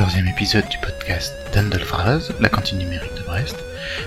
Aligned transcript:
quatorzième 0.00 0.28
épisode 0.28 0.66
du 0.70 0.78
podcast 0.78 1.34
d'Andelfraz, 1.54 2.30
la 2.40 2.48
cantine 2.48 2.78
numérique 2.78 3.14
de 3.18 3.22
Brest, 3.22 3.54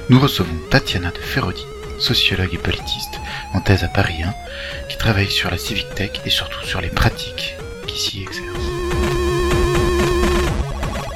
nous 0.10 0.20
recevons 0.20 0.56
Tatiana 0.72 1.12
de 1.12 1.18
Ferrodi, 1.20 1.64
sociologue 2.00 2.52
et 2.52 2.58
politiste 2.58 3.20
en 3.54 3.60
thèse 3.62 3.84
à 3.84 3.90
Paris 3.90 4.24
1, 4.24 4.34
qui 4.90 4.98
travaille 4.98 5.30
sur 5.30 5.52
la 5.52 5.58
civic 5.60 5.86
tech 5.94 6.10
et 6.26 6.32
surtout 6.32 6.66
sur 6.66 6.82
les 6.82 6.88
pratiques 6.90 7.58
qui 7.86 8.00
s'y 8.02 8.24
exercent. 8.24 8.48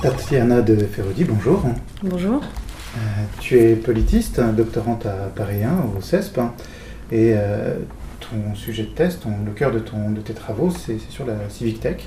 Tatiana 0.03 0.61
de 0.61 0.75
Ferrodi, 0.85 1.23
bonjour. 1.23 1.63
Bonjour. 2.03 2.43
Euh, 2.43 2.99
tu 3.39 3.57
es 3.59 3.75
politiste, 3.75 4.39
doctorante 4.39 5.07
à 5.07 5.31
Paris 5.35 5.63
1 5.63 5.97
au 5.97 6.01
CESP, 6.01 6.37
et 7.11 7.33
euh, 7.35 7.77
ton 8.19 8.53
sujet 8.53 8.83
de 8.83 8.89
thèse, 8.89 9.17
ton- 9.19 9.43
le 9.43 9.53
cœur 9.53 9.71
de, 9.71 9.79
ton, 9.79 10.11
de 10.11 10.21
tes 10.21 10.35
travaux, 10.35 10.69
c'est 10.69 10.99
c'est 10.99 11.11
sur 11.11 11.25
la 11.25 11.49
civic 11.49 11.79
tech. 11.79 11.97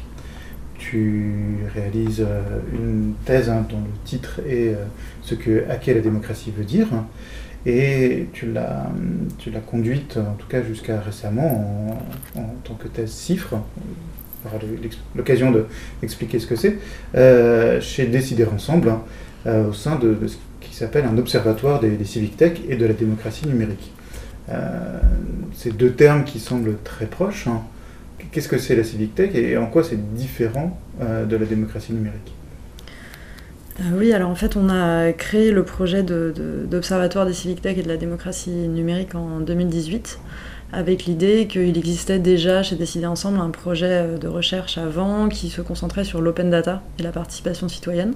Tu 0.82 1.58
réalises 1.74 2.24
euh, 2.26 2.40
une 2.72 3.12
thèse 3.26 3.50
hein, 3.50 3.66
dont 3.68 3.76
le 3.80 3.90
titre 4.06 4.40
est 4.48 4.70
euh, 4.70 4.76
ce 5.22 5.34
que 5.34 5.68
hacker 5.70 5.94
la 5.94 6.00
démocratie 6.00 6.50
veut 6.56 6.64
dire, 6.64 6.86
et 7.66 8.28
tu 8.32 8.50
l'as 8.50 8.90
tu 9.38 9.50
l'as 9.50 9.60
conduite, 9.60 10.16
en 10.16 10.32
tout 10.38 10.46
cas 10.48 10.62
jusqu'à 10.62 10.98
récemment, 10.98 11.98
en, 12.34 12.40
tant 12.64 12.74
que 12.74 12.88
thèse 12.88 13.10
CIFRE. 13.10 13.56
On 14.42 14.48
aura 14.48 14.56
l'occasion 15.14 15.50
de- 15.50 15.66
d'expliquer 16.00 16.38
ce 16.38 16.46
que 16.46 16.56
c'est, 16.56 16.78
euh, 17.14 17.78
chez 17.82 18.06
Décider 18.06 18.46
Ensemble, 18.46 18.88
hein, 18.88 19.02
au 19.68 19.74
sein 19.74 19.96
de, 19.96 20.16
ce 20.26 20.36
qui 20.62 20.74
s'appelle 20.74 21.04
un 21.04 21.18
observatoire 21.18 21.78
des, 21.80 21.90
des 21.90 22.06
civic 22.06 22.38
tech 22.38 22.52
et 22.70 22.76
de 22.76 22.86
la 22.86 22.94
démocratie 22.94 23.46
numérique. 23.46 23.92
C'est 25.54 25.76
deux 25.76 25.92
termes 25.92 26.24
qui 26.24 26.40
semblent 26.40 26.76
très 26.82 27.06
proches. 27.06 27.46
hein. 27.48 27.60
Qu'est-ce 28.32 28.48
que 28.48 28.58
c'est 28.58 28.76
la 28.76 28.84
civic 28.84 29.14
tech 29.14 29.34
et 29.34 29.56
en 29.56 29.66
quoi 29.66 29.82
c'est 29.82 30.14
différent 30.14 30.78
euh, 31.00 31.24
de 31.24 31.36
la 31.36 31.46
démocratie 31.46 31.92
numérique? 31.92 32.32
Euh, 33.80 33.98
oui, 33.98 34.12
alors 34.12 34.30
en 34.30 34.34
fait, 34.34 34.56
on 34.56 34.68
a 34.68 35.12
créé 35.12 35.50
le 35.52 35.64
projet 35.64 36.02
d'Observatoire 36.02 37.26
des 37.26 37.32
civic 37.32 37.62
tech 37.62 37.78
et 37.78 37.82
de 37.82 37.88
la 37.88 37.96
démocratie 37.96 38.50
numérique 38.50 39.14
en 39.14 39.40
2018, 39.40 40.18
avec 40.72 41.06
l'idée 41.06 41.46
qu'il 41.46 41.76
existait 41.76 42.18
déjà 42.18 42.62
chez 42.62 42.76
Décider 42.76 43.06
Ensemble 43.06 43.40
un 43.40 43.50
projet 43.50 43.86
euh, 43.90 44.18
de 44.18 44.28
recherche 44.28 44.78
avant 44.78 45.28
qui 45.28 45.48
se 45.48 45.62
concentrait 45.62 46.04
sur 46.04 46.20
l'open 46.20 46.50
data 46.50 46.82
et 46.98 47.02
la 47.02 47.12
participation 47.12 47.68
citoyenne. 47.68 48.14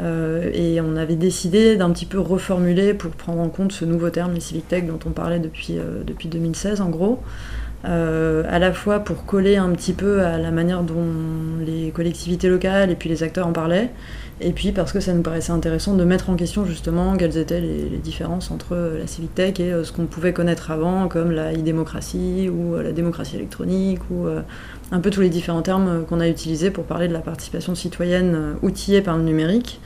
Euh, 0.00 0.50
et 0.54 0.80
on 0.80 0.96
avait 0.96 1.16
décidé 1.16 1.76
d'un 1.76 1.90
petit 1.90 2.06
peu 2.06 2.18
reformuler 2.18 2.94
pour 2.94 3.10
prendre 3.12 3.40
en 3.40 3.50
compte 3.50 3.72
ce 3.72 3.84
nouveau 3.84 4.10
terme, 4.10 4.32
les 4.34 4.40
civic 4.40 4.66
tech, 4.66 4.86
dont 4.86 4.98
on 5.06 5.10
parlait 5.10 5.38
depuis, 5.38 5.78
depuis 6.06 6.28
2016 6.28 6.80
en 6.80 6.88
gros. 6.88 7.22
Euh, 7.84 8.44
à 8.48 8.58
la 8.60 8.72
fois 8.72 9.00
pour 9.00 9.24
coller 9.24 9.56
un 9.56 9.70
petit 9.70 9.92
peu 9.92 10.22
à 10.22 10.38
la 10.38 10.52
manière 10.52 10.82
dont 10.82 11.04
les 11.64 11.90
collectivités 11.90 12.48
locales 12.48 12.92
et 12.92 12.94
puis 12.94 13.08
les 13.08 13.24
acteurs 13.24 13.46
en 13.46 13.52
parlaient, 13.52 13.90
et 14.44 14.52
puis 14.52 14.72
parce 14.72 14.92
que 14.92 15.00
ça 15.00 15.12
nous 15.12 15.22
paraissait 15.22 15.52
intéressant 15.52 15.94
de 15.94 16.04
mettre 16.04 16.28
en 16.28 16.34
question 16.34 16.64
justement 16.64 17.16
quelles 17.16 17.38
étaient 17.38 17.60
les, 17.60 17.98
différences 17.98 18.50
entre 18.50 18.74
euh, 18.74 18.98
la 18.98 19.06
civic 19.06 19.34
tech 19.34 19.60
et 19.60 19.72
euh, 19.72 19.84
ce 19.84 19.92
qu'on 19.92 20.06
pouvait 20.06 20.32
connaître 20.32 20.70
avant, 20.72 21.06
comme 21.06 21.30
la 21.30 21.52
e-démocratie 21.52 22.50
ou 22.52 22.74
euh, 22.74 22.82
la 22.82 22.92
démocratie 22.92 23.36
électronique, 23.36 24.00
ou 24.10 24.26
un 24.90 25.00
peu 25.00 25.10
tous 25.10 25.20
les 25.20 25.28
différents 25.28 25.62
termes 25.62 26.04
qu'on 26.08 26.20
a 26.20 26.28
utilisés 26.28 26.70
pour 26.70 26.84
parler 26.84 27.08
de 27.08 27.12
la 27.12 27.20
participation 27.20 27.74
citoyenne 27.74 28.56
outillée 28.62 29.00
par 29.00 29.16
le 29.16 29.22
numérique. 29.22 29.80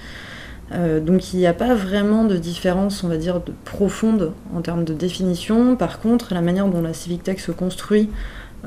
Euh, 0.73 1.01
donc 1.01 1.33
il 1.33 1.39
n'y 1.39 1.47
a 1.47 1.55
pas 1.55 1.75
vraiment 1.75 2.25
de 2.25 2.37
différence, 2.37 3.05
on 3.05 3.09
va 3.09 3.17
dire, 3.17 3.41
de 3.41 3.53
profonde 3.65 4.33
en 4.55 4.61
termes 4.61 4.85
de 4.85 4.95
définition. 4.95 5.77
Par 5.77 6.01
contre, 6.01 6.35
la 6.35 6.41
manière 6.41 6.67
dont 6.69 6.83
la 6.83 6.93
civic 6.93 7.23
tech 7.23 7.39
se 7.39 7.53
construit, 7.53 8.11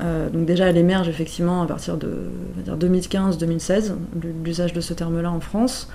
euh, 0.00 0.30
donc 0.30 0.46
déjà 0.46 0.66
elle 0.66 0.78
émerge 0.78 1.08
effectivement 1.08 1.62
à 1.62 1.66
partir 1.66 1.96
de 1.98 2.30
on 2.54 2.70
va 2.70 2.76
dire 2.76 2.90
2015-2016, 2.90 3.92
l'usage 4.44 4.72
de 4.72 4.80
ce 4.80 4.94
terme-là 4.94 5.30
en 5.30 5.40
France. 5.40 5.88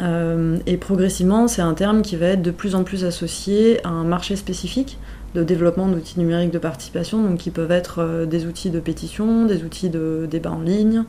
Euh, 0.00 0.58
et 0.66 0.76
progressivement, 0.76 1.48
c'est 1.48 1.62
un 1.62 1.74
terme 1.74 2.02
qui 2.02 2.16
va 2.16 2.26
être 2.26 2.42
de 2.42 2.50
plus 2.50 2.74
en 2.74 2.84
plus 2.84 3.04
associé 3.04 3.84
à 3.84 3.90
un 3.90 4.04
marché 4.04 4.36
spécifique 4.36 4.98
de 5.34 5.42
développement 5.42 5.88
d'outils 5.88 6.18
numériques 6.18 6.52
de 6.52 6.58
participation, 6.58 7.22
donc 7.22 7.38
qui 7.38 7.50
peuvent 7.50 7.70
être 7.70 8.24
des 8.24 8.46
outils 8.46 8.70
de 8.70 8.80
pétition, 8.80 9.44
des 9.44 9.62
outils 9.62 9.90
de 9.90 10.26
débat 10.30 10.50
en 10.50 10.60
ligne, 10.60 11.04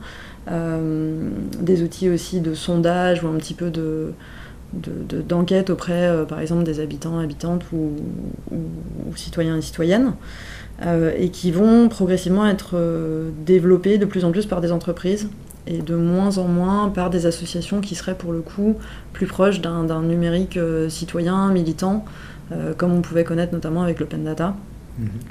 des 0.48 1.82
outils 1.82 2.08
aussi 2.10 2.40
de 2.40 2.54
sondage 2.54 3.22
ou 3.22 3.28
un 3.28 3.34
petit 3.36 3.54
peu 3.54 3.70
de 3.70 4.12
de- 4.72 5.16
de- 5.16 5.20
d'enquête 5.20 5.68
auprès, 5.68 6.06
euh, 6.06 6.24
par 6.24 6.38
exemple, 6.38 6.62
des 6.62 6.78
habitants, 6.78 7.18
habitantes 7.18 7.64
ou, 7.72 7.90
ou- 8.52 8.54
ou 9.10 9.16
citoyens 9.16 9.56
et 9.56 9.62
citoyennes, 9.62 10.12
euh, 10.86 11.10
et 11.18 11.30
qui 11.30 11.50
vont 11.50 11.88
progressivement 11.88 12.46
être 12.46 12.74
euh, 12.74 13.30
développés 13.44 13.98
de 13.98 14.04
plus 14.04 14.24
en 14.24 14.30
plus 14.30 14.46
par 14.46 14.60
des 14.60 14.70
entreprises 14.70 15.28
et 15.66 15.78
de 15.78 15.96
moins 15.96 16.38
en 16.38 16.46
moins 16.46 16.88
par 16.88 17.10
des 17.10 17.26
associations 17.26 17.80
qui 17.80 17.96
seraient 17.96 18.14
pour 18.14 18.30
le 18.32 18.42
coup 18.42 18.76
plus 19.12 19.26
proches 19.26 19.60
d'un 19.60 20.02
numérique 20.02 20.56
euh, 20.56 20.88
citoyen, 20.88 21.50
militant, 21.50 22.04
euh, 22.52 22.72
comme 22.72 22.92
on 22.92 23.00
pouvait 23.02 23.24
connaître 23.24 23.52
notamment 23.52 23.82
avec 23.82 23.98
l'open 23.98 24.22
data. 24.22 24.54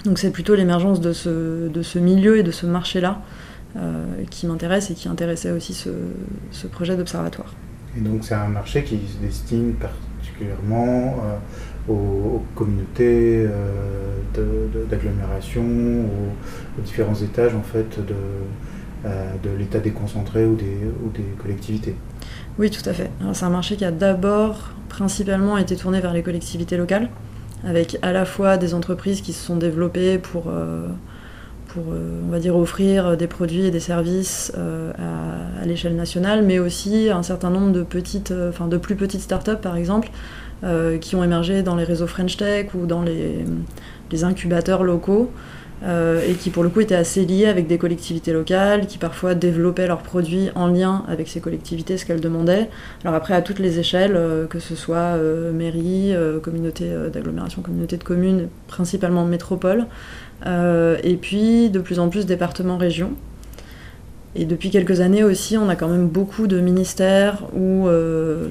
Donc 0.03 0.19
c'est 0.19 0.31
plutôt 0.31 0.56
l'émergence 0.56 1.00
de 1.00 1.14
ce, 1.14 1.69
de 1.69 1.81
ce 1.81 1.98
milieu 1.98 2.38
et 2.40 2.44
de 2.44 2.52
ce 2.52 2.66
marché-là 2.66 3.22
euh, 3.22 3.49
qui 4.30 4.47
m'intéresse 4.47 4.90
et 4.91 4.94
qui 4.96 5.07
intéressait 5.07 5.52
aussi 5.52 5.74
ce, 5.74 5.90
ce 6.52 6.68
projet 6.68 6.97
d'observatoire. 6.97 7.53
Et 7.97 8.02
donc 8.02 8.24
c'est 8.24 8.35
un 8.35 8.47
marché 8.47 8.84
qui 8.84 9.00
se 9.07 9.18
destine 9.18 9.74
particulièrement 9.74 11.24
euh, 11.88 11.91
aux, 11.91 12.35
aux 12.38 12.46
communautés 12.56 13.47
euh, 13.47 14.85
d'agglomération, 14.90 15.62
aux, 15.63 16.80
aux 16.80 16.81
différents 16.84 17.16
étages 17.16 17.56
en 17.56 17.63
fait 17.63 18.00
de, 18.06 18.13
euh, 19.06 19.34
de 19.44 19.50
l'État 19.57 19.80
déconcentré 19.80 20.46
ou 20.46 20.56
des, 20.56 20.78
ou 21.03 21.09
des 21.09 21.25
collectivités. 21.41 21.96
Oui, 22.57 22.69
tout 22.69 22.88
à 22.90 22.94
fait. 22.94 23.09
C'est 23.34 23.46
un 23.46 23.50
marché 23.50 23.75
qui 23.75 23.86
a 23.86 23.91
d'abord 23.91 24.72
principalement 24.90 25.57
été 25.57 25.75
tourné 25.75 26.01
vers 26.01 26.13
les 26.13 26.24
collectivités 26.24 26.78
locales, 26.78 27.09
avec 27.63 27.97
à 28.01 28.12
la 28.12 28.25
fois 28.25 28.57
des 28.57 28.74
entreprises 28.74 29.22
qui 29.22 29.34
se 29.34 29.44
sont 29.46 29.56
développées 29.57 30.18
pour, 30.18 30.46
euh, 30.47 30.88
pour 31.74 31.94
euh, 31.94 32.22
on 32.25 32.31
va 32.31 32.40
dire, 32.40 32.56
offrir 32.56 33.16
des 33.16 33.28
produits 33.28 33.66
et 33.66 33.72
des 33.72 33.80
services 33.80 34.52
euh, 34.57 34.91
à, 35.62 35.66
l'échelle 35.66 35.96
nationale, 35.96 36.44
mais 36.44 36.59
aussi 36.59 37.09
un 37.09 37.24
certain 37.24 37.50
nombre 37.50 37.72
de 37.72 37.84
petites, 37.84 38.31
euh, 38.31 38.50
enfin 38.50 38.68
de 38.68 38.78
plus 38.78 38.96
petites 38.96 39.22
startups 39.22 39.62
par 39.62 39.75
exemple, 39.75 40.09
qui 41.00 41.16
ont 41.16 41.24
émergé 41.24 41.63
dans 41.63 41.78
les 41.78 41.85
réseaux 41.85 42.06
French 42.06 42.35
Tech 42.35 42.75
ou 42.75 42.85
dans 42.85 43.02
les, 43.02 43.46
incubateurs 44.25 44.84
locaux. 44.84 45.31
et 45.88 46.34
qui 46.34 46.50
pour 46.50 46.63
le 46.63 46.69
coup 46.69 46.81
étaient 46.81 46.96
assez 46.96 47.24
liés 47.24 47.46
avec 47.46 47.66
des 47.66 47.78
collectivités 47.78 48.34
locales, 48.34 48.86
qui 48.86 48.97
parfois 48.97 49.36
développaient 49.36 49.88
leurs 49.88 50.03
produits 50.03 50.50
en 50.56 50.68
lien 50.68 51.06
avec 51.07 51.30
ces 51.30 51.40
collectivités, 51.40 51.97
ce 51.97 52.06
qu'elles 52.06 52.19
demandaient. 52.19 52.69
Alors 53.06 53.16
après, 53.16 53.36
à 53.36 53.41
toutes 53.41 53.59
les 53.59 53.80
échelles, 53.80 54.19
que 54.50 54.59
ce 54.59 54.75
soit 54.75 55.16
mairie, 55.53 56.13
communauté 56.44 56.90
d'agglomération, 57.13 57.62
communauté 57.62 57.96
de 57.96 58.03
communes, 58.03 58.50
principalement 58.68 59.24
métropole, 59.24 59.86
et 60.45 61.17
puis 61.22 61.69
de 61.69 61.79
plus 61.79 62.00
en 62.00 62.09
plus 62.09 62.25
départements, 62.25 62.77
régions. 62.77 63.13
Et 64.35 64.45
depuis 64.45 64.69
quelques 64.69 65.01
années 65.01 65.23
aussi, 65.23 65.57
on 65.57 65.69
a 65.69 65.75
quand 65.75 65.88
même 65.88 66.07
beaucoup 66.07 66.45
de 66.45 66.59
ministères 66.59 67.44
ou 67.55 67.88
euh, 67.88 68.50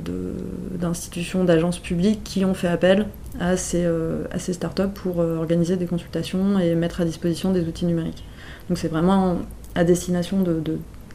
d'institutions, 0.75 1.45
d'agences 1.45 1.79
publiques 1.79 2.25
qui 2.25 2.45
ont 2.45 2.55
fait 2.55 2.69
appel 2.69 3.07
à 3.39 3.57
ces, 3.57 3.85
euh, 3.85 4.25
startups 4.37 4.91
pour 4.93 5.21
euh, 5.21 5.37
organiser 5.37 5.77
des 5.77 5.87
consultations 5.87 6.59
et 6.59 6.75
mettre 6.75 7.01
à 7.01 7.05
disposition 7.05 7.53
des 7.53 7.63
outils 7.63 7.87
numériques. 7.87 8.25
Donc 8.69 8.79
c'est 8.79 8.89
vraiment 8.89 9.39
à 9.77 9.85
destination 9.85 10.43
de, 10.43 10.61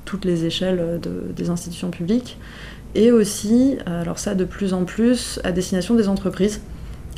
toutes 0.06 0.26
les 0.26 0.46
échelles 0.46 1.00
de- 1.02 1.34
des 1.36 1.50
institutions 1.50 1.90
publiques 1.90 2.38
et 2.96 3.12
aussi, 3.12 3.78
alors 3.86 4.20
ça 4.20 4.36
de 4.36 4.46
plus 4.46 4.74
en 4.74 4.86
plus, 4.86 5.40
à 5.44 5.52
destination 5.52 5.96
des 5.96 6.08
entreprises 6.08 6.62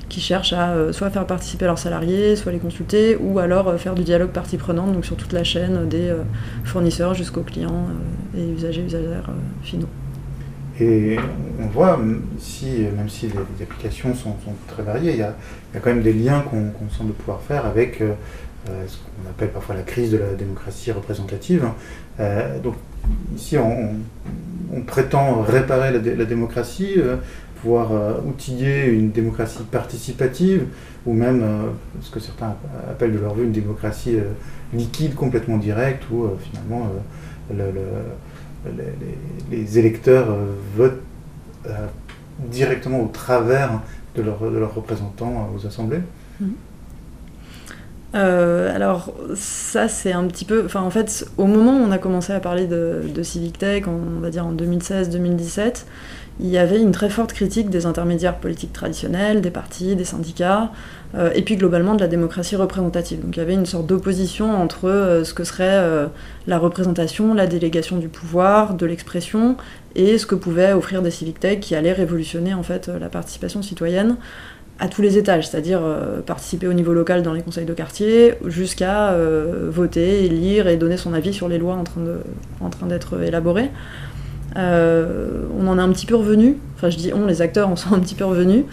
qui 0.10 0.22
cherchent 0.22 0.54
à 0.54 0.72
euh, 0.72 0.94
soit 0.94 1.10
faire 1.10 1.26
participer 1.26 1.66
leurs 1.66 1.80
salariés, 1.80 2.36
soit 2.36 2.52
les 2.52 2.60
consulter, 2.60 3.18
ou 3.18 3.40
alors 3.40 3.68
euh, 3.68 3.78
faire 3.78 3.96
du 3.96 4.04
dialogue 4.04 4.30
partie 4.30 4.58
prenante, 4.58 4.94
donc 4.94 5.06
sur 5.06 5.16
toute 5.16 5.34
la 5.34 5.44
chaîne 5.44 5.88
des 5.88 6.10
euh, 6.10 6.24
fournisseurs 6.64 7.14
jusqu'aux 7.14 7.42
clients 7.42 7.88
et 8.38 8.44
usagers, 8.48 8.84
usagères 8.84 9.30
finaux. 9.64 9.90
Et 10.80 11.18
on 11.62 11.68
voit 11.68 12.00
ici, 12.38 12.86
même 12.98 13.08
si 13.08 13.28
les, 13.28 13.64
applications 13.64 14.14
sont, 14.14 14.36
très 14.68 14.84
variées, 14.84 15.12
il 15.12 15.20
y 15.20 15.24
a, 15.24 15.34
quand 15.82 15.90
même 15.90 16.02
des 16.02 16.12
liens 16.12 16.42
qu'on 16.42 16.70
qu'on 16.72 16.90
semble 16.90 17.14
pouvoir 17.14 17.42
faire 17.42 17.66
avec 17.66 18.00
ce 18.00 18.98
qu'on 18.98 19.30
appelle 19.30 19.52
parfois 19.52 19.76
la 19.76 19.84
crise 19.84 20.12
de 20.12 20.18
la 20.18 20.34
démocratie 20.34 20.92
représentative. 20.92 21.66
Donc 22.62 22.76
ici, 23.38 23.58
on, 23.58 24.82
prétend 24.86 25.44
réparer 25.44 25.94
la, 25.94 26.00
dé- 26.00 26.16
la 26.16 26.26
démocratie, 26.26 26.96
pouvoir 27.66 27.92
euh, 27.94 28.14
outiller 28.28 28.86
une 28.86 29.10
démocratie 29.10 29.58
participative, 29.72 30.66
ou 31.08 31.14
même 31.14 31.42
euh, 31.42 31.48
ce 32.02 32.12
que 32.12 32.20
certains 32.20 32.56
appellent 32.92 33.14
de 33.14 33.18
leur 33.20 33.34
vue 33.34 33.44
une 33.46 33.52
démocratie 33.52 34.18
euh, 34.18 34.24
liquide, 34.72 35.16
complètement 35.16 35.58
directe, 35.58 36.04
où 36.12 36.28
finalement 36.40 36.88
le- 37.50 37.72
le- 37.72 38.84
les, 39.52 39.80
électeurs 39.80 40.28
votent 40.76 41.02
directement 42.52 43.02
au 43.02 43.08
travers 43.08 43.82
de, 44.16 44.22
leur- 44.22 44.40
de 44.52 44.58
leurs 44.58 44.74
représentants 44.76 45.50
aux 45.56 45.66
assemblées. 45.68 46.02
alors 48.14 49.14
ça 49.36 49.88
c'est 49.90 50.14
un 50.14 50.26
petit 50.26 50.46
peu, 50.46 50.64
enfin 50.66 50.82
en 50.82 50.90
fait 50.90 51.26
au 51.38 51.46
moment 51.48 51.74
où 51.78 51.82
on 51.84 51.92
a 51.92 51.98
commencé 51.98 52.32
à 52.34 52.40
parler 52.40 52.66
de, 52.66 53.02
de 53.14 53.24
Civic 53.24 53.58
Tech, 53.60 53.84
on 53.88 54.20
va 54.22 54.30
dire 54.30 54.46
en 54.46 54.54
2016-2017, 54.54 55.86
il 56.40 56.50
y 56.50 56.58
avait 56.58 56.82
une 56.82 56.92
très 56.92 57.10
forte 57.10 57.32
critique 57.32 57.70
des 57.70 57.86
intermédiaires 57.86 58.38
politiques 58.38 58.74
traditionnels, 58.74 59.42
des 59.42 59.52
partis, 59.52 59.96
des 59.96 60.04
syndicats, 60.04 60.72
euh, 61.16 61.32
et 61.34 61.42
puis 61.42 61.56
globalement 61.56 61.96
de 61.96 62.02
la 62.02 62.08
démocratie 62.08 62.58
représentative. 62.58 63.22
Donc 63.22 63.38
il 63.38 63.40
y 63.40 63.42
avait 63.42 63.54
une 63.54 63.66
sorte 63.66 63.88
d'opposition 63.88 64.52
entre 64.52 64.90
euh, 64.90 65.24
ce 65.24 65.34
que 65.34 65.46
serait 65.46 65.64
euh, 65.70 66.08
la 66.48 66.58
représentation, 66.58 67.34
la 67.34 67.48
délégation 67.48 67.98
du 67.98 68.10
pouvoir, 68.10 68.74
de 68.74 68.86
l'expression, 68.86 69.56
et 69.96 70.18
ce 70.18 70.26
que 70.26 70.36
pouvaient 70.36 70.74
offrir 70.74 71.02
des 71.02 71.12
civic 71.12 71.40
tech 71.40 71.62
qui 71.62 71.74
allaient 71.74 71.94
révolutionner 71.94 72.54
en 72.54 72.64
fait 72.64 72.90
la 72.90 73.08
participation 73.08 73.62
citoyenne 73.62 74.18
à 74.78 74.90
tous 74.90 75.02
les 75.02 75.18
étages, 75.18 75.48
c'est-à-dire 75.48 75.80
participer 76.26 76.68
au 76.68 76.74
niveau 76.74 76.92
local 76.92 77.24
dans 77.24 77.32
les 77.32 77.42
conseils 77.42 77.64
de 77.64 77.74
quartier, 77.74 78.34
jusqu'à 78.46 79.16
voter, 79.70 80.28
lire 80.28 80.68
et 80.68 80.76
donner 80.76 80.98
son 80.98 81.14
avis 81.14 81.34
sur 81.34 81.48
les 81.48 81.58
lois 81.58 81.76
en 81.76 81.86
train, 81.86 82.02
de, 82.02 82.18
en 82.60 82.70
train 82.70 82.88
d'être 82.88 83.22
élaborées. 83.24 83.70
Euh, 84.58 85.46
on 85.60 85.68
en 85.68 85.78
est 85.78 85.82
un 85.82 85.92
petit 85.92 86.06
peu 86.06 86.16
revenu, 86.16 86.58
enfin 86.76 86.90
je 86.90 86.98
dis 86.98 87.12
on, 87.14 87.26
les 87.26 87.42
acteurs 87.42 87.70
en 87.70 87.76
sont 87.76 87.94
un 87.94 88.00
petit 88.00 88.16
peu 88.16 88.26
revenus, 88.26 88.64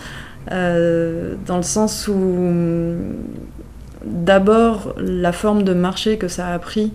euh, 0.50 1.34
dans 1.46 1.56
le 1.56 1.62
sens 1.62 2.08
où 2.08 2.96
d'abord 4.04 4.94
la 4.98 5.32
forme 5.32 5.62
de 5.62 5.74
marché 5.74 6.18
que 6.18 6.28
ça 6.28 6.48
a 6.48 6.58
pris 6.58 6.92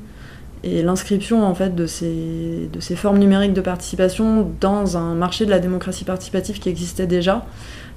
et 0.63 0.81
l'inscription 0.81 1.45
en 1.45 1.53
fait 1.53 1.75
de 1.75 1.85
ces, 1.85 2.69
formes 2.95 3.19
numériques 3.19 3.53
de 3.53 3.61
participation 3.61 4.51
dans 4.59 4.97
un 4.97 5.15
marché 5.15 5.45
de 5.45 5.49
la 5.49 5.59
démocratie 5.59 6.03
participative 6.03 6.59
qui 6.59 6.67
existait 6.67 7.07
déjà 7.07 7.45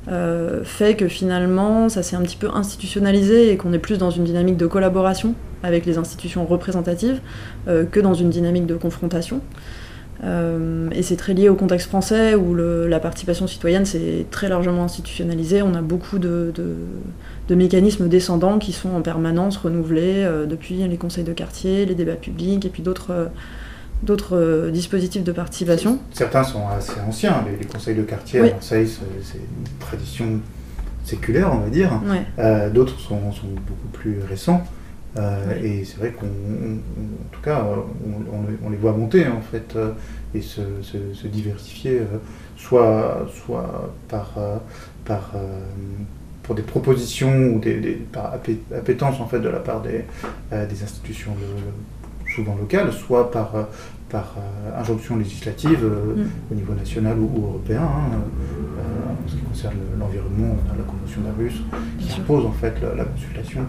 euh, 0.08 0.62
fait 0.62 0.94
que 0.94 1.08
finalement 1.08 1.88
ça 1.88 2.02
s'est 2.02 2.16
un 2.16 2.22
petit 2.22 2.36
peu 2.36 2.48
institutionnalisé 2.54 3.50
et 3.50 3.56
qu'on 3.56 3.72
est 3.72 3.78
plus 3.78 3.98
dans 3.98 4.10
une 4.10 4.24
dynamique 4.24 4.56
de 4.56 4.66
collaboration 4.66 5.34
avec 5.62 5.86
les 5.86 5.98
institutions 5.98 6.46
représentatives 6.46 7.20
que 7.66 8.00
dans 8.00 8.14
une 8.14 8.30
dynamique 8.30 8.66
de 8.66 8.76
confrontation. 8.76 9.42
Euh, 10.22 10.90
et 10.92 11.02
c'est 11.02 11.16
très 11.16 11.32
lié 11.32 11.48
au 11.48 11.54
contexte 11.54 11.88
français 11.88 12.34
où 12.34 12.54
la 12.54 13.00
participation 13.00 13.46
citoyenne 13.46 13.86
c'est 13.86 14.26
très 14.30 14.48
largement 14.48 14.84
institutionnalisé. 14.84 15.62
On 15.62 15.74
a 15.74 15.82
beaucoup 15.82 16.18
de, 16.18 16.52
mécanismes 17.48 18.08
descendants 18.08 18.58
qui 18.58 18.72
sont 18.72 18.90
en 18.90 19.00
permanence 19.00 19.56
renouvelés 19.56 20.22
euh, 20.24 20.46
depuis 20.46 20.76
les 20.76 20.96
conseils 20.96 21.24
de 21.24 21.32
quartier, 21.32 21.84
les 21.86 21.94
débats 21.94 22.14
publics 22.14 22.64
et 22.64 22.68
puis 22.68 22.82
d'autres 22.82 23.30
euh, 24.32 24.70
dispositifs 24.70 25.24
de 25.24 25.32
participation. 25.32 25.98
Certains 26.12 26.44
sont 26.44 26.68
assez 26.68 27.00
anciens, 27.06 27.44
les, 27.58 27.66
conseils 27.66 27.96
de 27.96 28.02
quartier 28.02 28.40
à 28.40 28.50
Marseille, 28.52 28.88
c'est 28.88 29.38
une 29.38 29.78
tradition 29.80 30.40
séculaire, 31.04 31.50
on 31.52 31.60
va 31.60 31.70
dire. 31.70 32.00
d'autres 32.72 33.00
sont, 33.00 33.16
beaucoup 33.16 33.88
plus 33.92 34.18
récents. 34.28 34.64
Euh, 35.16 35.62
et 35.62 35.84
c'est 35.84 35.98
vrai 35.98 36.12
qu'en 36.12 36.26
tout 37.32 37.40
cas, 37.42 37.64
on, 38.62 38.70
les 38.70 38.76
voit 38.76 38.92
monter 38.92 39.26
en 39.26 39.40
fait 39.40 39.74
euh, 39.74 39.90
et 40.34 40.40
se, 40.40 40.60
diversifier, 41.26 41.98
euh, 41.98 42.18
soit, 42.56 43.26
soit 43.32 43.92
par, 44.08 44.34
par 45.04 45.32
pour 46.42 46.54
des 46.54 46.62
propositions 46.62 47.48
ou 47.48 47.58
des, 47.58 48.02
par 48.12 48.34
appétence 48.34 49.20
en 49.20 49.26
fait 49.26 49.40
de 49.40 49.48
la 49.48 49.58
part 49.58 49.82
des, 49.82 50.04
des 50.52 50.82
institutions 50.82 51.32
souvent 52.34 52.54
locales, 52.54 52.92
soit 52.92 53.30
par, 53.30 53.52
par 54.08 54.36
injonction 54.78 55.16
législative 55.16 55.84
mm. 55.84 56.52
au 56.52 56.54
niveau 56.54 56.74
national 56.74 57.18
ou, 57.18 57.46
européen. 57.46 57.82
Hein, 57.82 58.18
en 59.24 59.28
ce 59.28 59.34
qui 59.34 59.42
concerne 59.42 59.76
l'environnement, 59.98 60.56
on 60.66 60.72
a 60.72 60.76
la 60.76 60.84
Convention 60.84 61.20
d'Arus 61.22 61.62
qui 61.98 62.20
impose 62.20 62.46
en 62.46 62.52
fait 62.52 62.74
la 62.96 63.04
consultation 63.04 63.62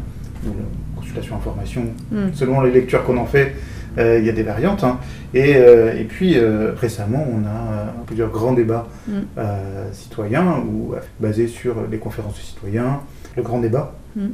consultation 0.95 1.35
information, 1.35 1.85
hmm. 2.11 2.33
selon 2.33 2.61
les 2.61 2.71
lectures 2.71 3.03
qu'on 3.03 3.17
en 3.17 3.25
fait, 3.25 3.55
euh, 3.97 4.19
il 4.19 4.25
y 4.25 4.29
a 4.29 4.33
des 4.33 4.43
variantes. 4.43 4.83
Hein. 4.83 4.99
Et, 5.33 5.55
euh, 5.55 5.99
et, 5.99 6.05
puis 6.05 6.38
euh, 6.38 6.73
récemment, 6.75 7.25
on 7.29 7.45
a 7.45 8.03
plusieurs 8.05 8.29
grands 8.29 8.53
débats 8.53 8.88
hmm. 9.07 9.21
citoyens 9.91 10.63
ou 10.65 10.95
basés 11.19 11.47
sur 11.47 11.75
les 11.89 11.97
conférences 11.97 12.35
de 12.35 12.41
citoyens, 12.41 13.01
le 13.35 13.43
grand 13.43 13.59
débat, 13.59 13.93
hmm. 14.15 14.29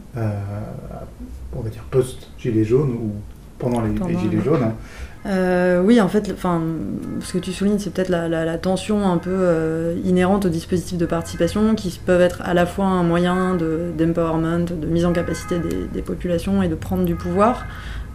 on 1.55 1.61
va 1.61 1.69
dire 1.69 1.83
post-Gilets 1.89 2.65
jaunes 2.65 2.91
ou 2.91 3.11
pendant 3.59 3.81
les, 3.81 3.95
Gilets 4.19 4.43
jaunes. 4.43 4.63
Hein. 4.63 4.73
Euh, 5.27 5.81
oui, 5.81 5.99
en 5.99 6.07
fait, 6.07 6.31
enfin, 6.33 6.61
ce 7.19 7.33
que 7.33 7.37
tu 7.39 7.51
soulignes, 7.51 7.79
c'est 7.79 7.89
peut-être 7.89 8.09
la, 8.09 8.57
tension 8.57 9.09
un 9.09 9.17
peu 9.17 9.31
euh, 9.33 9.95
inhérente 10.05 10.45
aux 10.45 10.49
dispositifs 10.49 10.97
de 10.97 11.05
participation 11.05 11.75
qui 11.75 11.99
peuvent 12.03 12.21
être 12.21 12.41
à 12.43 12.53
la 12.53 12.65
fois 12.65 12.85
un 12.85 13.03
moyen 13.03 13.55
d'empowerment, 13.55 14.65
de, 14.65 14.87
mise 14.87 15.05
en 15.05 15.11
capacité 15.11 15.57
des, 15.59 16.01
populations 16.01 16.63
et 16.63 16.69
de 16.69 16.75
prendre 16.75 17.03
du 17.03 17.15
pouvoir, 17.15 17.65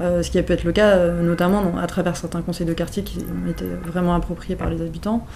euh, 0.00 0.22
ce 0.22 0.30
qui 0.30 0.38
a 0.38 0.42
pu 0.42 0.54
être 0.54 0.64
le 0.64 0.72
cas 0.72 1.08
notamment 1.10 1.76
à 1.78 1.86
travers 1.86 2.16
certains 2.16 2.40
conseils 2.40 2.66
de 2.66 2.72
quartier 2.72 3.02
qui 3.02 3.18
ont 3.18 3.50
été 3.50 3.66
vraiment 3.86 4.14
appropriés 4.14 4.56
par 4.56 4.70
les 4.70 4.80
habitants, 4.80 5.26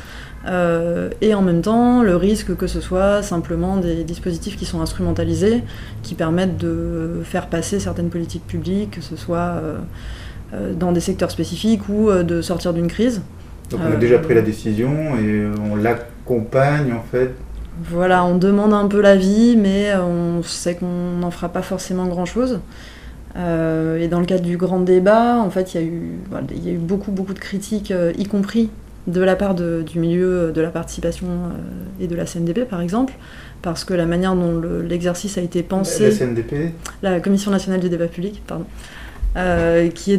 et 1.20 1.34
en 1.34 1.42
même 1.42 1.60
temps 1.60 2.02
le 2.02 2.16
risque 2.16 2.56
que 2.56 2.66
ce 2.66 2.80
soit 2.80 3.22
simplement 3.22 3.76
des 3.76 4.04
dispositifs 4.04 4.56
qui 4.56 4.64
sont 4.64 4.80
instrumentalisés, 4.80 5.62
qui 6.02 6.14
permettent 6.14 6.56
de 6.56 7.20
faire 7.24 7.48
passer 7.48 7.80
certaines 7.80 8.10
politiques 8.10 8.46
publiques, 8.46 8.92
que 8.92 9.00
ce 9.02 9.16
soit 9.16 9.60
euh, 9.62 9.78
dans 10.52 10.92
des 10.92 11.00
secteurs 11.00 11.30
spécifiques 11.30 11.88
ou 11.88 12.08
euh, 12.08 12.22
de 12.22 12.42
sortir 12.42 12.72
d'une 12.72 12.88
crise. 12.88 13.22
Donc 13.70 13.80
on 13.84 13.92
a 13.92 13.96
déjà 13.96 14.18
pris 14.18 14.34
la 14.34 14.42
décision 14.42 15.18
et 15.18 15.44
on 15.70 15.74
l'accompagne 15.74 16.92
en 16.92 17.02
fait 17.02 17.32
voilà, 17.90 18.24
on 18.24 18.38
demande 18.38 18.72
un 18.72 18.88
peu 18.88 19.02
l'avis, 19.02 19.54
mais 19.54 19.92
on 19.96 20.42
sait 20.42 20.76
qu'on 20.76 21.18
n'en 21.20 21.30
fera 21.30 21.50
pas 21.50 21.60
forcément 21.60 22.06
grand-chose. 22.06 22.60
Euh, 23.36 23.98
et 23.98 24.08
dans 24.08 24.18
le 24.18 24.24
cadre 24.24 24.44
du 24.44 24.56
grand 24.56 24.80
débat, 24.80 25.36
en 25.36 25.50
fait, 25.50 25.74
il 25.74 25.80
y, 25.82 25.84
a 25.84 25.86
eu, 25.86 26.12
il 26.52 26.64
y 26.64 26.70
a 26.70 26.72
eu 26.72 26.78
beaucoup, 26.78 27.10
beaucoup 27.10 27.34
de 27.34 27.38
critiques, 27.38 27.92
y 28.16 28.24
compris 28.24 28.70
de 29.06 29.20
la 29.20 29.36
part 29.36 29.54
du 29.54 29.98
milieu 29.98 30.52
de 30.52 30.60
la 30.62 30.70
participation 30.70 31.26
et 32.00 32.06
de 32.06 32.16
la 32.16 32.24
CNDP, 32.24 32.64
par 32.64 32.80
exemple, 32.80 33.12
parce 33.60 33.84
que 33.84 33.92
la 33.92 34.06
manière 34.06 34.34
dont 34.34 34.58
l'exercice 34.80 35.36
a 35.36 35.42
été 35.42 35.62
pensé... 35.62 36.08
La 36.08 36.16
CNDP 36.16 36.72
La 37.02 37.20
Commission 37.20 37.50
nationale 37.50 37.80
du 37.80 37.90
débat 37.90 38.06
public, 38.06 38.42
pardon. 38.46 38.64
Euh, 39.36 39.86
euh, 39.86 39.88
qui 39.90 40.16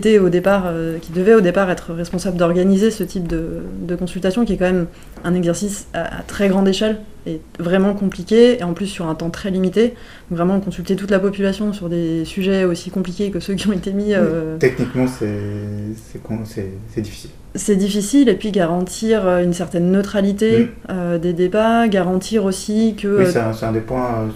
devait 1.12 1.34
au 1.34 1.42
départ 1.42 1.70
être 1.72 1.94
responsable 1.94 2.38
d'organiser 2.38 2.92
ce 2.92 3.04
type 3.04 3.28
de, 3.28 3.96
consultation, 3.98 4.46
qui 4.46 4.54
est 4.54 4.58
quand 4.58 4.66
même 4.66 4.88
un 5.24 5.34
exercice 5.34 5.88
à, 5.94 6.22
très 6.28 6.50
grande 6.50 6.68
échelle 6.68 6.98
et 7.28 7.42
vraiment 7.60 7.94
compliqué, 7.94 8.60
et 8.60 8.64
en 8.64 8.74
plus 8.74 8.88
sur 8.88 9.08
un 9.08 9.16
temps 9.16 9.30
très 9.30 9.52
limité. 9.52 9.94
Donc 10.30 10.38
vraiment 10.38 10.60
consulter 10.60 10.96
toute 10.96 11.12
la 11.12 11.20
population 11.20 11.74
sur 11.74 11.90
des 11.90 12.26
sujets 12.26 12.64
aussi 12.64 12.90
compliqués 12.90 13.30
que 13.32 13.40
ceux 13.40 13.54
qui 13.56 13.68
ont 13.68 13.74
été 13.74 13.92
mis. 13.92 14.14
Euh, 14.14 14.58
techniquement, 14.58 15.06
c'est 15.08 17.02
difficile 17.02 17.32
c'est 17.58 17.76
difficile, 17.76 18.30
et 18.30 18.36
puis 18.36 18.52
garantir 18.52 19.28
euh, 19.28 19.44
une 19.44 19.54
certaine 19.54 19.92
neutralité 19.92 20.70
euh, 20.90 21.18
des 21.18 21.34
débats, 21.34 21.88
garantir 21.88 22.46
aussi 22.46 22.96
que... 22.96 23.20
Oui, 23.20 23.26
c'est 23.28 23.66
un, 23.66 23.72
des 23.72 23.80
points 23.80 24.28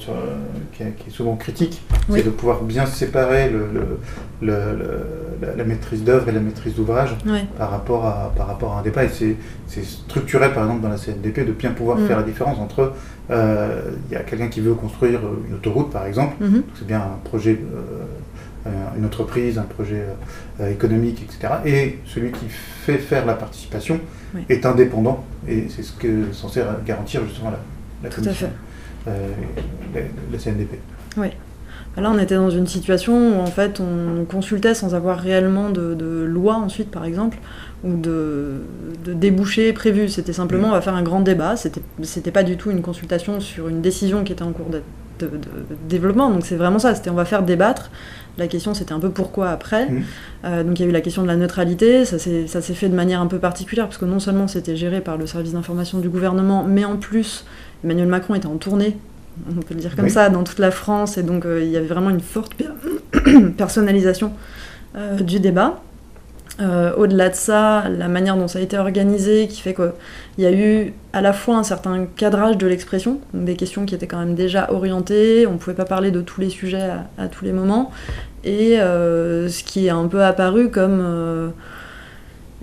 qui, 0.74 0.84
est, 0.84 1.12
souvent 1.12 1.36
critique, 1.36 1.82
c'est 2.10 2.26
de 2.26 2.30
pouvoir 2.30 2.64
bien 2.64 2.86
séparer 2.86 3.50
le, 4.42 4.48
la, 5.56 5.64
maîtrise 5.64 6.04
d'œuvre 6.04 6.30
et 6.30 6.32
la 6.32 6.40
maîtrise 6.40 6.76
d'ouvrage 6.76 7.16
par, 7.58 7.70
rapport 7.70 8.06
à, 8.06 8.34
par 8.36 8.48
rapport 8.48 8.74
à 8.74 8.80
un 8.80 8.82
débat. 8.82 9.04
Et 9.04 9.10
c'est 9.68 9.86
structuré, 9.86 10.52
par 10.54 10.64
exemple, 10.64 10.82
dans 10.82 10.90
la 10.90 10.98
CNDP, 10.98 11.46
de 11.46 11.52
bien 11.52 11.72
pouvoir 11.72 11.98
mm. 11.98 12.08
faire 12.08 12.18
la 12.18 12.24
différence 12.24 12.58
entre... 12.60 12.81
Il 13.30 14.12
y 14.12 14.16
a 14.16 14.24
quelqu'un 14.24 14.48
qui 14.50 14.62
veut 14.62 14.74
construire 14.74 15.22
une 15.48 15.56
autoroute, 15.56 15.90
par 15.90 16.06
exemple, 16.06 16.36
mm-hmm. 16.44 16.62
c'est 16.76 16.88
bien 16.88 17.00
un 17.00 17.20
projet 17.24 17.58
euh, 18.68 18.70
une 18.96 19.06
entreprise, 19.06 19.58
un 19.58 19.64
projet 19.64 20.06
euh, 20.60 20.70
économique, 20.70 21.24
etc. 21.24 21.54
Et 21.66 21.98
celui 22.06 22.32
qui 22.32 22.46
fait 22.48 23.00
faire 23.00 23.26
la 23.26 23.34
participation 23.34 24.00
est 24.50 24.68
indépendant, 24.68 25.26
et 25.48 25.66
c'est 25.68 25.82
ce 25.82 25.94
que 25.94 26.30
est 26.30 26.34
censé 26.34 26.62
garantir 26.86 27.26
justement 27.26 27.50
la, 27.50 28.10
la. 28.10 28.16
Euh, 29.08 29.30
la, 30.32 30.38
CNDP. 30.38 30.76
Oui. 31.18 31.30
Là, 31.98 32.12
on 32.12 32.20
était 32.20 32.36
dans 32.36 32.52
une 32.52 32.68
situation 32.68 33.14
où 33.14 33.42
en 33.42 33.48
fait 33.48 33.80
on 33.80 34.26
consultait 34.26 34.76
sans 34.76 34.94
avoir 34.94 35.18
réellement 35.18 35.72
de, 35.72 36.24
loi 36.24 36.54
ensuite, 36.54 36.92
par 36.92 37.04
exemple, 37.06 37.40
ou 37.84 37.96
de, 37.96 38.62
de 39.06 39.14
débouchés 39.14 39.74
prévus. 39.74 40.10
C'était 40.10 40.34
simplement 40.34 40.68
mm. 40.68 40.72
on 40.72 40.74
va 40.74 40.82
faire 40.82 40.96
un 40.96 41.04
grand 41.04 41.22
débat. 41.22 41.56
C'était, 41.56 41.82
c'était 42.04 42.32
pas 42.32 42.44
du 42.44 42.58
tout 42.58 42.72
une 42.72 42.82
consultation 42.82 43.40
sur 43.40 43.68
une 43.68 43.82
décision 43.82 44.24
qui 44.24 44.34
était 44.34 44.44
en 44.44 44.52
cours 44.52 44.70
de, 44.70 44.82
de 45.20 45.30
développement. 45.88 46.30
Donc 46.30 46.46
c'est 46.46 46.56
vraiment 46.56 46.80
ça. 46.80 46.96
C'était 46.96 47.10
on 47.10 47.16
va 47.16 47.26
faire 47.26 47.44
débattre 47.44 47.92
la 48.38 48.48
question, 48.48 48.74
c'était 48.74 48.94
un 48.94 49.00
peu 49.00 49.10
pourquoi 49.10 49.50
après. 49.50 49.90
Mmh. 49.90 50.04
Euh, 50.46 50.64
donc 50.64 50.80
il 50.80 50.84
y 50.84 50.86
a 50.86 50.90
eu 50.90 50.94
la 50.94 51.02
question 51.02 51.22
de 51.22 51.28
la 51.28 51.36
neutralité. 51.36 52.06
Ça 52.06 52.18
s'est 52.18 52.74
fait 52.74 52.90
de 52.90 52.96
manière 52.96 53.22
un 53.22 53.28
peu 53.28 53.40
particulière, 53.40 53.86
parce 53.86 53.98
que 53.98 54.06
non 54.06 54.20
seulement 54.20 54.48
c'était 54.48 54.76
géré 54.76 55.02
par 55.02 55.18
le 55.18 55.28
service 55.28 55.54
d'information 55.54 56.00
du 56.00 56.10
gouvernement, 56.10 56.64
mais 56.64 56.86
en 56.86 56.98
plus, 56.98 57.46
Emmanuel 57.84 58.08
Macron 58.08 58.36
était 58.36 58.48
en 58.48 58.58
tournée, 58.58 58.98
on 59.50 59.62
peut 59.62 59.74
le 59.74 59.82
dire 59.82 59.96
comme 59.96 60.10
ça, 60.10 60.30
dans 60.30 60.44
toute 60.44 60.60
la 60.60 60.72
France. 60.72 61.18
Et 61.18 61.24
donc 61.24 61.46
euh, 61.46 61.62
il 61.64 61.70
y 61.70 61.78
avait 61.78 61.88
vraiment 61.88 62.10
une 62.10 62.22
forte 62.22 62.54
personnalisation 63.58 64.34
euh, 64.96 65.20
du 65.20 65.40
débat. 65.40 65.82
Euh, 66.62 66.94
au-delà 66.96 67.30
de 67.30 67.36
ça, 67.36 67.90
la 67.90 68.08
manière 68.08 68.38
dont 68.38 68.48
ça 68.48 68.60
a 68.60 68.62
été 68.62 68.78
organisé, 68.78 69.48
qui 69.48 69.62
fait 69.62 69.74
qu'il 69.74 69.92
y 70.38 70.46
a 70.46 70.52
eu 70.52 70.94
à 71.12 71.22
la 71.22 71.34
fois 71.34 71.58
un 71.58 71.64
certain 71.64 72.06
cadrage 72.16 72.58
de 72.58 72.68
l'expression, 72.68 73.20
des 73.34 73.56
questions 73.56 73.86
qui 73.86 73.96
étaient 73.96 74.08
quand 74.08 74.20
même 74.20 74.36
déjà 74.36 74.72
orientées, 74.72 75.48
on 75.48 75.54
ne 75.54 75.58
pouvait 75.58 75.76
pas 75.76 75.86
parler 75.86 76.12
de 76.12 76.22
tous 76.22 76.40
les 76.40 76.50
sujets 76.50 76.90
à, 77.18 77.28
tous 77.28 77.46
les 77.46 77.52
moments, 77.52 77.92
et 78.44 78.78
ce 78.78 79.64
qui 79.64 79.88
est 79.88 79.92
un 79.92 80.08
peu 80.08 80.24
apparu 80.24 80.70
comme 80.70 81.52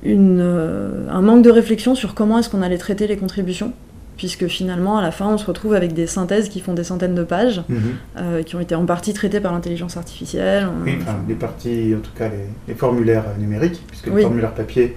une, 0.05 1.07
un 1.11 1.21
manque 1.21 1.43
de 1.43 1.51
réflexion 1.51 1.95
sur 1.95 2.15
comment 2.15 2.39
est-ce 2.39 2.51
qu'on 2.51 2.63
allait 2.63 2.79
traiter 2.79 3.09
les 3.09 3.17
contributions 3.17 3.73
puisque 4.19 4.47
finalement, 4.49 4.99
à 4.99 5.03
la 5.03 5.11
fin, 5.11 5.27
on 5.29 5.39
se 5.39 5.47
retrouve 5.47 5.73
avec 5.73 5.95
des 5.95 6.07
synthèses 6.07 6.51
qui 6.51 6.61
font 6.61 6.75
des 6.75 6.85
centaines 6.85 7.15
de 7.15 7.25
pages, 7.25 7.63
mhm. 7.69 8.45
qui 8.45 8.57
ont 8.57 8.61
été 8.61 8.75
en 8.75 8.85
partie 8.85 9.15
traitées 9.15 9.41
par 9.41 9.53
l'intelligence 9.53 9.97
artificielle. 9.97 10.69
Oui, 10.85 10.99
enfin, 11.01 11.17
les 11.27 11.35
parties, 11.35 11.95
en 11.97 12.01
tout 12.01 12.11
cas 12.17 12.29
les, 12.67 12.75
formulaires 12.75 13.25
numériques, 13.39 13.83
puisque 13.87 14.09
les 14.09 14.23
formulaires 14.23 14.53
papier, 14.53 14.97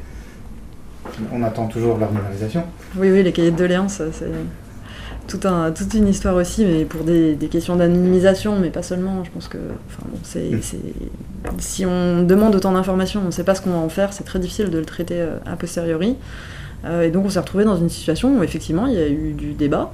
on 1.31 1.41
attend 1.43 1.67
toujours 1.67 1.97
leur 1.97 2.11
numérisation. 2.11 2.63
Oui, 2.97 3.09
oui, 3.11 3.23
les 3.23 3.31
cahiers 3.31 3.51
de 3.51 3.57
doléances, 3.57 4.01
c'est 4.11 4.31
tout 5.27 5.47
un, 5.47 5.71
toute 5.71 5.93
une 5.93 6.07
histoire 6.07 6.35
aussi, 6.35 6.65
mais 6.65 6.85
pour 6.85 7.03
des, 7.03 7.37
questions 7.49 7.75
d'anonymisation, 7.75 8.59
mais 8.59 8.69
pas 8.69 8.83
seulement. 8.83 9.23
Je 9.23 9.31
pense 9.31 9.47
que 9.47 9.57
enfin, 9.87 10.03
bon, 10.09 10.17
mm. 10.17 11.59
si 11.59 11.85
on 11.85 12.23
demande 12.23 12.55
autant 12.55 12.71
d'informations, 12.73 13.21
on 13.21 13.27
ne 13.27 13.31
sait 13.31 13.43
pas 13.43 13.55
ce 13.55 13.61
qu'on 13.61 13.71
va 13.71 13.77
en 13.77 13.89
faire, 13.89 14.13
c'est 14.13 14.23
très 14.23 14.39
difficile 14.39 14.69
de 14.69 14.77
le 14.77 14.85
traiter 14.85 15.21
euh, 15.21 15.37
a 15.45 15.55
posteriori. 15.55 16.17
Euh, 16.85 17.03
et 17.03 17.11
donc 17.11 17.25
on 17.25 17.29
s'est 17.29 17.39
retrouvé 17.39 17.63
dans 17.63 17.77
une 17.77 17.89
situation 17.89 18.37
où 18.37 18.43
effectivement 18.43 18.87
il 18.87 18.93
y 18.93 19.01
a 19.01 19.07
eu 19.07 19.33
du 19.33 19.53
débat, 19.53 19.91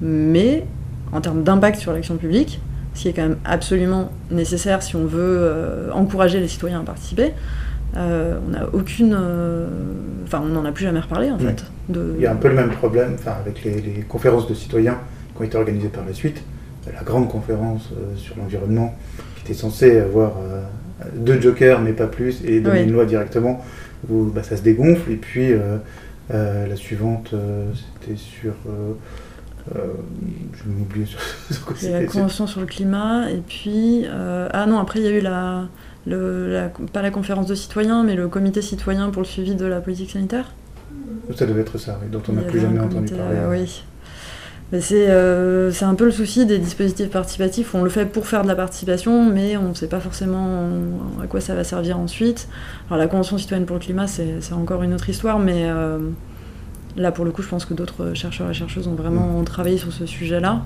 mais 0.00 0.64
en 1.12 1.20
termes 1.20 1.42
d'impact 1.42 1.78
sur 1.78 1.92
l'action 1.92 2.16
publique, 2.16 2.60
ce 2.94 3.02
qui 3.02 3.08
est 3.08 3.12
quand 3.12 3.22
même 3.22 3.38
absolument 3.44 4.10
nécessaire 4.30 4.82
si 4.82 4.96
on 4.96 5.06
veut 5.06 5.38
euh, 5.40 5.90
encourager 5.92 6.40
les 6.40 6.48
citoyens 6.48 6.80
à 6.80 6.84
participer, 6.84 7.32
euh, 7.96 8.38
on 8.46 8.50
n'a 8.50 8.66
aucune. 8.72 9.16
Enfin, 10.24 10.42
on 10.44 10.48
n'en 10.48 10.64
a 10.66 10.72
plus 10.72 10.84
jamais 10.84 11.00
reparlé 11.00 11.30
en 11.30 11.38
fait. 11.38 11.64
Il 11.88 12.20
y 12.20 12.26
a 12.26 12.32
un 12.32 12.36
peu 12.36 12.48
le 12.48 12.54
même 12.54 12.70
problème 12.70 13.16
avec 13.26 13.64
les, 13.64 14.04
conférences 14.06 14.46
de 14.46 14.52
citoyens 14.52 14.98
qui 15.34 15.40
ont 15.40 15.44
été 15.44 15.56
organisées 15.56 15.88
par 15.88 16.04
la 16.04 16.12
suite. 16.12 16.42
La 16.92 17.02
grande 17.02 17.28
conférence 17.28 17.90
sur 18.16 18.36
l'environnement 18.36 18.94
qui 19.36 19.44
était 19.44 19.58
censée 19.58 19.98
avoir 19.98 20.32
deux 21.16 21.40
jokers 21.40 21.80
mais 21.80 21.92
pas 21.92 22.06
plus 22.06 22.42
et 22.44 22.60
donner 22.60 22.82
une 22.82 22.92
loi 22.92 23.04
directement 23.04 23.62
où 24.10 24.24
bah, 24.24 24.42
ça 24.42 24.56
se 24.56 24.62
dégonfle. 24.62 25.10
Et 25.10 25.16
puis 25.16 25.52
la 26.30 26.76
suivante, 26.76 27.34
c'était 28.00 28.16
sur. 28.16 28.54
je 29.66 29.72
vais 29.72 30.74
m'oublier 30.76 31.06
sur, 31.06 31.20
sur 31.50 31.64
quoi 31.64 31.76
c'était. 31.76 32.02
La 32.02 32.06
convention 32.06 32.46
sur 32.46 32.60
le 32.60 32.66
climat, 32.66 33.30
et 33.30 33.42
puis. 33.46 34.06
ah 34.08 34.66
non, 34.66 34.78
après 34.78 35.00
il 35.00 35.04
y 35.04 35.08
a 35.08 35.12
eu 35.12 35.20
la 35.20 35.68
pas 36.92 37.02
la 37.02 37.10
conférence 37.10 37.46
de 37.46 37.54
citoyens, 37.54 38.02
mais 38.02 38.14
le 38.14 38.28
comité 38.28 38.62
citoyen 38.62 39.10
pour 39.10 39.22
le 39.22 39.26
suivi 39.26 39.54
de 39.54 39.66
la 39.66 39.80
politique 39.80 40.10
sanitaire. 40.10 40.52
Ça 41.34 41.46
devait 41.46 41.60
être 41.62 41.78
ça, 41.78 41.98
dont 42.10 42.22
on 42.28 42.32
n'a 42.32 42.42
plus 42.42 42.60
jamais 42.60 42.80
entendu 42.80 43.12
parler. 43.14 43.36
Euh, 43.36 43.50
oui. 43.50 43.84
Mais 44.70 44.80
euh, 44.92 45.72
c'est 45.72 45.86
un 45.86 45.94
peu 45.94 46.04
le 46.04 46.10
souci 46.10 46.44
des 46.44 46.58
dispositifs 46.58 47.08
participatifs. 47.08 47.74
On 47.74 47.82
le 47.82 47.90
fait 47.90 48.04
pour 48.04 48.26
faire 48.26 48.42
de 48.42 48.48
la 48.48 48.54
participation, 48.54 49.24
mais 49.24 49.56
on 49.56 49.70
ne 49.70 49.74
sait 49.74 49.88
pas 49.88 50.00
forcément 50.00 50.68
à 51.22 51.26
quoi 51.26 51.40
ça 51.40 51.54
va 51.54 51.64
servir 51.64 51.98
ensuite. 51.98 52.48
Alors 52.88 52.98
la 52.98 53.06
Convention 53.06 53.38
citoyenne 53.38 53.64
pour 53.64 53.76
le 53.76 53.80
climat, 53.80 54.06
c'est 54.06 54.52
encore 54.52 54.82
une 54.82 54.92
autre 54.92 55.08
histoire, 55.08 55.38
mais 55.38 55.64
euh, 55.70 55.98
là, 56.96 57.12
pour 57.12 57.24
le 57.24 57.30
coup, 57.30 57.40
je 57.40 57.48
pense 57.48 57.64
que 57.64 57.72
d'autres 57.72 58.12
chercheurs 58.14 58.50
et 58.50 58.54
chercheuses 58.54 58.88
ont 58.88 58.94
vraiment 58.94 59.40
mm. 59.40 59.44
travaillé 59.44 59.78
sur 59.78 59.92
ce 59.92 60.04
sujet-là. 60.04 60.62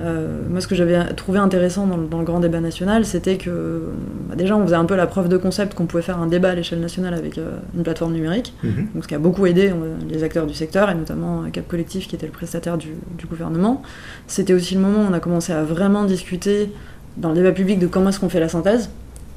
Euh, 0.00 0.42
moi, 0.48 0.60
ce 0.60 0.66
que 0.66 0.74
j'avais 0.74 0.98
trouvé 1.14 1.38
intéressant 1.38 1.86
dans, 1.86 1.96
le 1.96 2.24
grand 2.24 2.40
débat 2.40 2.60
national, 2.60 3.04
c'était 3.04 3.36
que 3.36 3.82
bah, 4.28 4.34
déjà, 4.34 4.56
on 4.56 4.64
faisait 4.64 4.74
un 4.74 4.84
peu 4.84 4.96
la 4.96 5.06
preuve 5.06 5.28
de 5.28 5.36
concept 5.36 5.74
qu'on 5.74 5.86
pouvait 5.86 6.02
faire 6.02 6.18
un 6.18 6.26
débat 6.26 6.50
à 6.50 6.54
l'échelle 6.54 6.80
nationale 6.80 7.14
avec 7.14 7.38
euh, 7.38 7.58
une 7.76 7.84
plateforme 7.84 8.12
numérique, 8.12 8.54
mhm. 8.62 8.88
donc, 8.94 9.04
ce 9.04 9.08
qui 9.08 9.14
a 9.14 9.18
beaucoup 9.18 9.46
aidé 9.46 9.72
les 10.08 10.24
acteurs 10.24 10.46
du 10.46 10.54
secteur, 10.54 10.90
et 10.90 10.94
notamment 10.94 11.44
Cap 11.52 11.68
Collectif, 11.68 12.08
qui 12.08 12.16
était 12.16 12.26
le 12.26 12.32
prestataire 12.32 12.76
du, 12.76 12.88
gouvernement. 13.28 13.82
C'était 14.26 14.52
aussi 14.52 14.74
le 14.74 14.80
moment 14.80 14.98
où 14.98 15.10
on 15.10 15.12
a 15.14 15.20
commencé 15.20 15.52
à 15.52 15.62
vraiment 15.62 16.04
discuter 16.04 16.70
dans 17.16 17.30
le 17.30 17.36
débat 17.36 17.52
public 17.52 17.78
de 17.78 17.86
comment 17.86 18.10
est-ce 18.10 18.20
qu'on 18.20 18.28
fait 18.28 18.40
la 18.40 18.48
synthèse. 18.48 18.90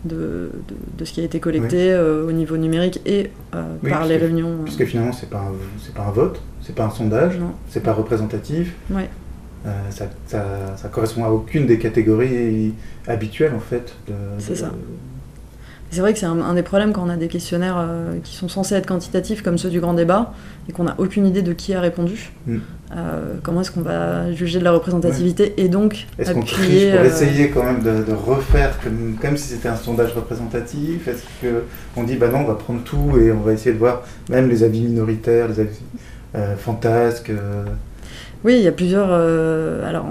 De, 0.05 0.51
de, 0.97 1.05
ce 1.05 1.11
qui 1.11 1.21
a 1.21 1.23
été 1.23 1.39
collecté 1.39 1.91
euh, 1.91 2.27
au 2.27 2.31
niveau 2.31 2.55
numérique 2.55 3.01
et 3.05 3.31
par 3.89 4.05
les 4.05 4.17
réunions. 4.17 4.59
Puisque 4.63 4.85
finalement, 4.85 5.11
c'est 5.11 5.29
pas, 5.29 5.51
pas 5.95 6.03
un 6.03 6.11
vote, 6.11 6.39
c'est 6.61 6.75
pas 6.75 6.85
un 6.85 6.91
sondage, 6.91 7.39
c'est 7.69 7.81
pas 7.81 7.93
représentatif. 7.93 8.75
Ouais. 8.91 9.09
Euh, 9.67 9.71
ça, 9.89 10.05
ça, 10.27 10.88
correspond 10.89 11.25
à 11.25 11.29
aucune 11.29 11.65
des 11.65 11.77
catégories 11.77 12.74
habituelles 13.07 13.53
en 13.55 13.59
fait. 13.59 13.93
C'est 14.39 14.55
ça. 14.55 14.71
C'est 15.89 16.01
vrai 16.01 16.12
que 16.12 16.19
c'est 16.19 16.25
un, 16.25 16.53
des 16.53 16.63
problèmes 16.63 16.91
quand 16.91 17.05
on 17.05 17.09
a 17.09 17.15
des 17.15 17.29
questionnaires 17.29 17.77
euh, 17.77 18.17
qui 18.21 18.36
sont 18.36 18.50
censés 18.50 18.75
être 18.75 18.86
quantitatifs 18.86 19.41
comme 19.41 19.57
ceux 19.57 19.69
du 19.69 19.79
grand 19.79 19.93
débat 19.93 20.33
et 20.67 20.74
qu'on 20.74 20.83
n'a 20.83 20.95
aucune 20.97 21.25
idée 21.25 21.41
de 21.41 21.53
qui 21.53 21.74
a 21.74 21.79
répondu. 21.79 22.31
Mm. 22.45 22.57
Euh, 22.95 23.33
comment 23.41 23.62
est-ce 23.62 23.71
qu'on 23.71 23.81
va 23.81 24.31
juger 24.33 24.59
de 24.59 24.65
la 24.65 24.74
représentativité 24.74 25.53
et 25.57 25.69
donc 25.69 26.07
Est-ce 26.19 26.33
qu'on 26.33 26.41
triche 26.41 26.91
pour 26.91 27.05
essayer 27.05 27.50
quand 27.50 27.63
même 27.63 27.81
de, 27.83 28.13
refaire 28.13 28.77
comme, 29.21 29.38
si 29.38 29.47
c'était 29.47 29.69
un 29.69 29.77
sondage 29.77 30.12
représentatif? 30.13 31.07
Est-ce 31.07 31.24
qu'on 31.95 32.03
dit 32.03 32.15
bah 32.15 32.27
non 32.27 32.39
on 32.39 32.47
va 32.47 32.55
prendre 32.55 32.81
tout 32.83 33.17
et 33.17 33.31
on 33.31 33.39
va 33.39 33.53
essayer 33.53 33.74
de 33.74 33.79
voir 33.79 34.03
même 34.29 34.50
les 34.50 34.63
avis 34.63 34.81
minoritaires, 34.81 35.47
les 35.47 35.62
avis 35.62 35.79
fantasques 36.57 37.31
oui, 38.48 38.56
il 38.60 38.63
y 38.63 38.68
a 38.68 38.72
plusieurs. 38.72 39.10
Euh, 39.12 39.86
alors, 39.86 40.06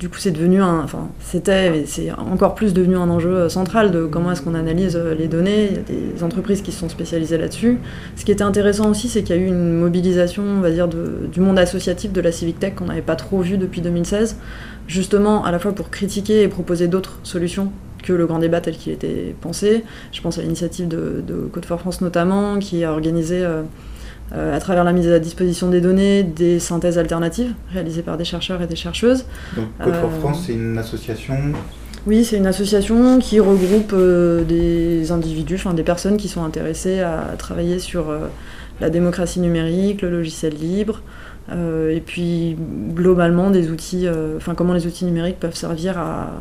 du 0.00 0.08
coup, 0.08 0.16
c'est 0.16 0.30
devenu 0.30 0.62
un. 0.62 0.80
Enfin, 0.80 1.10
c'était, 1.20 1.84
c'est 1.84 2.10
encore 2.12 2.54
plus 2.54 2.72
devenu 2.72 2.96
un 2.96 3.10
enjeu 3.10 3.50
central 3.50 3.90
de 3.90 4.06
comment 4.06 4.32
est-ce 4.32 4.40
qu'on 4.40 4.54
analyse 4.54 4.96
euh, 4.96 5.14
les 5.14 5.28
données. 5.28 5.68
Il 5.70 5.72
y 5.74 5.76
a 5.76 6.14
des 6.16 6.24
entreprises 6.24 6.62
qui 6.62 6.72
se 6.72 6.80
sont 6.80 6.88
spécialisées 6.88 7.36
là-dessus. 7.36 7.80
Ce 8.16 8.24
qui 8.24 8.32
était 8.32 8.44
intéressant 8.44 8.88
aussi, 8.88 9.10
c'est 9.10 9.22
qu'il 9.22 9.36
y 9.36 9.38
a 9.38 9.42
eu 9.42 9.46
une 9.46 9.74
mobilisation, 9.74 10.42
on 10.42 10.60
va 10.62 10.70
dire, 10.70 10.88
du 10.88 11.40
monde 11.40 11.58
associatif 11.58 12.12
de 12.12 12.20
la 12.22 12.32
Civic 12.32 12.58
Tech 12.58 12.74
qu'on 12.76 12.86
n'avait 12.86 13.02
pas 13.02 13.16
trop 13.16 13.42
vu 13.42 13.58
depuis 13.58 13.82
2016, 13.82 14.38
justement 14.86 15.44
à 15.44 15.52
la 15.52 15.58
fois 15.58 15.72
pour 15.72 15.90
critiquer 15.90 16.40
et 16.44 16.48
proposer 16.48 16.88
d'autres 16.88 17.18
solutions 17.24 17.70
que 18.02 18.14
le 18.14 18.26
grand 18.26 18.38
débat 18.38 18.62
tel 18.62 18.78
qu'il 18.78 18.94
était 18.94 19.34
pensé. 19.38 19.84
Je 20.12 20.22
pense 20.22 20.38
à 20.38 20.42
l'initiative 20.42 20.88
de, 20.88 21.22
Code 21.52 21.66
for 21.66 21.78
France 21.78 22.00
notamment, 22.00 22.58
qui 22.58 22.84
a 22.84 22.90
organisé. 22.90 23.44
Euh, 23.44 23.64
euh, 24.32 24.54
à 24.54 24.60
travers 24.60 24.84
la 24.84 24.92
mise 24.92 25.08
à 25.08 25.18
disposition 25.18 25.70
des 25.70 25.80
données, 25.80 26.22
des 26.22 26.58
synthèses 26.58 26.98
alternatives 26.98 27.54
réalisées 27.72 28.02
par 28.02 28.18
des 28.18 28.24
chercheurs 28.24 28.60
et 28.60 28.66
des 28.66 28.76
chercheuses. 28.76 29.24
Donc 29.56 29.66
Code 29.82 29.94
for 29.94 30.10
euh, 30.10 30.20
France, 30.20 30.44
c'est 30.46 30.52
une 30.52 30.76
association 30.76 31.36
Oui, 32.06 32.24
c'est 32.24 32.36
une 32.36 32.46
association 32.46 33.20
qui 33.20 33.40
regroupe 33.40 33.92
euh, 33.94 34.44
des 34.44 35.12
individus, 35.12 35.54
enfin 35.54 35.72
des 35.72 35.82
personnes 35.82 36.18
qui 36.18 36.28
sont 36.28 36.44
intéressées 36.44 37.00
à 37.00 37.34
travailler 37.38 37.78
sur 37.78 38.12
la 38.80 38.90
démocratie 38.90 39.40
numérique, 39.40 40.02
le 40.02 40.10
logiciel 40.10 40.54
libre, 40.54 41.00
et 41.50 42.02
puis 42.04 42.56
globalement 42.94 43.50
des 43.50 43.70
outils, 43.70 44.06
enfin 44.36 44.54
comment 44.54 44.74
les 44.74 44.86
outils 44.86 45.06
numériques 45.06 45.40
peuvent 45.40 45.56
servir 45.56 45.98
à 45.98 46.32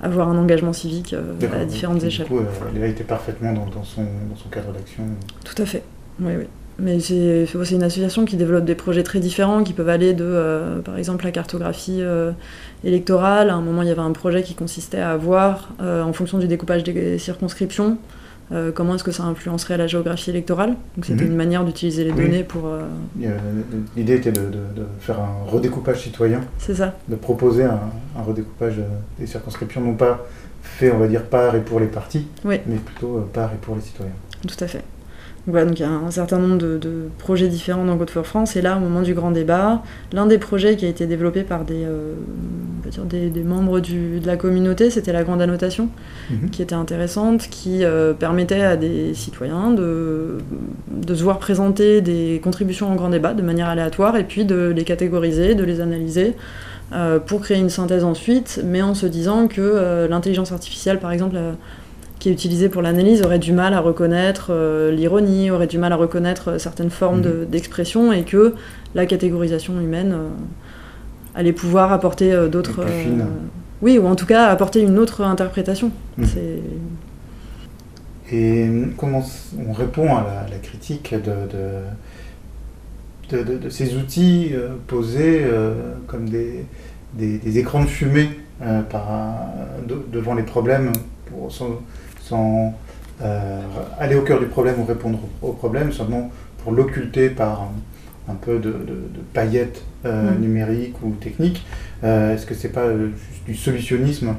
avoir 0.00 0.28
un 0.28 0.38
engagement 0.38 0.72
civique 0.72 1.14
à 1.52 1.64
différentes 1.64 2.04
échelles. 2.04 2.26
Du 2.26 2.32
coup, 2.32 2.40
elle 2.76 2.82
a 2.84 2.86
été 2.86 3.02
parfaitement 3.02 3.52
dans, 3.52 3.82
son, 3.82 4.02
dans 4.02 4.36
son 4.36 4.48
cadre 4.48 4.72
d'action. 4.72 5.02
Tout 5.44 5.60
à 5.60 5.66
fait. 5.66 5.82
Oui, 6.20 6.32
oui. 6.38 6.44
Mais 6.80 7.00
c'est 7.00 7.44
une 7.72 7.82
association 7.82 8.24
qui 8.24 8.36
développe 8.36 8.64
des 8.64 8.76
projets 8.76 9.02
très 9.02 9.18
différents, 9.18 9.64
qui 9.64 9.72
peuvent 9.72 9.88
aller 9.88 10.14
de, 10.14 10.24
euh, 10.24 10.78
par 10.78 10.96
exemple, 10.96 11.24
la 11.24 11.32
cartographie 11.32 11.98
euh, 12.00 12.30
électorale. 12.84 13.50
À 13.50 13.54
un 13.54 13.60
moment, 13.60 13.82
il 13.82 13.88
y 13.88 13.90
avait 13.90 14.00
un 14.00 14.12
projet 14.12 14.44
qui 14.44 14.54
consistait 14.54 15.00
à 15.00 15.16
voir, 15.16 15.70
euh, 15.80 16.02
en 16.02 16.12
fonction 16.12 16.38
du 16.38 16.46
découpage 16.46 16.84
des 16.84 17.18
circonscriptions, 17.18 17.98
comment 18.74 18.94
est-ce 18.94 19.04
que 19.04 19.12
ça 19.12 19.24
influencerait 19.24 19.76
la 19.76 19.86
géographie 19.86 20.30
électorale. 20.30 20.74
Donc 20.96 21.04
c'était 21.04 21.24
mhm. 21.24 21.32
une 21.32 21.36
manière 21.36 21.64
d'utiliser 21.66 22.04
les 22.04 22.12
données 22.12 22.44
pour... 22.44 22.70
L'idée 23.94 24.14
était 24.14 24.32
de, 24.32 24.50
faire 25.00 25.20
un 25.20 25.50
redécoupage 25.50 26.00
citoyen. 26.00 26.40
C'est 26.56 26.76
ça. 26.76 26.94
De 27.08 27.16
proposer 27.16 27.64
un, 27.64 27.78
un, 28.16 28.22
redécoupage 28.22 28.76
des 29.18 29.26
circonscriptions, 29.26 29.82
non 29.82 29.92
pas 29.92 30.26
fait, 30.62 30.90
on 30.90 30.98
va 30.98 31.08
dire, 31.08 31.24
par 31.24 31.56
et 31.56 31.60
pour 31.60 31.78
les 31.78 31.88
partis, 31.88 32.26
mais 32.42 32.58
plutôt 32.58 33.28
par 33.34 33.52
et 33.52 33.56
pour 33.60 33.74
les 33.74 33.82
citoyens. 33.82 34.14
Tout 34.46 34.64
à 34.64 34.66
fait. 34.66 34.82
Voilà, 35.48 35.64
donc 35.64 35.78
il 35.80 35.82
y 35.82 35.86
a 35.86 35.90
un 35.90 36.10
certain 36.10 36.38
nombre 36.38 36.58
de, 36.58 37.08
projets 37.16 37.48
différents 37.48 37.84
dans 37.84 37.96
Code 37.96 38.10
for 38.10 38.26
France. 38.26 38.54
Et 38.56 38.60
là, 38.60 38.76
au 38.76 38.80
moment 38.80 39.00
du 39.00 39.14
grand 39.14 39.30
débat, 39.30 39.82
l'un 40.12 40.26
des 40.26 40.36
projets 40.36 40.76
qui 40.76 40.84
a 40.84 40.88
été 40.88 41.06
développé 41.06 41.42
par 41.42 41.64
des, 41.64 41.84
euh, 41.84 42.14
des, 43.06 43.42
membres 43.42 43.80
de 43.80 44.26
la 44.26 44.36
communauté, 44.36 44.90
c'était 44.90 45.12
la 45.12 45.24
grande 45.24 45.40
annotation, 45.40 45.88
mhm. 46.30 46.50
qui 46.50 46.60
était 46.60 46.74
intéressante, 46.74 47.48
qui 47.48 47.82
euh, 47.82 48.12
permettait 48.12 48.60
à 48.60 48.76
des 48.76 49.14
citoyens 49.14 49.70
de, 49.70 50.36
de 50.90 51.14
se 51.14 51.22
voir 51.22 51.38
présenter 51.38 52.02
des 52.02 52.40
contributions 52.44 52.92
en 52.92 52.94
grand 52.94 53.08
débat 53.08 53.32
de 53.32 53.42
manière 53.42 53.68
aléatoire 53.68 54.16
et 54.16 54.24
puis 54.24 54.44
de 54.44 54.68
les 54.76 54.84
catégoriser, 54.84 55.54
de 55.54 55.64
les 55.64 55.80
analyser. 55.80 56.36
Euh, 56.90 57.18
pour 57.18 57.42
créer 57.42 57.58
une 57.58 57.68
synthèse 57.68 58.02
ensuite, 58.02 58.62
mais 58.64 58.80
en 58.80 58.94
se 58.94 59.04
disant 59.04 59.46
que 59.46 60.06
l'intelligence 60.08 60.52
artificielle, 60.52 60.98
par 60.98 61.12
exemple, 61.12 61.36
qui 62.18 62.28
est 62.28 62.32
utilisé 62.32 62.68
pour 62.68 62.82
l'analyse 62.82 63.22
aurait 63.22 63.38
du 63.38 63.52
mal 63.52 63.74
à 63.74 63.80
reconnaître 63.80 64.48
euh, 64.50 64.90
l'ironie, 64.90 65.50
aurait 65.50 65.66
du 65.66 65.78
mal 65.78 65.92
à 65.92 65.96
reconnaître 65.96 66.52
euh, 66.52 66.58
certaines 66.58 66.90
formes 66.90 67.20
mhm. 67.20 67.46
d'expression 67.46 68.12
et 68.12 68.24
que 68.24 68.54
la 68.94 69.06
catégorisation 69.06 69.80
humaine 69.80 70.12
euh, 70.12 70.28
allait 71.34 71.52
pouvoir 71.52 71.92
apporter 71.92 72.34
d'autres... 72.50 72.84
oui, 73.82 73.98
ou 73.98 74.06
en 74.06 74.16
tout 74.16 74.26
cas 74.26 74.46
apporter 74.46 74.80
une 74.80 74.98
autre 74.98 75.22
interprétation. 75.22 75.92
Mhm. 76.16 76.26
Et 78.30 78.68
comment 78.96 79.24
on 79.66 79.72
répond 79.72 80.14
à 80.16 80.46
la, 80.50 80.58
critique 80.58 81.14
de, 81.14 81.32
de, 83.30 83.54
de, 83.56 83.70
ces 83.70 83.96
outils 83.96 84.52
posés 84.86 85.46
comme 86.06 86.28
des, 86.28 86.66
des, 87.14 87.58
écrans 87.58 87.82
de 87.82 87.88
fumée 87.88 88.28
devant 90.12 90.34
les 90.34 90.42
problèmes 90.42 90.92
sans, 91.48 91.80
aller 93.98 94.14
au 94.14 94.22
cœur 94.22 94.40
du 94.40 94.46
problème 94.46 94.80
ou 94.80 94.84
répondre 94.84 95.18
au, 95.42 95.52
problème, 95.52 95.92
seulement 95.92 96.30
pour 96.62 96.72
l'occulter 96.72 97.30
par 97.30 97.68
un, 98.28 98.34
peu 98.34 98.58
de, 98.58 98.74
paillettes 99.32 99.82
mm. 100.04 100.40
numériques 100.40 100.96
ou 101.02 101.12
techniques. 101.12 101.66
Est-ce 102.02 102.46
que 102.46 102.54
c'est 102.54 102.68
pas 102.72 102.90
juste 102.90 103.44
du 103.46 103.54
solutionnisme 103.54 104.34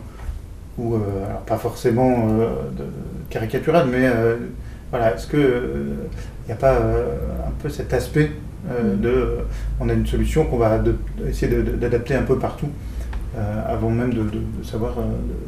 ou 0.78 0.98
pas 1.46 1.58
forcément 1.58 2.28
caricatural, 3.30 3.88
mais 3.92 4.08
voilà, 4.92 5.14
est-ce 5.14 5.28
qu'il 5.28 5.40
n'y 6.48 6.54
a 6.54 6.56
pas 6.56 6.76
un 6.78 7.52
peu 7.62 7.70
cet 7.70 7.94
aspect 7.94 8.32
euh, 8.70 8.96
mm. 8.96 9.02
de, 9.02 9.38
on 9.80 9.90
a 9.90 9.94
une 9.94 10.06
solution 10.06 10.46
qu'on 10.46 10.58
va 10.58 10.82
essayer 11.28 11.64
d'adapter 11.64 12.16
un 12.16 12.24
peu 12.24 12.38
partout, 12.38 12.70
euh, 13.40 13.74
avant 13.74 13.90
même 13.90 14.14
de, 14.14 14.24
savoir 14.64 15.00
euh, 15.00 15.04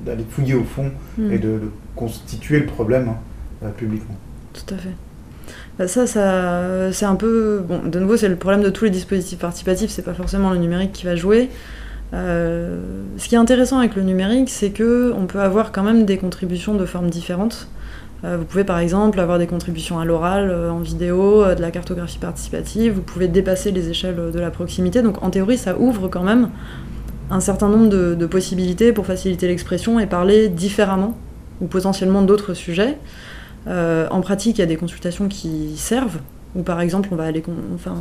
d'aller 0.05 0.25
fouiller 0.29 0.53
au 0.53 0.63
fond 0.63 0.91
mm. 1.17 1.31
et 1.31 1.37
de, 1.37 1.59
constituer 1.95 2.59
le 2.59 2.65
problème 2.65 3.09
hein, 3.63 3.69
publiquement. 3.77 4.15
Tout 4.53 4.73
à 4.73 4.77
fait. 4.77 4.95
Bah, 5.77 5.87
ça, 5.87 6.07
ça 6.07 6.91
c'est 6.91 7.05
un 7.05 7.15
peu. 7.15 7.63
Bon, 7.67 7.81
de 7.85 7.99
nouveau, 7.99 8.17
c'est 8.17 8.29
le 8.29 8.37
problème 8.37 8.63
de 8.63 8.69
tous 8.69 8.85
les 8.85 8.91
dispositifs 8.91 9.39
participatifs, 9.39 9.91
c'est 9.91 10.01
pas 10.01 10.13
forcément 10.13 10.49
le 10.51 10.57
numérique 10.57 10.93
qui 10.93 11.05
va 11.05 11.15
jouer. 11.15 11.49
ce 12.13 13.27
qui 13.27 13.35
est 13.35 13.37
intéressant 13.37 13.79
avec 13.79 13.95
le 13.95 14.03
numérique, 14.03 14.49
c'est 14.49 14.71
qu'on 14.71 15.25
peut 15.27 15.41
avoir 15.41 15.71
quand 15.71 15.83
même 15.83 16.05
des 16.05 16.17
contributions 16.17 16.75
de 16.75 16.85
formes 16.85 17.09
différentes. 17.09 17.67
Euh, 18.23 18.37
vous 18.37 18.45
pouvez 18.45 18.63
par 18.63 18.77
exemple 18.77 19.19
avoir 19.19 19.39
des 19.39 19.47
contributions 19.47 19.99
à 19.99 20.05
l'oral, 20.05 20.51
euh, 20.51 20.71
en 20.71 20.79
vidéo, 20.79 21.43
euh, 21.43 21.55
de 21.55 21.61
la 21.61 21.71
cartographie 21.71 22.19
participative, 22.19 22.93
vous 22.93 23.01
pouvez 23.01 23.27
dépasser 23.27 23.71
les 23.71 23.89
échelles 23.89 24.31
de 24.31 24.39
la 24.39 24.51
proximité. 24.51 25.01
Donc 25.01 25.23
en 25.23 25.31
théorie, 25.31 25.57
ça 25.57 25.77
ouvre 25.79 26.07
quand 26.07 26.23
même 26.23 26.49
un 27.31 27.39
certain 27.39 27.69
nombre 27.69 27.89
de, 27.89 28.25
possibilités 28.25 28.93
pour 28.93 29.05
faciliter 29.05 29.47
l'expression 29.47 29.99
et 29.99 30.05
parler 30.05 30.49
différemment 30.49 31.17
ou 31.61 31.67
potentiellement 31.67 32.21
d'autres 32.21 32.53
sujets. 32.53 32.97
en 33.67 34.21
pratique, 34.21 34.57
il 34.57 34.61
y 34.61 34.63
a 34.63 34.67
des 34.67 34.77
consultations 34.77 35.27
qui 35.27 35.75
servent 35.77 36.19
ou 36.53 36.63
par 36.63 36.81
exemple, 36.81 37.09
on 37.11 37.15
va 37.15 37.23
aller, 37.23 37.41
enfin, 37.73 37.95